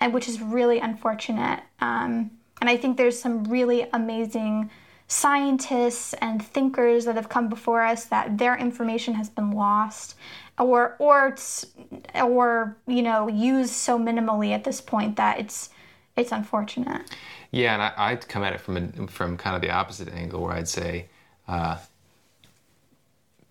[0.00, 1.62] and which is really unfortunate.
[1.80, 2.30] Um,
[2.60, 4.70] and i think there's some really amazing
[5.08, 10.16] scientists and thinkers that have come before us that their information has been lost
[10.58, 11.66] or or it's-
[12.14, 15.70] or you know used so minimally at this point that it's
[16.16, 17.02] it's unfortunate
[17.50, 20.40] Yeah, and I, I'd come at it from a, from kind of the opposite angle,
[20.42, 21.08] where I'd say
[21.46, 21.76] uh,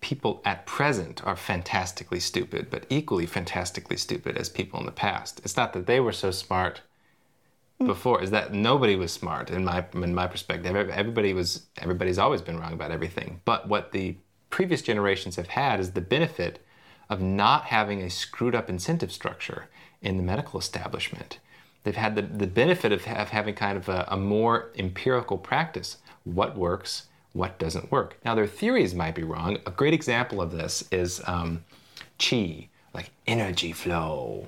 [0.02, 5.42] people at present are fantastically stupid, but equally fantastically stupid as people in the past.
[5.44, 6.82] It's not that they were so smart
[7.80, 10.76] before is that nobody was smart in my in my perspective.
[10.76, 13.42] Everybody was everybody's always been wrong about everything.
[13.46, 14.16] But what the
[14.50, 16.65] previous generations have had is the benefit
[17.10, 19.68] of not having a screwed up incentive structure
[20.02, 21.40] in the medical establishment.
[21.84, 25.98] They've had the, the benefit of, of having kind of a, a more empirical practice.
[26.24, 28.18] What works, what doesn't work.
[28.26, 29.60] Now, their theories might be wrong.
[29.66, 31.64] A great example of this is um,
[32.18, 34.48] chi, like energy flow.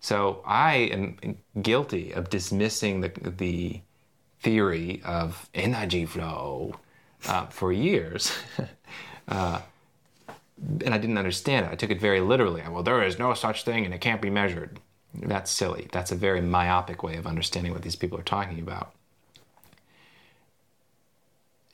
[0.00, 3.80] So I am guilty of dismissing the, the
[4.40, 6.74] theory of energy flow
[7.26, 8.32] uh, for years.
[9.28, 9.60] uh,
[10.58, 11.72] and I didn't understand it.
[11.72, 12.62] I took it very literally.
[12.68, 14.80] Well, there is no such thing and it can't be measured.
[15.14, 15.88] That's silly.
[15.92, 18.92] That's a very myopic way of understanding what these people are talking about.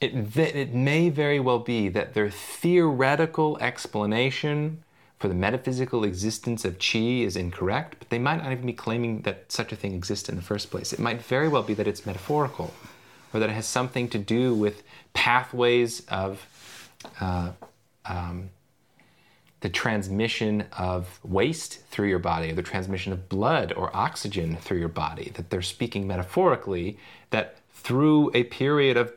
[0.00, 4.82] It, it may very well be that their theoretical explanation
[5.20, 9.22] for the metaphysical existence of chi is incorrect, but they might not even be claiming
[9.22, 10.92] that such a thing exists in the first place.
[10.92, 12.74] It might very well be that it's metaphorical,
[13.32, 14.82] or that it has something to do with
[15.14, 16.44] pathways of
[17.20, 17.52] uh,
[18.04, 18.50] um,
[19.62, 24.78] the transmission of waste through your body, or the transmission of blood or oxygen through
[24.78, 26.98] your body, that they're speaking metaphorically,
[27.30, 29.12] that through a period of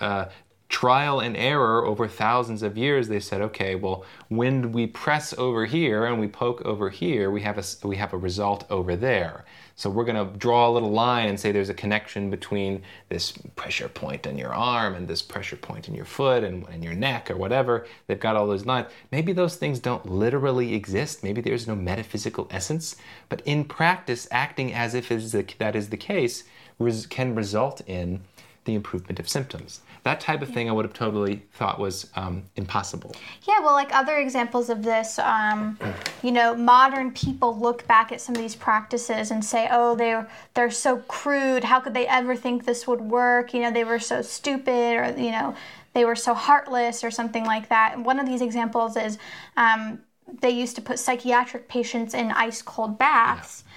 [0.00, 0.26] uh,
[0.68, 5.66] trial and error over thousands of years, they said, okay, well, when we press over
[5.66, 9.44] here and we poke over here, we have a, we have a result over there.
[9.80, 13.32] So we're going to draw a little line and say there's a connection between this
[13.56, 16.92] pressure point in your arm and this pressure point in your foot and in your
[16.92, 17.86] neck or whatever.
[18.06, 18.88] They've got all those lines.
[19.10, 21.24] Maybe those things don't literally exist.
[21.24, 22.96] Maybe there's no metaphysical essence.
[23.30, 26.44] But in practice, acting as if is the, that is the case
[26.78, 28.20] res- can result in
[28.66, 32.44] the improvement of symptoms that type of thing I would have totally thought was um,
[32.56, 33.14] impossible.
[33.46, 35.78] Yeah, well, like other examples of this, um,
[36.22, 40.28] you know, modern people look back at some of these practices and say, "Oh, they're
[40.54, 41.64] they're so crude.
[41.64, 43.52] How could they ever think this would work?
[43.52, 45.54] You know, they were so stupid, or you know,
[45.92, 49.18] they were so heartless, or something like that." And one of these examples is
[49.56, 50.00] um,
[50.40, 53.64] they used to put psychiatric patients in ice cold baths.
[53.64, 53.70] Yeah.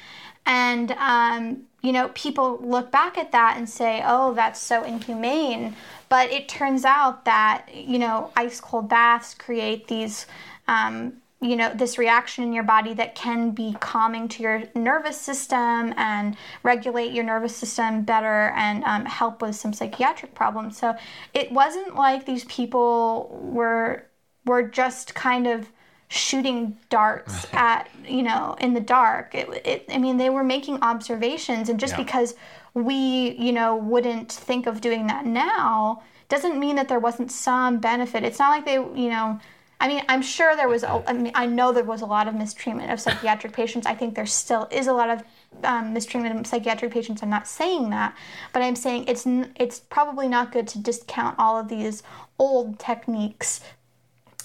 [0.45, 5.75] And um, you know, people look back at that and say, "Oh, that's so inhumane."
[6.09, 10.25] But it turns out that, you know, ice cold baths create these,
[10.67, 15.19] um, you know, this reaction in your body that can be calming to your nervous
[15.19, 20.77] system and regulate your nervous system better and um, help with some psychiatric problems.
[20.77, 20.95] So
[21.33, 24.05] it wasn't like these people were
[24.45, 25.69] were just kind of
[26.13, 30.79] shooting darts at you know in the dark it, it, i mean they were making
[30.81, 32.03] observations and just yeah.
[32.03, 32.35] because
[32.73, 37.79] we, you know, wouldn't think of doing that now doesn't mean that there wasn't some
[37.79, 38.23] benefit.
[38.23, 39.39] It's not like they, you know,
[39.79, 42.27] I mean, I'm sure there was, a, I mean, I know there was a lot
[42.27, 43.85] of mistreatment of psychiatric patients.
[43.85, 45.23] I think there still is a lot of
[45.63, 47.21] um, mistreatment of psychiatric patients.
[47.21, 48.15] I'm not saying that,
[48.53, 49.25] but I'm saying it's
[49.57, 52.01] it's probably not good to discount all of these
[52.39, 53.59] old techniques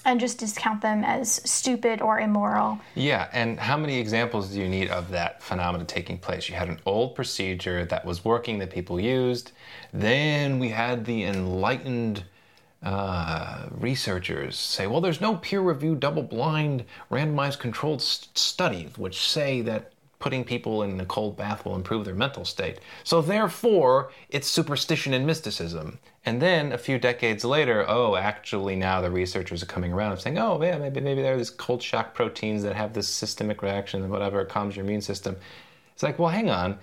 [0.05, 2.79] and just discount them as stupid or immoral.
[2.95, 6.49] Yeah, and how many examples do you need of that phenomenon taking place?
[6.49, 9.51] You had an old procedure that was working that people used,
[9.93, 12.23] then we had the enlightened
[12.81, 19.19] uh, researchers say, well, there's no peer reviewed, double blind, randomized controlled st- studies which
[19.27, 22.79] say that putting people in a cold bath will improve their mental state.
[23.03, 25.99] So therefore, it's superstition and mysticism.
[26.25, 30.21] And then a few decades later, oh, actually now the researchers are coming around and
[30.21, 33.61] saying, oh, yeah, maybe maybe there are these cold shock proteins that have this systemic
[33.61, 35.37] reaction and whatever calms your immune system.
[35.93, 36.77] It's like, well, hang on.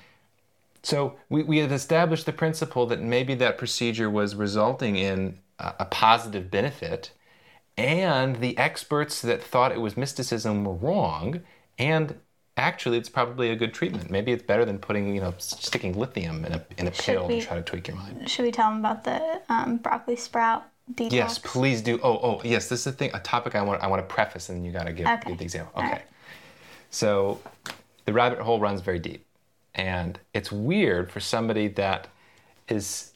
[0.83, 5.75] So we, we have established the principle that maybe that procedure was resulting in a,
[5.81, 7.11] a positive benefit,
[7.77, 11.43] and the experts that thought it was mysticism were wrong,
[11.79, 12.19] and
[12.57, 14.11] actually it's probably a good treatment.
[14.11, 17.41] Maybe it's better than putting, you know, sticking lithium in a, in a pill we,
[17.41, 18.29] to try to tweak your mind.
[18.29, 21.13] Should we tell them about the um, broccoli sprout detox?
[21.13, 22.01] Yes, please do.
[22.03, 24.49] Oh, oh, yes, this is a thing, a topic I want, I want to preface,
[24.49, 25.29] and then you got to give, okay.
[25.29, 25.73] give, the example.
[25.81, 25.91] Okay.
[25.91, 26.03] Right.
[26.91, 27.41] So
[28.07, 29.25] the rabbit hole runs very deep.
[29.75, 32.09] And it's weird for somebody that
[32.69, 33.13] is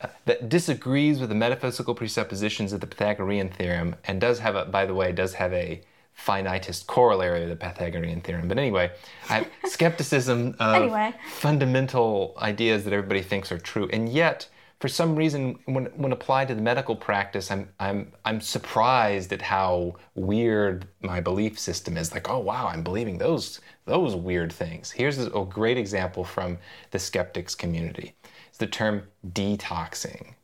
[0.00, 4.64] uh, that disagrees with the metaphysical presuppositions of the Pythagorean theorem and does have a
[4.64, 5.80] by the way does have a
[6.18, 8.48] finitist corollary of the Pythagorean theorem.
[8.48, 8.90] But anyway,
[9.28, 11.14] I skepticism of anyway.
[11.30, 13.88] fundamental ideas that everybody thinks are true.
[13.92, 14.48] And yet,
[14.80, 19.40] for some reason, when, when applied to the medical practice, I'm, I'm, I'm surprised at
[19.40, 22.12] how weird my belief system is.
[22.12, 24.90] Like, oh, wow, I'm believing those, those weird things.
[24.90, 26.58] Here's a great example from
[26.90, 28.14] the skeptics community.
[28.48, 30.35] It's the term detoxing.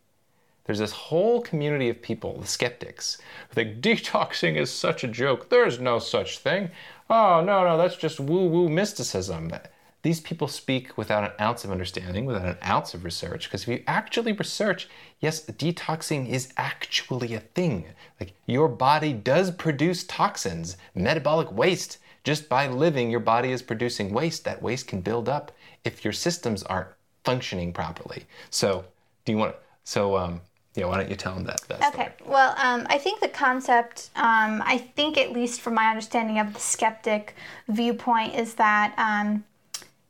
[0.65, 3.19] There's this whole community of people, the skeptics,
[3.49, 5.49] who think detoxing is such a joke.
[5.49, 6.71] There's no such thing.
[7.11, 9.53] Oh, no, no, that's just woo woo mysticism.
[10.03, 13.45] these people speak without an ounce of understanding, without an ounce of research.
[13.45, 14.89] Because if you actually research,
[15.21, 17.87] yes, detoxing is actually a thing.
[18.21, 21.99] Like your body does produce toxins, metabolic waste.
[22.25, 24.45] Just by living, your body is producing waste.
[24.45, 25.51] That waste can build up
[25.85, 26.89] if your systems aren't
[27.25, 28.25] functioning properly.
[28.51, 28.85] So,
[29.25, 29.57] do you want?
[29.85, 30.41] So, um,
[30.75, 31.61] yeah, why don't you tell them that?
[31.69, 32.13] that okay.
[32.17, 32.31] Story?
[32.31, 36.55] Well, um, I think the concept, um, I think at least from my understanding of
[36.55, 37.35] the skeptic
[37.69, 39.45] viewpoint, is that um,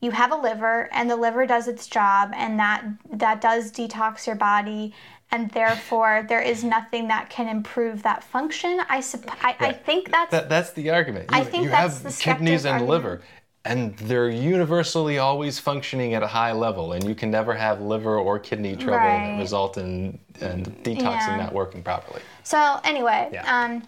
[0.00, 4.26] you have a liver, and the liver does its job, and that that does detox
[4.26, 4.94] your body,
[5.32, 8.80] and therefore there is nothing that can improve that function.
[8.88, 9.62] I supp- I, right.
[9.62, 11.30] I think that's that, that's the argument.
[11.32, 12.90] You, I think you that's have the kidneys and argument.
[12.90, 13.22] liver
[13.64, 18.18] and they're universally always functioning at a high level and you can never have liver
[18.18, 19.38] or kidney trouble right.
[19.38, 21.36] result in and detoxing yeah.
[21.36, 23.64] not working properly so anyway yeah.
[23.64, 23.82] um,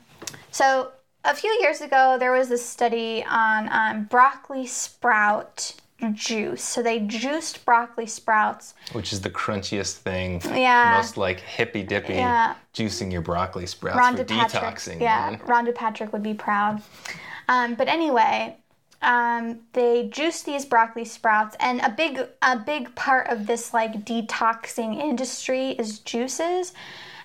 [0.50, 0.92] so
[1.24, 5.74] a few years ago there was this study on um, broccoli sprout
[6.12, 11.82] juice so they juiced broccoli sprouts which is the crunchiest thing yeah most like hippy
[11.82, 12.54] dippy yeah.
[12.74, 15.38] juicing your broccoli sprouts Rhonda for Patrick, detoxing yeah man.
[15.40, 16.82] Rhonda Patrick would be proud
[17.48, 18.56] um, but anyway
[19.04, 24.04] um, they juice these broccoli sprouts and a big a big part of this like
[24.04, 26.72] detoxing industry is juices.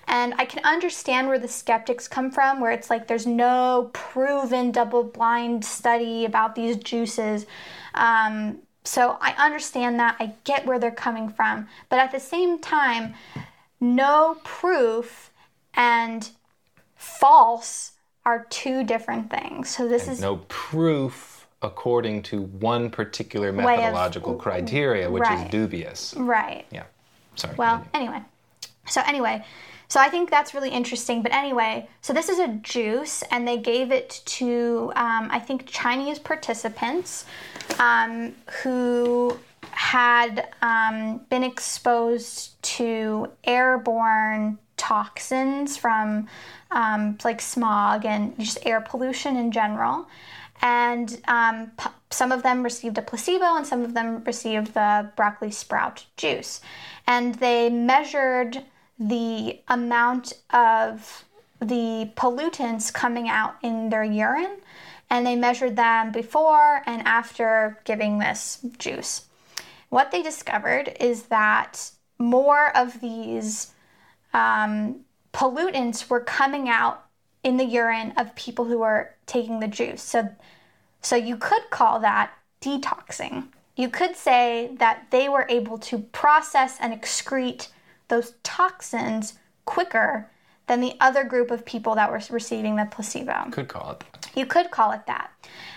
[0.06, 4.72] And i can understand where the skeptics come from where it's like there's no proven
[4.72, 7.46] double blind study about these juices.
[7.94, 12.58] Um, so i understand that i get where they're coming from but at the same
[12.58, 13.14] time
[13.78, 15.30] no proof
[15.74, 16.30] and
[16.96, 17.92] false
[18.26, 19.74] are two different things.
[19.74, 21.29] So this and is no proof
[21.62, 25.44] according to one particular methodological of, criteria, which right.
[25.44, 26.14] is dubious.
[26.16, 26.64] Right.
[26.70, 26.84] Yeah.
[27.36, 27.54] Sorry.
[27.56, 28.20] Well, anyway.
[28.86, 29.44] So, anyway,
[29.88, 31.22] so I think that's really interesting.
[31.22, 35.66] But anyway, so this is a juice, and they gave it to, um, I think,
[35.66, 37.26] Chinese participants
[37.78, 39.38] um, who
[39.72, 46.26] had um, been exposed to airborne toxins from
[46.70, 50.06] um, like smog and just air pollution in general
[50.62, 55.10] and um, p- some of them received a placebo and some of them received the
[55.16, 56.60] broccoli sprout juice.
[57.06, 58.64] And they measured
[58.98, 61.24] the amount of
[61.60, 64.58] the pollutants coming out in their urine
[65.08, 69.26] and they measured them before and after giving this juice.
[69.88, 73.72] What they discovered is that more of these
[74.32, 75.00] um,
[75.32, 77.06] pollutants were coming out
[77.42, 80.02] in the urine of people who are taking the juice.
[80.02, 80.28] So,
[81.00, 83.48] so you could call that detoxing.
[83.76, 87.68] You could say that they were able to process and excrete
[88.08, 89.34] those toxins
[89.64, 90.28] quicker
[90.66, 93.50] than the other group of people that were receiving the placebo.
[93.50, 94.30] Could call it that.
[94.36, 95.30] You could call it that.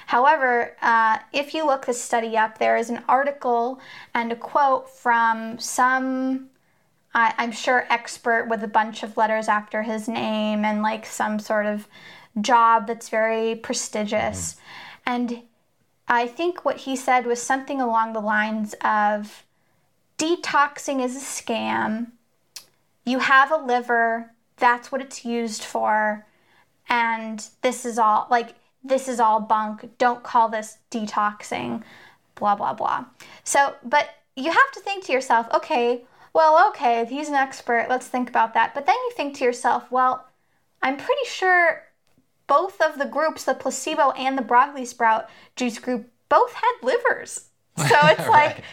[0.07, 3.80] However, uh, if you look this study up, there is an article
[4.13, 6.49] and a quote from some
[7.15, 11.39] I, I'm sure expert with a bunch of letters after his name and like some
[11.39, 11.88] sort of
[12.41, 14.53] job that's very prestigious.
[14.53, 15.14] Mm-hmm.
[15.14, 15.43] And
[16.07, 19.43] I think what he said was something along the lines of
[20.18, 22.11] detoxing is a scam.
[23.05, 26.26] You have a liver, that's what it's used for.
[26.89, 29.97] And this is all like, this is all bunk.
[29.97, 31.84] Don't call this detoxing,
[32.35, 33.05] blah, blah, blah.
[33.43, 36.03] So, but you have to think to yourself, okay,
[36.34, 38.73] well, okay, if he's an expert, let's think about that.
[38.73, 40.26] But then you think to yourself, well,
[40.81, 41.84] I'm pretty sure
[42.53, 47.49] both of the groups, the placebo and the broccoli sprout juice group, both had livers.
[47.89, 48.63] So it's like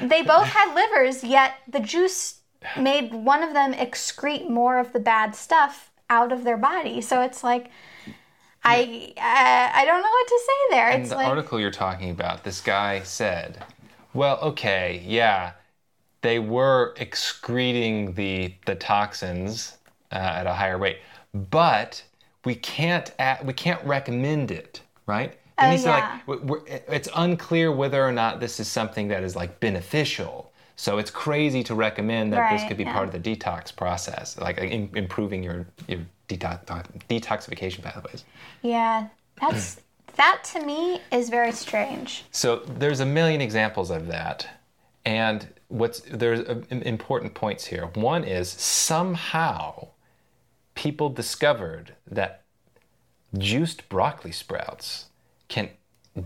[0.00, 2.40] they both had livers, yet the juice
[2.78, 7.02] made one of them excrete more of the bad stuff out of their body.
[7.02, 7.70] So it's like,
[8.64, 10.90] I uh, I don't know what to say there.
[10.92, 13.62] In the like, article you're talking about, this guy said,
[14.14, 15.52] "Well, okay, yeah,
[16.22, 19.76] they were excreting the the toxins
[20.10, 21.00] uh, at a higher rate,
[21.34, 22.02] but
[22.44, 23.10] we can't
[23.44, 25.34] we can't recommend it, right?
[25.58, 26.20] Oh, And he said, yeah.
[26.26, 30.52] like, it's unclear whether or not this is something that is like beneficial.
[30.76, 32.92] So it's crazy to recommend that this could be yeah.
[32.92, 36.64] part of the detox process, like in, improving your your detox,
[37.08, 38.24] detoxification pathways.
[38.62, 39.08] yeah,
[39.40, 39.80] that's
[40.16, 42.24] that to me is very strange.
[42.30, 44.48] So there's a million examples of that,
[45.04, 47.86] and what's there's uh, im- important points here.
[47.94, 49.88] One is somehow
[50.74, 52.42] people discovered that
[53.36, 55.06] juiced broccoli sprouts
[55.48, 55.70] can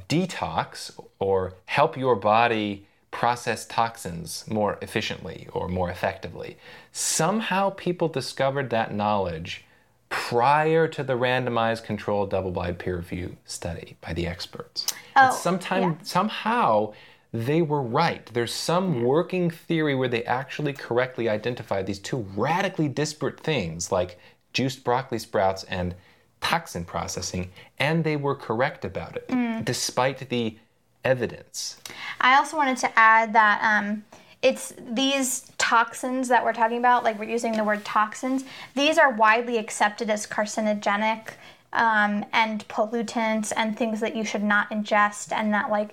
[0.09, 6.57] detox or help your body process toxins more efficiently or more effectively.
[6.93, 9.65] Somehow people discovered that knowledge
[10.09, 14.87] prior to the randomized controlled double-blind peer review study by the experts.
[15.17, 15.97] Oh, and sometime yeah.
[16.03, 16.93] somehow
[17.33, 18.25] they were right.
[18.33, 24.19] There's some working theory where they actually correctly identified these two radically disparate things, like
[24.57, 25.95] juiced broccoli sprouts and
[26.41, 29.29] toxin processing, and they were correct about it,
[29.65, 30.57] despite the
[31.05, 31.77] evidence.
[32.23, 34.03] I also wanted to add that um,
[34.41, 39.13] it's these toxins that we're talking about, like we're using the word toxins, these are
[39.13, 41.35] widely accepted as carcinogenic
[41.75, 45.93] um, and pollutants and things that you should not ingest and that, like,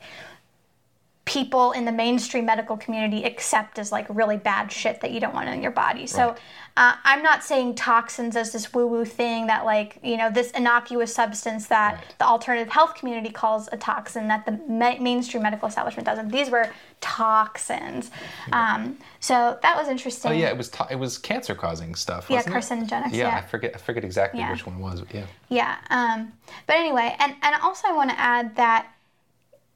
[1.26, 5.34] people in the mainstream medical community accept as like really bad shit that you don't
[5.34, 6.06] want in your body.
[6.06, 6.38] So Right.
[6.76, 10.50] Uh, I'm not saying toxins as this woo woo thing that like you know this
[10.52, 12.16] innocuous substance that Right.
[12.18, 16.30] the alternative health community calls a toxin that the ma- mainstream medical establishment doesn't.
[16.30, 16.68] These were
[17.00, 18.10] toxins.
[18.52, 20.32] Um, so that was interesting.
[20.32, 22.26] Oh yeah, it was to- it was cancer causing stuff.
[22.30, 23.38] Yeah, carcinogenics, Yeah, yeah.
[23.38, 24.52] I forget I forget exactly Yeah.
[24.52, 25.02] which one it was.
[25.02, 25.26] But yeah.
[25.50, 25.76] Yeah.
[25.92, 26.34] Um,
[26.66, 28.88] but anyway, and, and also I want to add that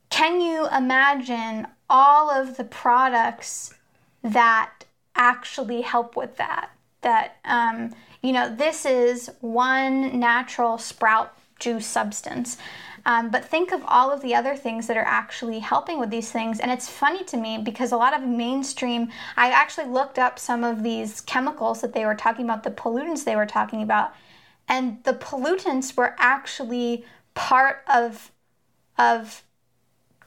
[0.09, 3.73] can you imagine all of the products
[4.23, 4.71] that
[5.15, 6.69] actually help with that?
[7.01, 12.57] That, um, you know, this is one natural sprout juice substance.
[13.05, 16.29] Um, but think of all of the other things that are actually helping with these
[16.29, 16.59] things.
[16.59, 20.65] And it's funny to me because a lot of mainstream, I actually looked up some
[20.65, 24.13] of these chemicals that they were talking about, the pollutants they were talking about,
[24.67, 28.31] and the pollutants were actually part of
[28.97, 29.43] of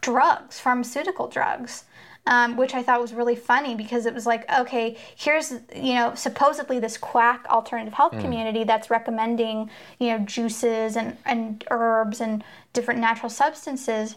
[0.01, 1.85] drugs, pharmaceutical drugs,
[2.27, 6.15] um, which I thought was really funny because it was like, okay, here's you know
[6.15, 12.45] supposedly this quack alternative health community that's recommending you know juices and and herbs and
[12.73, 14.17] different natural substances,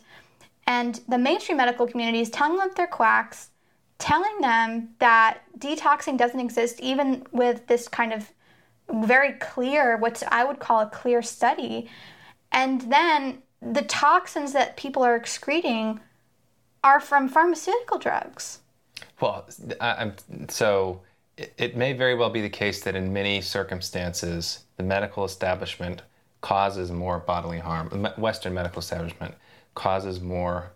[0.67, 3.49] and the mainstream medical community is telling them they're quacks,
[3.99, 8.31] telling them that detoxing doesn't exist even with this kind of
[8.91, 11.89] very clear, what I would call a clear study.
[12.51, 15.99] And then the toxins that people are excreting
[16.83, 18.59] are from pharmaceutical drugs.
[19.19, 19.47] Well,
[19.79, 20.11] I,
[20.49, 21.01] so
[21.37, 26.01] it, it may very well be the case that in many circumstances, the medical establishment
[26.41, 27.89] causes more bodily harm.
[27.89, 29.35] The Western medical establishment
[29.75, 30.73] causes more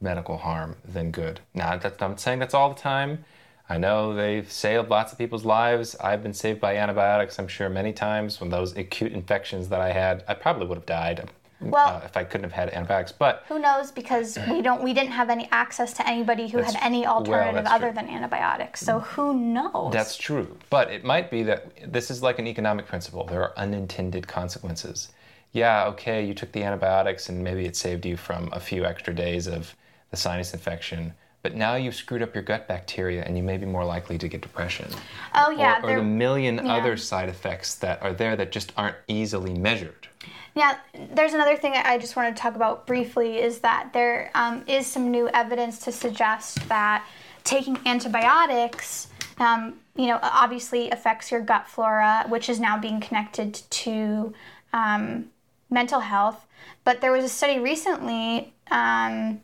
[0.00, 1.40] medical harm than good.
[1.54, 3.24] Now, that's, I'm not saying that's all the time.
[3.68, 5.96] I know they've saved lots of people's lives.
[5.96, 8.40] I've been saved by antibiotics, I'm sure, many times.
[8.40, 11.28] When those acute infections that I had, I probably would have died
[11.60, 13.12] Well- uh, if I couldn't have had antibiotics.
[13.12, 13.90] But Who knows?
[13.90, 17.74] Because we don't, we didn't have any access to anybody who had any alternative that's
[17.74, 17.94] other true.
[17.94, 18.80] than antibiotics.
[18.80, 19.92] So who knows?
[19.92, 20.56] That's true.
[20.70, 23.24] But it might be that this is like an economic principle.
[23.24, 25.10] There are unintended consequences.
[25.52, 29.14] Yeah, okay, you took the antibiotics and maybe it saved you from a few extra
[29.14, 29.74] days of
[30.10, 31.14] the sinus infection.
[31.46, 34.26] But now you've screwed up your gut bacteria and you may be more likely to
[34.26, 34.88] get depression.
[35.32, 36.74] oh yeah, or, or the million yeah.
[36.74, 40.08] other side effects that are there that just aren't easily measured.
[40.56, 40.76] Yeah,
[41.12, 44.88] there's another thing I just want to talk about briefly is that there um, is
[44.88, 47.06] some new evidence to suggest that
[47.44, 49.06] taking antibiotics,
[49.38, 54.34] um, you know, obviously affects your gut flora, which is now being connected to
[54.72, 55.26] um,
[55.70, 56.44] mental health.
[56.82, 59.42] But there was a study recently um,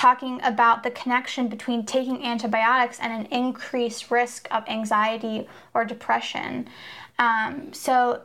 [0.00, 6.66] talking about the connection between taking antibiotics and an increased risk of anxiety or depression.
[7.18, 8.22] Um, so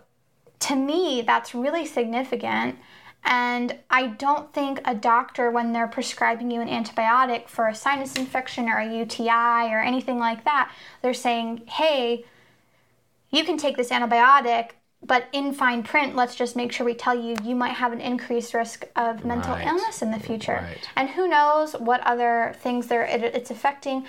[0.60, 2.78] to me, that's really significant.
[3.26, 8.16] And I don't think a doctor, when they're prescribing you an antibiotic for a sinus
[8.16, 10.72] infection or a UTI or anything like that,
[11.02, 12.24] they're saying, hey,
[13.32, 14.70] you can take this antibiotic,
[15.06, 18.02] but in fine print, let's just make sure we tell you you might have an
[18.02, 19.68] increased risk of mental Right.
[19.68, 20.60] illness in the future.
[20.68, 20.90] Right.
[20.96, 24.06] And who knows what other things there it, it's affecting.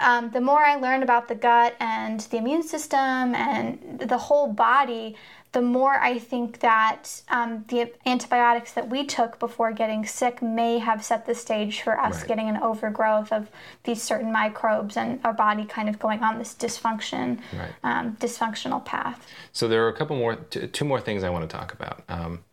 [0.00, 4.52] Um, the more I learn about the gut and the immune system and the whole
[4.52, 5.16] body,
[5.52, 10.78] the more I think that um, the antibiotics that we took before getting sick may
[10.78, 12.28] have set the stage for us Right.
[12.28, 13.48] getting an overgrowth of
[13.84, 17.72] these certain microbes and our body kind of going on this dysfunction, Right.
[17.82, 19.26] um, dysfunctional path.
[19.52, 22.02] So there are a couple more, t- two more things I want to talk about.
[22.08, 22.44] Um,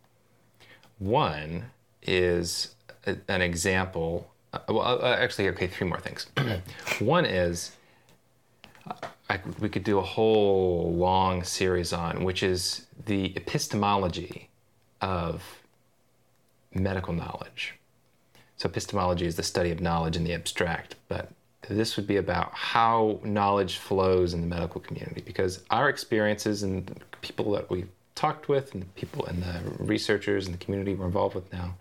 [0.97, 1.65] one
[2.01, 4.31] is a, an example.
[4.53, 6.27] Uh, well, uh, actually, okay, three more things.
[6.99, 7.72] one is
[9.30, 14.49] I, we could do a whole long series on, which is the epistemology
[15.02, 15.43] of
[16.73, 17.76] medical knowledge.
[18.57, 21.31] So, epistemology is the study of knowledge in the abstract, but
[21.68, 27.03] this would be about how knowledge flows in the medical community because our experiences and
[27.22, 31.06] people that we've talked with and the people and the researchers and the community we're
[31.06, 31.76] involved with now,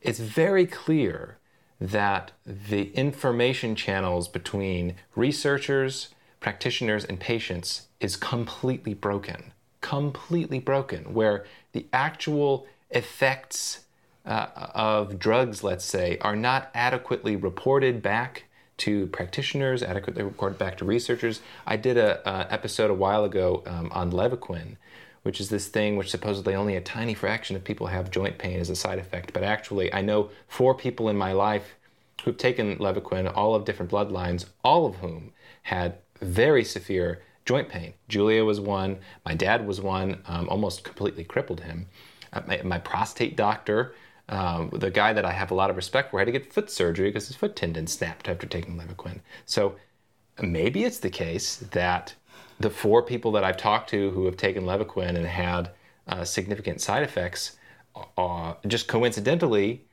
[0.00, 1.36] it's very clear
[1.80, 6.08] that the information channels between researchers,
[6.42, 9.52] practitioners, and patients is completely broken.
[9.80, 13.84] Completely broken, where the actual effects
[14.26, 18.44] uh, of drugs, let's say, are not adequately reported back
[18.78, 21.40] to practitioners, adequately reported back to researchers.
[21.66, 24.76] I did a, a episode a while ago um, on Levaquin,
[25.22, 28.58] which is this thing which supposedly only a tiny fraction of people have joint pain
[28.60, 29.32] as a side effect.
[29.32, 31.74] But actually, I know four people in my life
[32.24, 35.32] who've taken Levaquin, all of different bloodlines, all of whom
[35.64, 37.94] had very severe joint pain.
[38.08, 41.86] Julia was one, my dad was one, um, almost completely crippled him.
[42.32, 43.94] Uh, my, my, prostate doctor,
[44.28, 46.70] um, the guy that I have a lot of respect for, had to get foot
[46.70, 49.20] surgery because his foot tendon snapped after taking Levaquin.
[49.44, 49.76] So
[50.40, 52.14] maybe it's the case that
[52.58, 55.70] the four people that I've talked to who have taken Levaquin and had
[56.08, 57.56] uh, significant side effects,
[58.16, 59.84] uh, just coincidentally,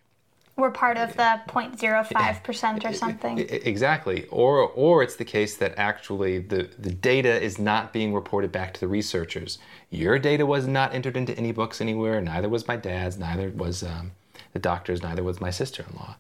[0.60, 3.40] we're part of the 0.05% or something.
[3.40, 4.28] Exactly.
[4.28, 8.74] Or or it's the case that actually the, the data is not being reported back
[8.76, 9.60] to the researchers.
[9.90, 13.84] Your data was not entered into any books anywhere, neither was my dad's, neither was
[13.84, 14.12] um,
[14.54, 16.16] the doctor's, neither was my sister-in-law.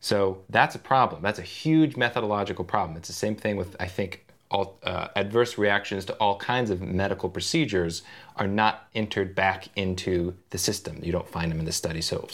[0.00, 1.22] So that's a problem.
[1.22, 2.96] That's a huge methodological problem.
[2.96, 6.80] It's the same thing with, I think, all, uh, adverse reactions to all kinds of
[6.80, 8.02] medical procedures
[8.36, 10.98] are not entered back into the system.
[11.02, 12.00] You don't find them in the study.
[12.00, 12.26] So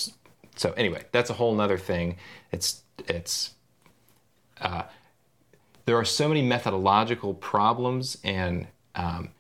[0.57, 2.17] so anyway, that's a whole other thing.
[2.51, 3.55] It's it's
[4.61, 4.83] uh,
[5.85, 9.31] there are so many methodological problems and um,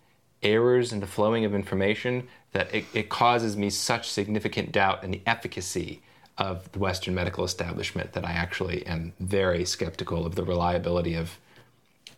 [0.43, 5.11] errors in the flowing of information that it, it, causes me such significant doubt in
[5.11, 6.01] the efficacy
[6.39, 11.39] of the Western medical establishment that I actually am very skeptical of the reliability of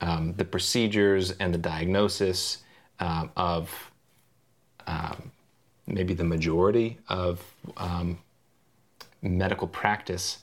[0.01, 2.59] um, the procedures and the diagnosis
[3.01, 3.91] um, of
[4.87, 5.31] um,
[5.87, 7.43] maybe the majority of
[7.77, 8.19] um,
[9.23, 10.39] medical practice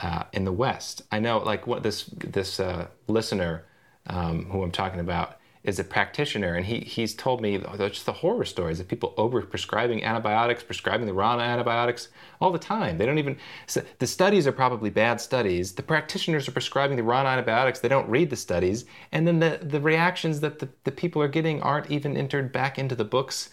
[0.00, 1.02] uh, in the West.
[1.10, 3.64] I know, like, what this this uh, listener
[4.06, 8.12] um, who I'm talking about is a practitioner, and he he's told me just the
[8.12, 12.08] horror stories of people over prescribing antibiotics, prescribing the wrong antibiotics
[12.40, 12.96] all the time.
[12.96, 13.36] They don't even.
[13.66, 15.72] So the studies are probably bad studies.
[15.72, 17.80] The practitioners are prescribing the wrong antibiotics.
[17.80, 21.28] They don't read the studies, and then the the reactions that the, the people are
[21.28, 23.50] getting aren't even entered back into the books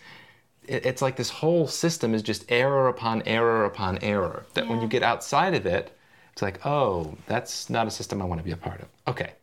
[0.68, 4.46] it's like this whole system is just error upon error upon error.
[4.54, 4.72] That yeah.
[4.72, 5.96] when you get outside of it,
[6.32, 8.88] it's like, oh, that's not a system I want to be a part of.
[9.08, 9.34] Okay.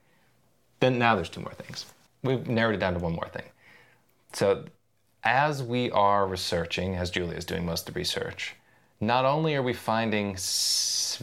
[0.80, 1.86] Then now there's two more things.
[2.22, 3.44] We've narrowed it down to one more thing.
[4.32, 4.64] So
[5.24, 8.54] as we are researching, as Julia is doing most of the research,
[9.00, 11.22] not only are we finding s-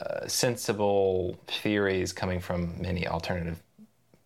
[0.00, 3.62] uh, sensible theories coming from many alternative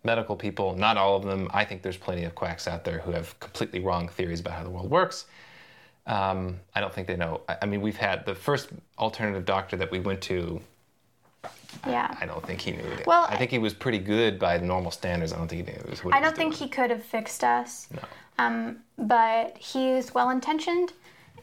[0.05, 1.49] medical people, not all of them.
[1.53, 4.65] I think there's plenty of quacks out there who have completely wrong theories about how
[4.65, 5.27] the world works.
[6.07, 7.43] Um, I don't think they know.
[7.49, 10.61] I, I, mean, we've had the first alternative doctor that we went to.
[11.87, 12.17] Yeah.
[12.19, 12.83] I, I don't think he knew.
[12.83, 13.07] It.
[13.07, 15.33] Well, I think he was pretty good by normal standards.
[15.33, 15.97] I don't think he knew.
[16.03, 16.69] What I don't think doing.
[16.69, 17.89] he could have fixed us.
[17.93, 18.01] No.
[18.39, 20.93] Um, but he's well intentioned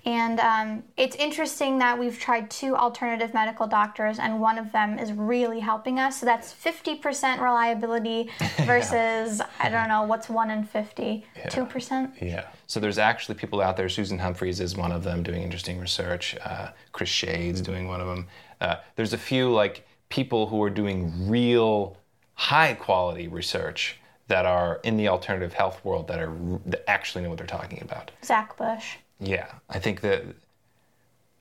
[0.06, 5.00] and um, it's interesting that we've tried two alternative medical doctors, and one of them
[5.00, 6.20] is really helping us.
[6.20, 8.30] So that's 50% reliability
[8.66, 9.48] versus, yeah.
[9.60, 11.26] I don't know, what's one in 50?
[11.36, 11.50] Yeah.
[11.50, 12.22] 2%?
[12.22, 12.46] Yeah.
[12.68, 13.90] So there's actually people out there.
[13.90, 16.38] Susan Humphries is one of them doing interesting research.
[16.46, 18.28] Uh, Chris Shade's doing one of them.
[18.62, 21.98] Uh, there's a few like people who are doing real
[22.36, 26.34] high quality research that are in the alternative health world that are
[26.66, 28.12] that actually know what they're talking about.
[28.24, 28.98] Zach Bush.
[29.20, 30.24] Yeah, I think that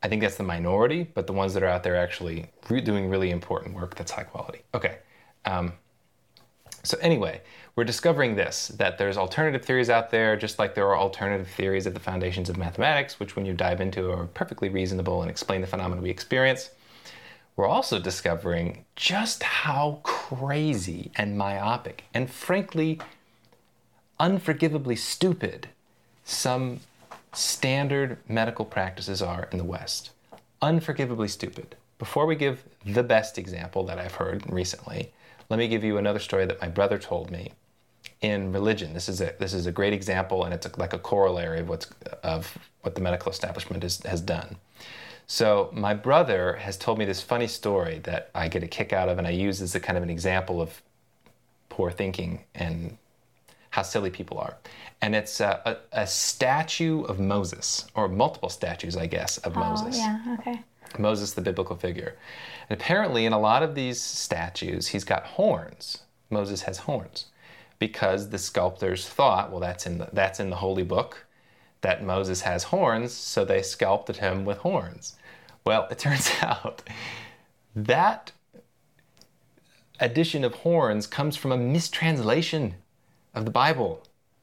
[0.02, 3.08] I think that's the minority, but the ones that are out there actually re- doing
[3.08, 4.60] really important work that's high quality.
[4.74, 4.98] Okay.
[5.46, 5.72] Um,
[6.82, 7.40] so anyway,
[7.74, 11.86] we're discovering this that there's alternative theories out there, just like there are alternative theories
[11.86, 15.60] at the foundations of mathematics, which when you dive into are perfectly reasonable and explain
[15.62, 16.70] the phenomena we experience.
[17.56, 23.00] We're also discovering just how crazy and myopic and frankly
[24.18, 25.68] unforgivably stupid
[26.24, 26.80] some
[27.34, 30.10] standard medical practices are in the West.
[30.62, 31.76] Unforgivably stupid.
[31.98, 35.12] Before we give the best example that I've heard recently,
[35.48, 37.52] let me give you another story that my brother told me
[38.20, 38.94] in religion.
[38.94, 41.68] This is a this is a great example, and it's a, like a corollary of
[41.68, 41.90] what's
[42.22, 44.56] of what the medical establishment is, has done.
[45.26, 49.08] So my brother has told me this funny story that I get a kick out
[49.08, 50.82] of, and I use as a kind of an example of
[51.68, 52.98] poor thinking and
[53.74, 54.56] how silly people are.
[55.02, 55.60] And it's a,
[55.92, 59.98] a, a statue of Moses, or multiple statues, I guess, of oh, Moses.
[59.98, 60.62] Yeah, okay.
[60.96, 62.14] Moses, the biblical figure.
[62.70, 66.04] And apparently, in a lot of these statues, he's got horns.
[66.30, 67.26] Moses has horns
[67.80, 71.26] because the sculptors thought, well, that's in the, that's in the holy book
[71.80, 75.16] that Moses has horns, so they sculpted him with horns.
[75.64, 76.88] Well, it turns out
[77.74, 78.30] that
[79.98, 82.76] addition of horns comes from a mistranslation
[83.34, 84.02] of the Bible.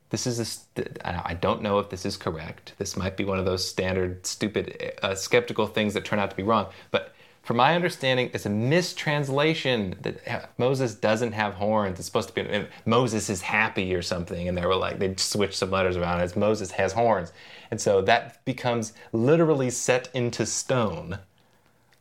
[0.09, 2.73] this is a, st- I don't know if this is correct.
[2.77, 6.35] This might be one of those standard, stupid, uh, skeptical things that turn out to
[6.35, 6.67] be wrong.
[6.91, 11.97] But from my understanding, it's a mistranslation that Moses doesn't have horns.
[11.97, 15.55] It's supposed to be Moses is happy or something, and they were like they switched
[15.55, 16.21] some letters around.
[16.21, 17.33] As Moses has horns,
[17.71, 21.17] and so that becomes literally set into stone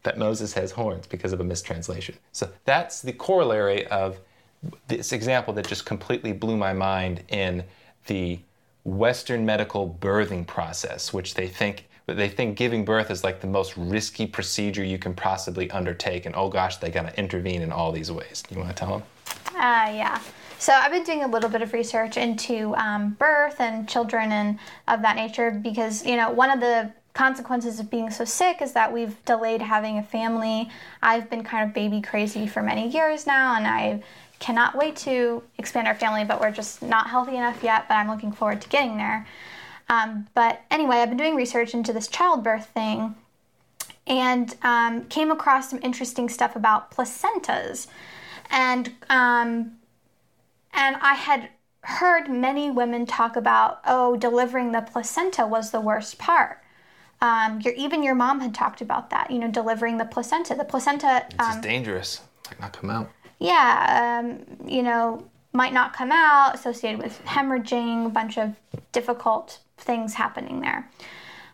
[0.03, 2.17] that Moses has horns because of a mistranslation.
[2.33, 4.19] So that's the corollary of
[4.89, 7.65] this example that just completely blew my mind in
[8.07, 8.39] the
[8.85, 13.77] Western medical birthing process, which they think they think giving birth is like the most
[13.77, 18.11] risky procedure you can possibly undertake, and oh gosh, they gotta intervene in all these
[18.11, 18.43] ways.
[18.43, 19.03] Do you want to tell them?
[19.55, 20.21] Uh, yeah.
[20.59, 24.59] So I've been doing a little bit of research into um, birth and children and
[24.89, 28.73] of that nature because you know one of the consequences of being so sick is
[28.73, 30.69] that we've delayed having a family.
[31.03, 34.03] I've been kind of baby crazy for many years now, and I
[34.41, 37.87] cannot wait to expand our family, but we're just not healthy enough yet.
[37.87, 39.27] But I'm looking forward to getting there.
[39.89, 43.15] Um, but anyway, I've been doing research into this childbirth thing
[44.07, 47.87] and um, came across some interesting stuff about placentas.
[48.51, 49.77] And um,
[50.73, 51.51] and I had
[51.83, 56.63] heard many women talk about, oh, delivering the placenta was the worst part.
[57.21, 60.55] Um, your, even your mom had talked about that, you know, delivering the placenta.
[60.55, 61.27] The placenta.
[61.31, 62.23] It's um, dangerous.
[62.49, 63.11] Like not come out
[63.41, 68.55] yeah, um, you know, might not come out, associated with hemorrhaging, a bunch of
[68.93, 70.89] difficult things happening there.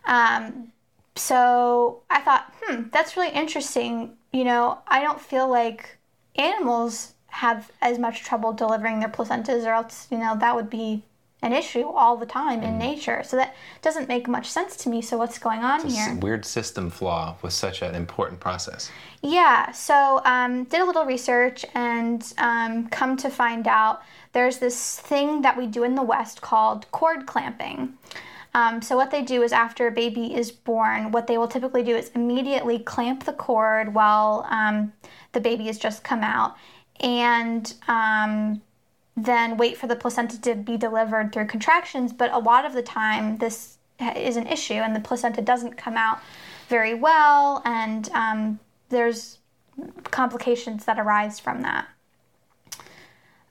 [0.05, 0.71] Um,
[1.15, 4.17] so I thought, hmm, that's really interesting.
[4.31, 5.97] You know, I don't feel like
[6.35, 11.03] animals have as much trouble delivering their placentas, or else, you know, that would be
[11.47, 12.79] an issue all the time in mm.
[12.89, 13.23] nature.
[13.23, 15.01] So that doesn't make much sense to me.
[15.01, 16.15] So what's going on it's here?
[16.15, 18.91] weird system flaw with such an important process.
[19.23, 19.71] Yeah.
[19.71, 24.01] So um, did a little research and um, come to find out
[24.33, 27.97] there's this thing that we do in the West called cord clamping.
[28.53, 31.83] Um, so what they do is after a baby is born, what they will typically
[31.83, 34.93] do is immediately clamp the cord while um,
[35.33, 36.55] the baby has just come out,
[36.99, 38.61] and um,
[39.17, 42.13] then wait for the placenta to be delivered through contractions.
[42.13, 43.77] But a lot of the time, this
[44.15, 46.19] is an issue, and the placenta doesn't come out
[46.69, 49.39] very well, and um, there's
[50.03, 51.87] complications that arise from that.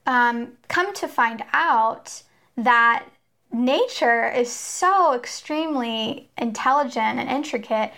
[0.05, 2.23] Um, come to find out
[2.55, 3.05] that
[3.51, 7.91] nature is so extremely intelligent and intricate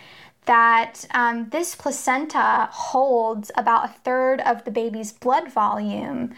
[0.46, 6.34] that um, this placenta holds about a third of the baby's blood volume.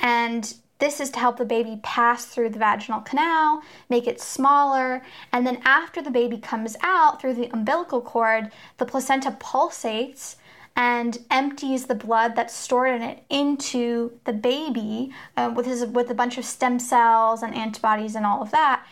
[0.00, 5.00] And this is to help the baby pass through the vaginal canal, make it smaller,
[5.32, 10.34] and then after the baby comes out through the umbilical cord, the placenta pulsates
[10.74, 16.10] and empties the blood that's stored in it into the baby uh, with his, with
[16.10, 18.84] a bunch of stem cells and antibodies and all of that,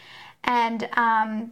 [0.44, 1.50] and um,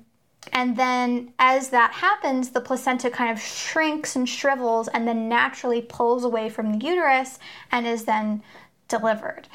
[0.52, 5.82] and then as that happens, the placenta kind of shrinks and shrivels and then naturally
[5.82, 7.40] pulls away from the uterus
[7.72, 8.40] and is then
[8.86, 9.48] delivered.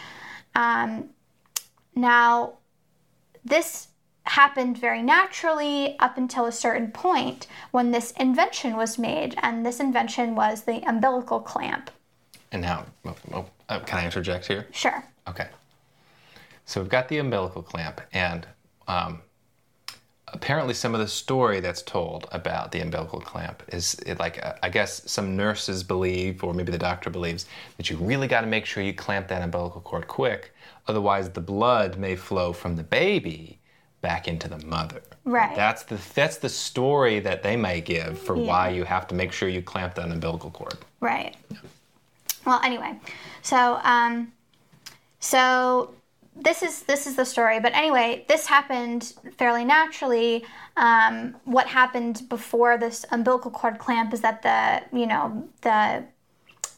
[0.56, 1.10] Um,
[1.96, 2.54] now,
[3.44, 3.88] this
[4.26, 9.80] happened very naturally up until a certain point when this invention was made, and this
[9.80, 11.92] invention was the umbilical clamp.
[12.52, 14.68] And now, oh, oh, uh, can I interject here?
[14.72, 15.04] Sure.
[15.28, 15.48] Okay.
[16.66, 18.48] So we've got the umbilical clamp, and
[18.88, 19.22] um,
[20.34, 24.54] apparently some of the story that's told about the umbilical clamp is it like uh,
[24.64, 27.46] i guess some nurses believe or maybe the doctor believes
[27.78, 30.54] that you really got to make sure you clamp that umbilical cord quick
[30.88, 33.60] otherwise the blood may flow from the baby
[34.02, 35.02] back into the mother.
[35.24, 35.56] Right.
[35.56, 38.44] That's the that's the story that they may give for yeah.
[38.44, 40.78] why you have to make sure you clamp that umbilical cord.
[41.00, 41.38] Right.
[42.46, 43.00] Well anyway
[43.44, 44.32] so um
[45.20, 45.94] so
[46.36, 47.60] this is this is the story.
[47.60, 50.46] But anyway, this happened fairly naturally.
[50.76, 56.06] Um, what happened before this umbilical cord clamp is that the you know the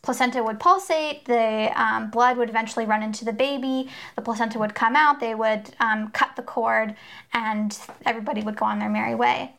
[0.02, 4.76] placenta would pulsate, the um, blood would eventually run into the baby, the placenta would
[4.76, 6.96] come out, they would um, cut the cord,
[7.34, 9.52] and everybody would go on their merry way.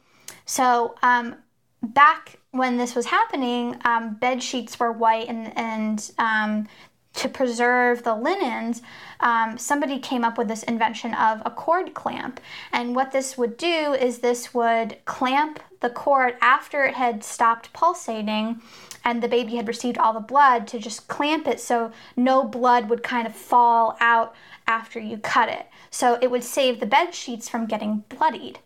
[0.44, 1.35] So um,
[1.82, 6.68] back when this was happening, um, bed sheets were white and, and um,
[7.16, 8.82] to preserve the linens,
[9.20, 12.40] um, somebody came up with this invention of a cord clamp.
[12.72, 17.72] And what this would do is this would clamp the cord after it had stopped
[17.72, 18.60] pulsating
[19.05, 22.88] and the baby had received all the blood to just clamp it so no blood
[22.88, 24.34] would kind of fall out
[24.66, 25.66] after you cut it.
[25.90, 28.59] So it would save the bed sheets from getting bloodied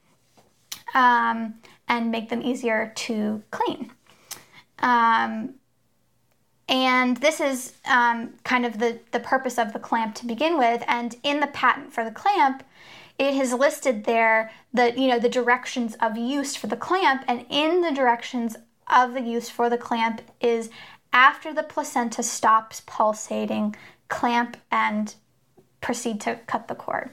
[0.95, 1.55] um,
[1.89, 3.93] and make them easier to clean.
[4.79, 5.55] Um,
[6.71, 10.85] and this is um, kind of the, the purpose of the clamp to begin with.
[10.87, 12.63] And in the patent for the clamp,
[13.19, 17.45] it has listed there the you know the directions of use for the clamp and
[17.51, 18.57] in the directions
[18.89, 20.71] of the use for the clamp is
[21.13, 23.77] after the placenta stops pulsating
[24.09, 25.17] clamp and
[25.83, 27.11] proceed to cut the cord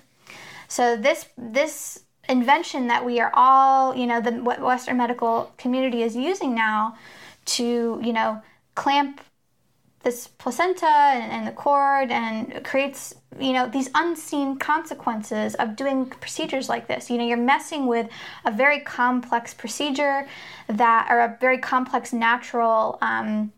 [0.69, 4.31] so this this invention that we are all you know the
[4.61, 6.95] western medical community is using now
[7.43, 8.41] to you know
[8.75, 9.19] clamp
[10.07, 16.05] this placenta and, and, the cord and creates you know these unseen consequences of doing
[16.05, 17.09] procedures like this.
[17.09, 18.07] You know you're messing with
[18.45, 20.25] a very complex procedure
[20.67, 23.51] that or a very complex natural um,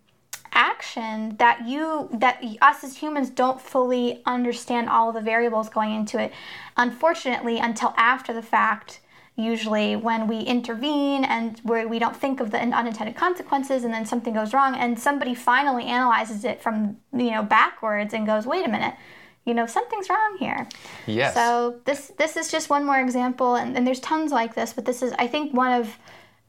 [0.51, 6.19] action that you that us as humans don't fully understand all the variables going into
[6.19, 6.33] it
[6.77, 9.01] unfortunately until after the fact
[9.39, 14.05] usually when we intervene and where we don't think of the unintended consequences and then
[14.05, 18.65] something goes wrong and somebody finally analyzes it from you know backwards and goes wait
[18.65, 18.95] a minute.
[19.45, 20.67] You know something's wrong here.
[21.07, 21.33] Yes.
[21.33, 24.85] So this this is just one more example and, and there's tons like this but
[24.85, 25.97] this is i think one of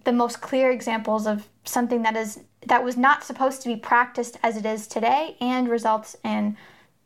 [0.05, 4.39] the most clear examples of something that is that was not supposed to be practiced
[4.43, 6.57] as it is today and results in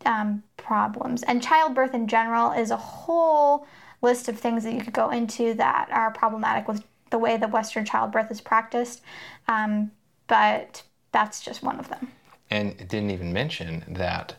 [0.04, 1.22] um, problems.
[1.22, 3.66] And childbirth in general is a whole
[4.04, 7.50] list of things that you could go into that are problematic with the way that
[7.50, 9.02] Western childbirth is practiced.
[9.48, 9.90] Um,
[10.26, 12.08] but that's just one of them.
[12.50, 14.36] And it didn't even mention that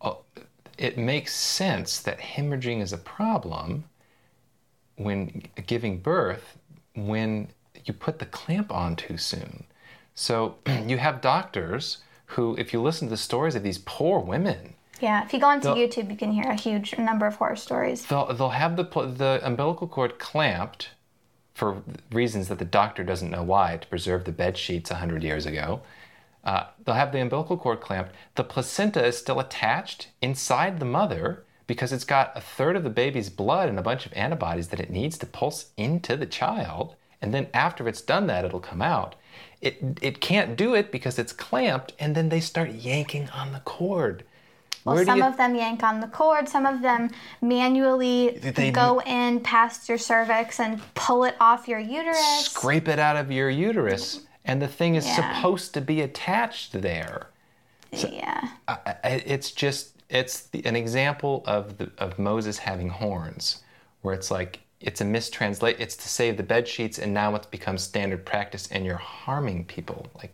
[0.00, 0.14] uh,
[0.78, 3.84] it makes sense that hemorrhaging is a problem
[4.96, 6.58] when giving birth
[6.94, 7.48] when
[7.84, 9.64] you put the clamp on too soon.
[10.14, 10.56] So
[10.86, 15.24] you have doctors who, if you listen to the stories of these poor women yeah,
[15.24, 18.06] if you go onto YouTube, you can hear a huge number of horror stories.
[18.06, 20.90] They'll, they'll have the, the umbilical cord clamped
[21.54, 25.46] for reasons that the doctor doesn't know why to preserve the bed sheets 100 years
[25.46, 25.82] ago.
[26.42, 28.14] Uh, they'll have the umbilical cord clamped.
[28.34, 32.90] The placenta is still attached inside the mother because it's got a third of the
[32.90, 36.96] baby's blood and a bunch of antibodies that it needs to pulse into the child.
[37.22, 39.14] And then after it's done that, it'll come out.
[39.60, 43.60] It, it can't do it because it's clamped, and then they start yanking on the
[43.60, 44.24] cord.
[44.84, 45.24] Well, some you...
[45.24, 47.10] of them yank on the cord, some of them
[47.42, 48.70] manually they...
[48.70, 52.46] go in past your cervix and pull it off your uterus.
[52.46, 55.34] Scrape it out of your uterus, and the thing is yeah.
[55.34, 57.26] supposed to be attached there.
[57.92, 58.48] So, yeah.
[59.04, 63.62] it's just it's the, an example of the, of Moses having horns,
[64.02, 65.76] where it's like it's a mistranslate.
[65.78, 69.66] It's to save the bed sheets, and now it's become standard practice, and you're harming
[69.66, 70.06] people.
[70.16, 70.32] Like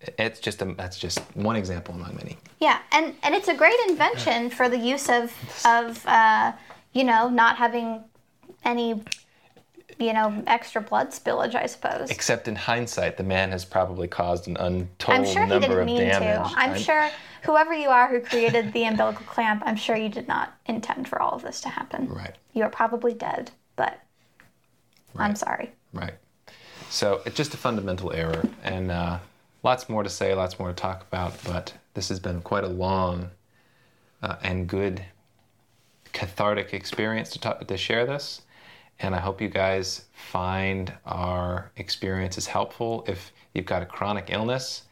[0.00, 2.36] it's just a, that's just one example among many.
[2.60, 5.32] Yeah, and and it's a great invention for the use of
[5.64, 6.52] of uh,
[6.92, 8.04] you know not having
[8.64, 9.02] any
[9.98, 12.10] you know extra blood spillage, I suppose.
[12.10, 15.86] Except in hindsight, the man has probably caused an untold I'm sure number he didn't
[15.86, 16.52] mean damage.
[16.52, 16.58] To.
[16.58, 17.10] I'm, I'm sure
[17.42, 21.20] whoever you are who created the umbilical clamp, I'm sure you did not intend for
[21.20, 22.08] all of this to happen.
[22.08, 22.36] Right.
[22.52, 24.00] You are probably dead, but
[25.14, 25.26] right.
[25.26, 25.72] I'm sorry.
[25.92, 26.14] Right.
[26.88, 28.92] So it's just a fundamental error, and.
[28.92, 29.18] Uh,
[29.62, 32.68] lots more to say, lots more to talk about, but this has been quite a
[32.68, 33.30] long
[34.22, 35.04] uh, and good
[36.12, 38.42] cathartic experience to, talk, to share this.
[39.00, 43.04] And I hope you guys find our experiences helpful.
[43.06, 44.82] If you've got a chronic illness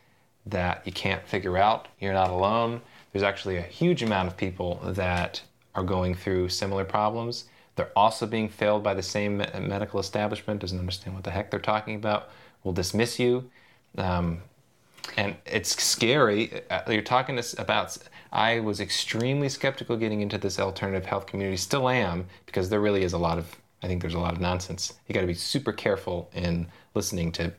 [0.47, 2.81] that you can't figure out, you're not alone.
[3.13, 5.43] There's actually a huge amount of people that
[5.75, 7.47] are going through similar problems.
[7.75, 11.61] They're also being failed by the same medical establishment, doesn't understand what the heck they're
[11.61, 12.31] talking about,
[12.63, 13.51] will dismiss you.
[13.99, 14.43] Um,
[15.17, 16.63] and it's scary.
[16.71, 17.97] Uh, you're talking about.
[18.33, 21.57] I was extremely skeptical getting into this alternative health community.
[21.57, 23.57] Still am because there really is a lot of.
[23.83, 24.95] I think there's a lot of nonsense.
[25.07, 27.53] You got to be super careful in listening to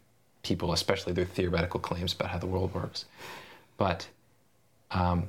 [0.43, 3.05] people, especially their theoretical claims about how the world works.
[3.77, 4.07] But
[4.91, 5.27] um,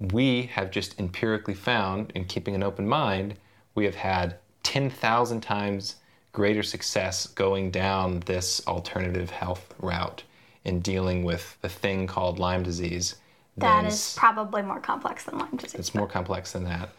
[0.00, 3.34] we have just empirically found, in keeping an open mind,
[3.74, 5.96] we have had 10,000 times
[6.32, 10.22] greater success going down this alternative health route
[10.64, 13.16] in dealing with the thing called Lyme disease.
[13.56, 15.78] That is probably more complex than Lyme disease.
[15.78, 16.90] It's more complex than that.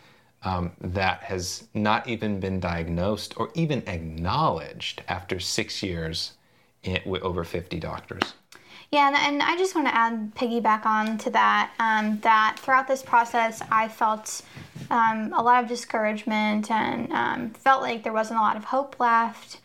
[0.44, 6.34] Um, that has not even been diagnosed or even acknowledged after six years
[6.84, 8.34] in, with over 50 doctors.
[8.92, 12.90] Yeah, and, and, I just want to add, piggyback on to that, um, that throughout
[12.90, 14.42] this process, I felt
[14.90, 19.00] um, a lot of discouragement and um, felt like there wasn't a lot of hope
[19.00, 19.62] left.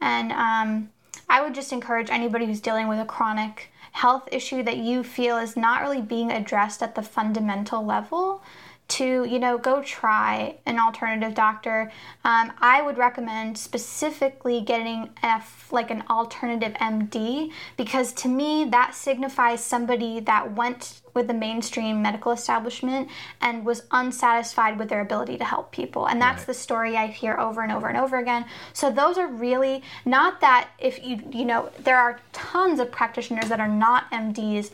[0.00, 0.90] And um,
[1.28, 5.36] I would just encourage anybody who's dealing with a chronic health issue that you feel
[5.36, 8.42] is not really being addressed at the fundamental level
[8.88, 11.92] to you know go try an alternative doctor
[12.24, 18.94] um, i would recommend specifically getting f like an alternative md because to me that
[18.94, 23.08] signifies somebody that went with the mainstream medical establishment
[23.40, 26.06] and was unsatisfied with their ability to help people.
[26.06, 26.46] And that's Right.
[26.48, 28.44] the story I hear over and over and over again.
[28.72, 33.48] So those are really not that if you you know there are tons of practitioners
[33.48, 34.70] that are not MDs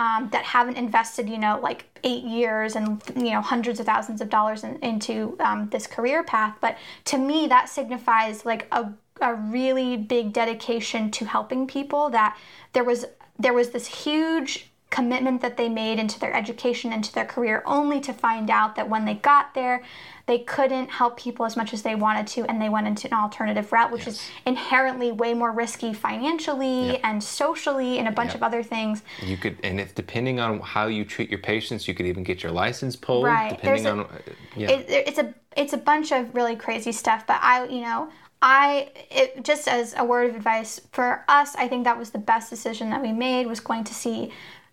[0.00, 4.20] um, that haven't invested you know like eight years and you know hundreds of thousands
[4.22, 6.56] of dollars in, into um, this career path.
[6.60, 12.36] But to me that signifies like a a really big dedication to helping people that
[12.72, 13.04] there was
[13.38, 18.00] there was this huge commitment that they made into their education into their career only
[18.00, 19.82] to find out that when they got there
[20.26, 23.14] they couldn't help people as much as they wanted to and they went into an
[23.14, 26.98] alternative route which is inherently way more risky financially Yeah.
[27.04, 28.36] and socially and a bunch Yeah.
[28.38, 31.94] of other things You could, and if depending on how you treat your patients, you
[31.94, 33.24] could even get your license pulled.
[33.24, 33.50] Right.
[33.50, 34.18] Depending There's on, a- uh,
[34.56, 34.70] yeah.
[34.70, 38.08] it, it's a it's a bunch of really crazy stuff but i you know
[38.40, 42.18] i it, just as a word of advice for us i think that was the
[42.18, 44.30] best decision that we made was going to see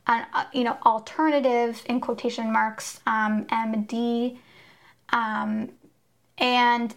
[0.08, 4.38] an uh, you know alternative in quotation marks um, md
[5.10, 5.70] um,
[6.38, 6.94] and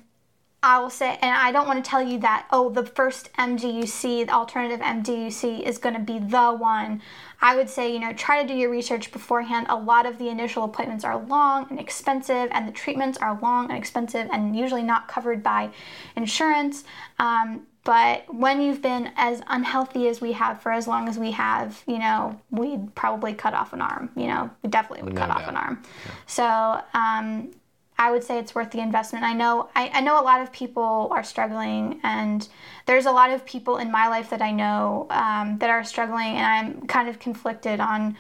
[0.63, 3.73] I will say, and I don't want to tell you that, oh, the first MD
[3.73, 7.01] you see, the alternative MD you see is going to be the one.
[7.41, 9.69] I would say, you know, try to do your research beforehand.
[9.71, 13.71] A lot of the initial appointments are long and expensive, and the treatments are long
[13.71, 15.71] and expensive and usually not covered by
[16.15, 16.85] insurance.
[17.19, 21.31] Um, but when you've been as unhealthy as we have for as long as we
[21.31, 24.11] have, you know, we'd probably cut off an arm.
[24.15, 25.83] You know, we definitely would No cut off an arm.
[26.27, 27.53] So, um,
[27.99, 29.27] I would say it's worth the investment.
[29.27, 32.49] I know I, I know a lot of people are struggling, and
[32.87, 36.37] there's a lot of people in my life that I know um, that are struggling,
[36.37, 38.17] and I'm kind of conflicted on,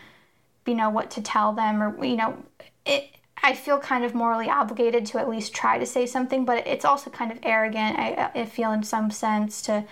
[0.66, 2.36] you know, what to tell them, or you know,
[2.84, 3.10] it.
[3.42, 6.84] I feel kind of morally obligated to at least try to say something, but it's
[6.84, 7.98] also kind of arrogant.
[7.98, 9.84] I, I feel in some sense to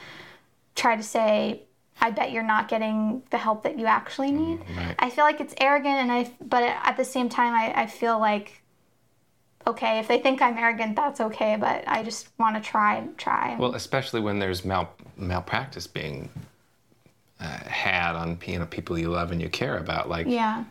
[0.74, 1.62] try to say,
[2.00, 4.60] I bet you're not getting the help that you actually need.
[4.76, 4.94] right.
[4.98, 8.18] I feel like it's arrogant, and I, but at the same time, I, I feel
[8.18, 8.62] like
[9.66, 9.98] okay.
[9.98, 11.56] If they think I'm arrogant, that's okay.
[11.58, 13.56] But I just want to try, try.
[13.58, 16.30] Well, especially when there's mal- malpractice being
[17.40, 20.64] uh, had on you know people you love and you care about, like yeah,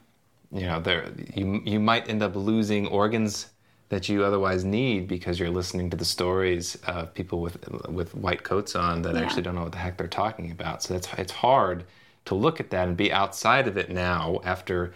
[0.51, 3.47] you know, there you you might end up losing organs
[3.89, 8.43] that you otherwise need because you're listening to the stories of people with with white
[8.43, 9.21] coats on that Yeah.
[9.21, 10.83] actually don't know what the heck they're talking about.
[10.83, 11.85] So that's it's hard
[12.25, 14.93] to look at that and be outside of it now after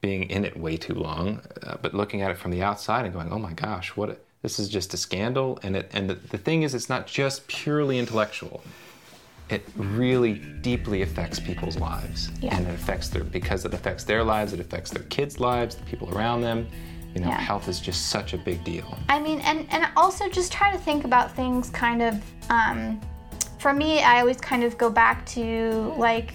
[0.00, 3.14] being in it way too long, uh, but looking at it from the outside and
[3.14, 6.38] going, "Oh my gosh, what this is just a scandal." And it and the, the
[6.38, 8.62] thing is, it's not just purely intellectual.
[9.52, 12.56] It really deeply affects people's lives, Yeah.
[12.56, 14.54] and it affects their because it affects their lives.
[14.54, 16.66] It affects their kids' lives, the people around them.
[17.14, 17.38] You know, Yeah.
[17.38, 18.96] health is just such a big deal.
[19.10, 22.22] I mean, and and also just try to think about things kind of.
[22.48, 22.98] Um,
[23.58, 26.32] for me, I always kind of go back to like,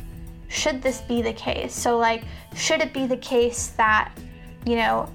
[0.47, 1.73] should this be the case?
[1.73, 2.23] So like,
[2.55, 4.11] should it be the case that,
[4.63, 5.09] you know,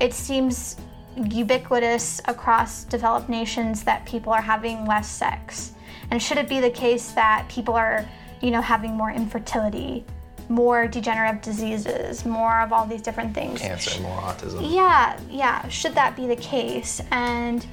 [0.00, 0.76] it seems
[1.16, 5.72] ubiquitous across developed nations that people are having less sex?
[6.10, 8.08] And should it be the case that people are,
[8.40, 10.04] you know, having more infertility,
[10.48, 13.60] more degenerative diseases, more of all these different things?
[13.60, 14.72] Cancer, more autism.
[14.72, 15.68] Yeah, yeah.
[15.68, 17.00] Should that be the case?
[17.10, 17.66] And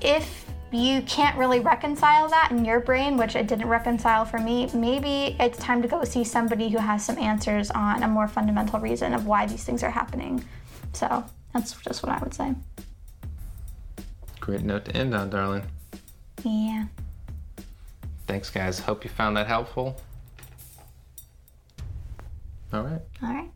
[0.00, 4.68] if you can't really reconcile that in your brain, which it didn't reconcile for me,
[4.74, 8.78] maybe it's time to go see somebody who has some answers on a more fundamental
[8.80, 10.44] reason of why these things are happening.
[10.92, 12.54] So that's just what I would say.
[14.40, 15.62] Great note to end on, darling.
[16.44, 16.86] Yeah.
[18.26, 18.78] Thanks, guys.
[18.78, 20.00] Hope you found that helpful.
[22.72, 23.00] All right.
[23.22, 23.50] All right.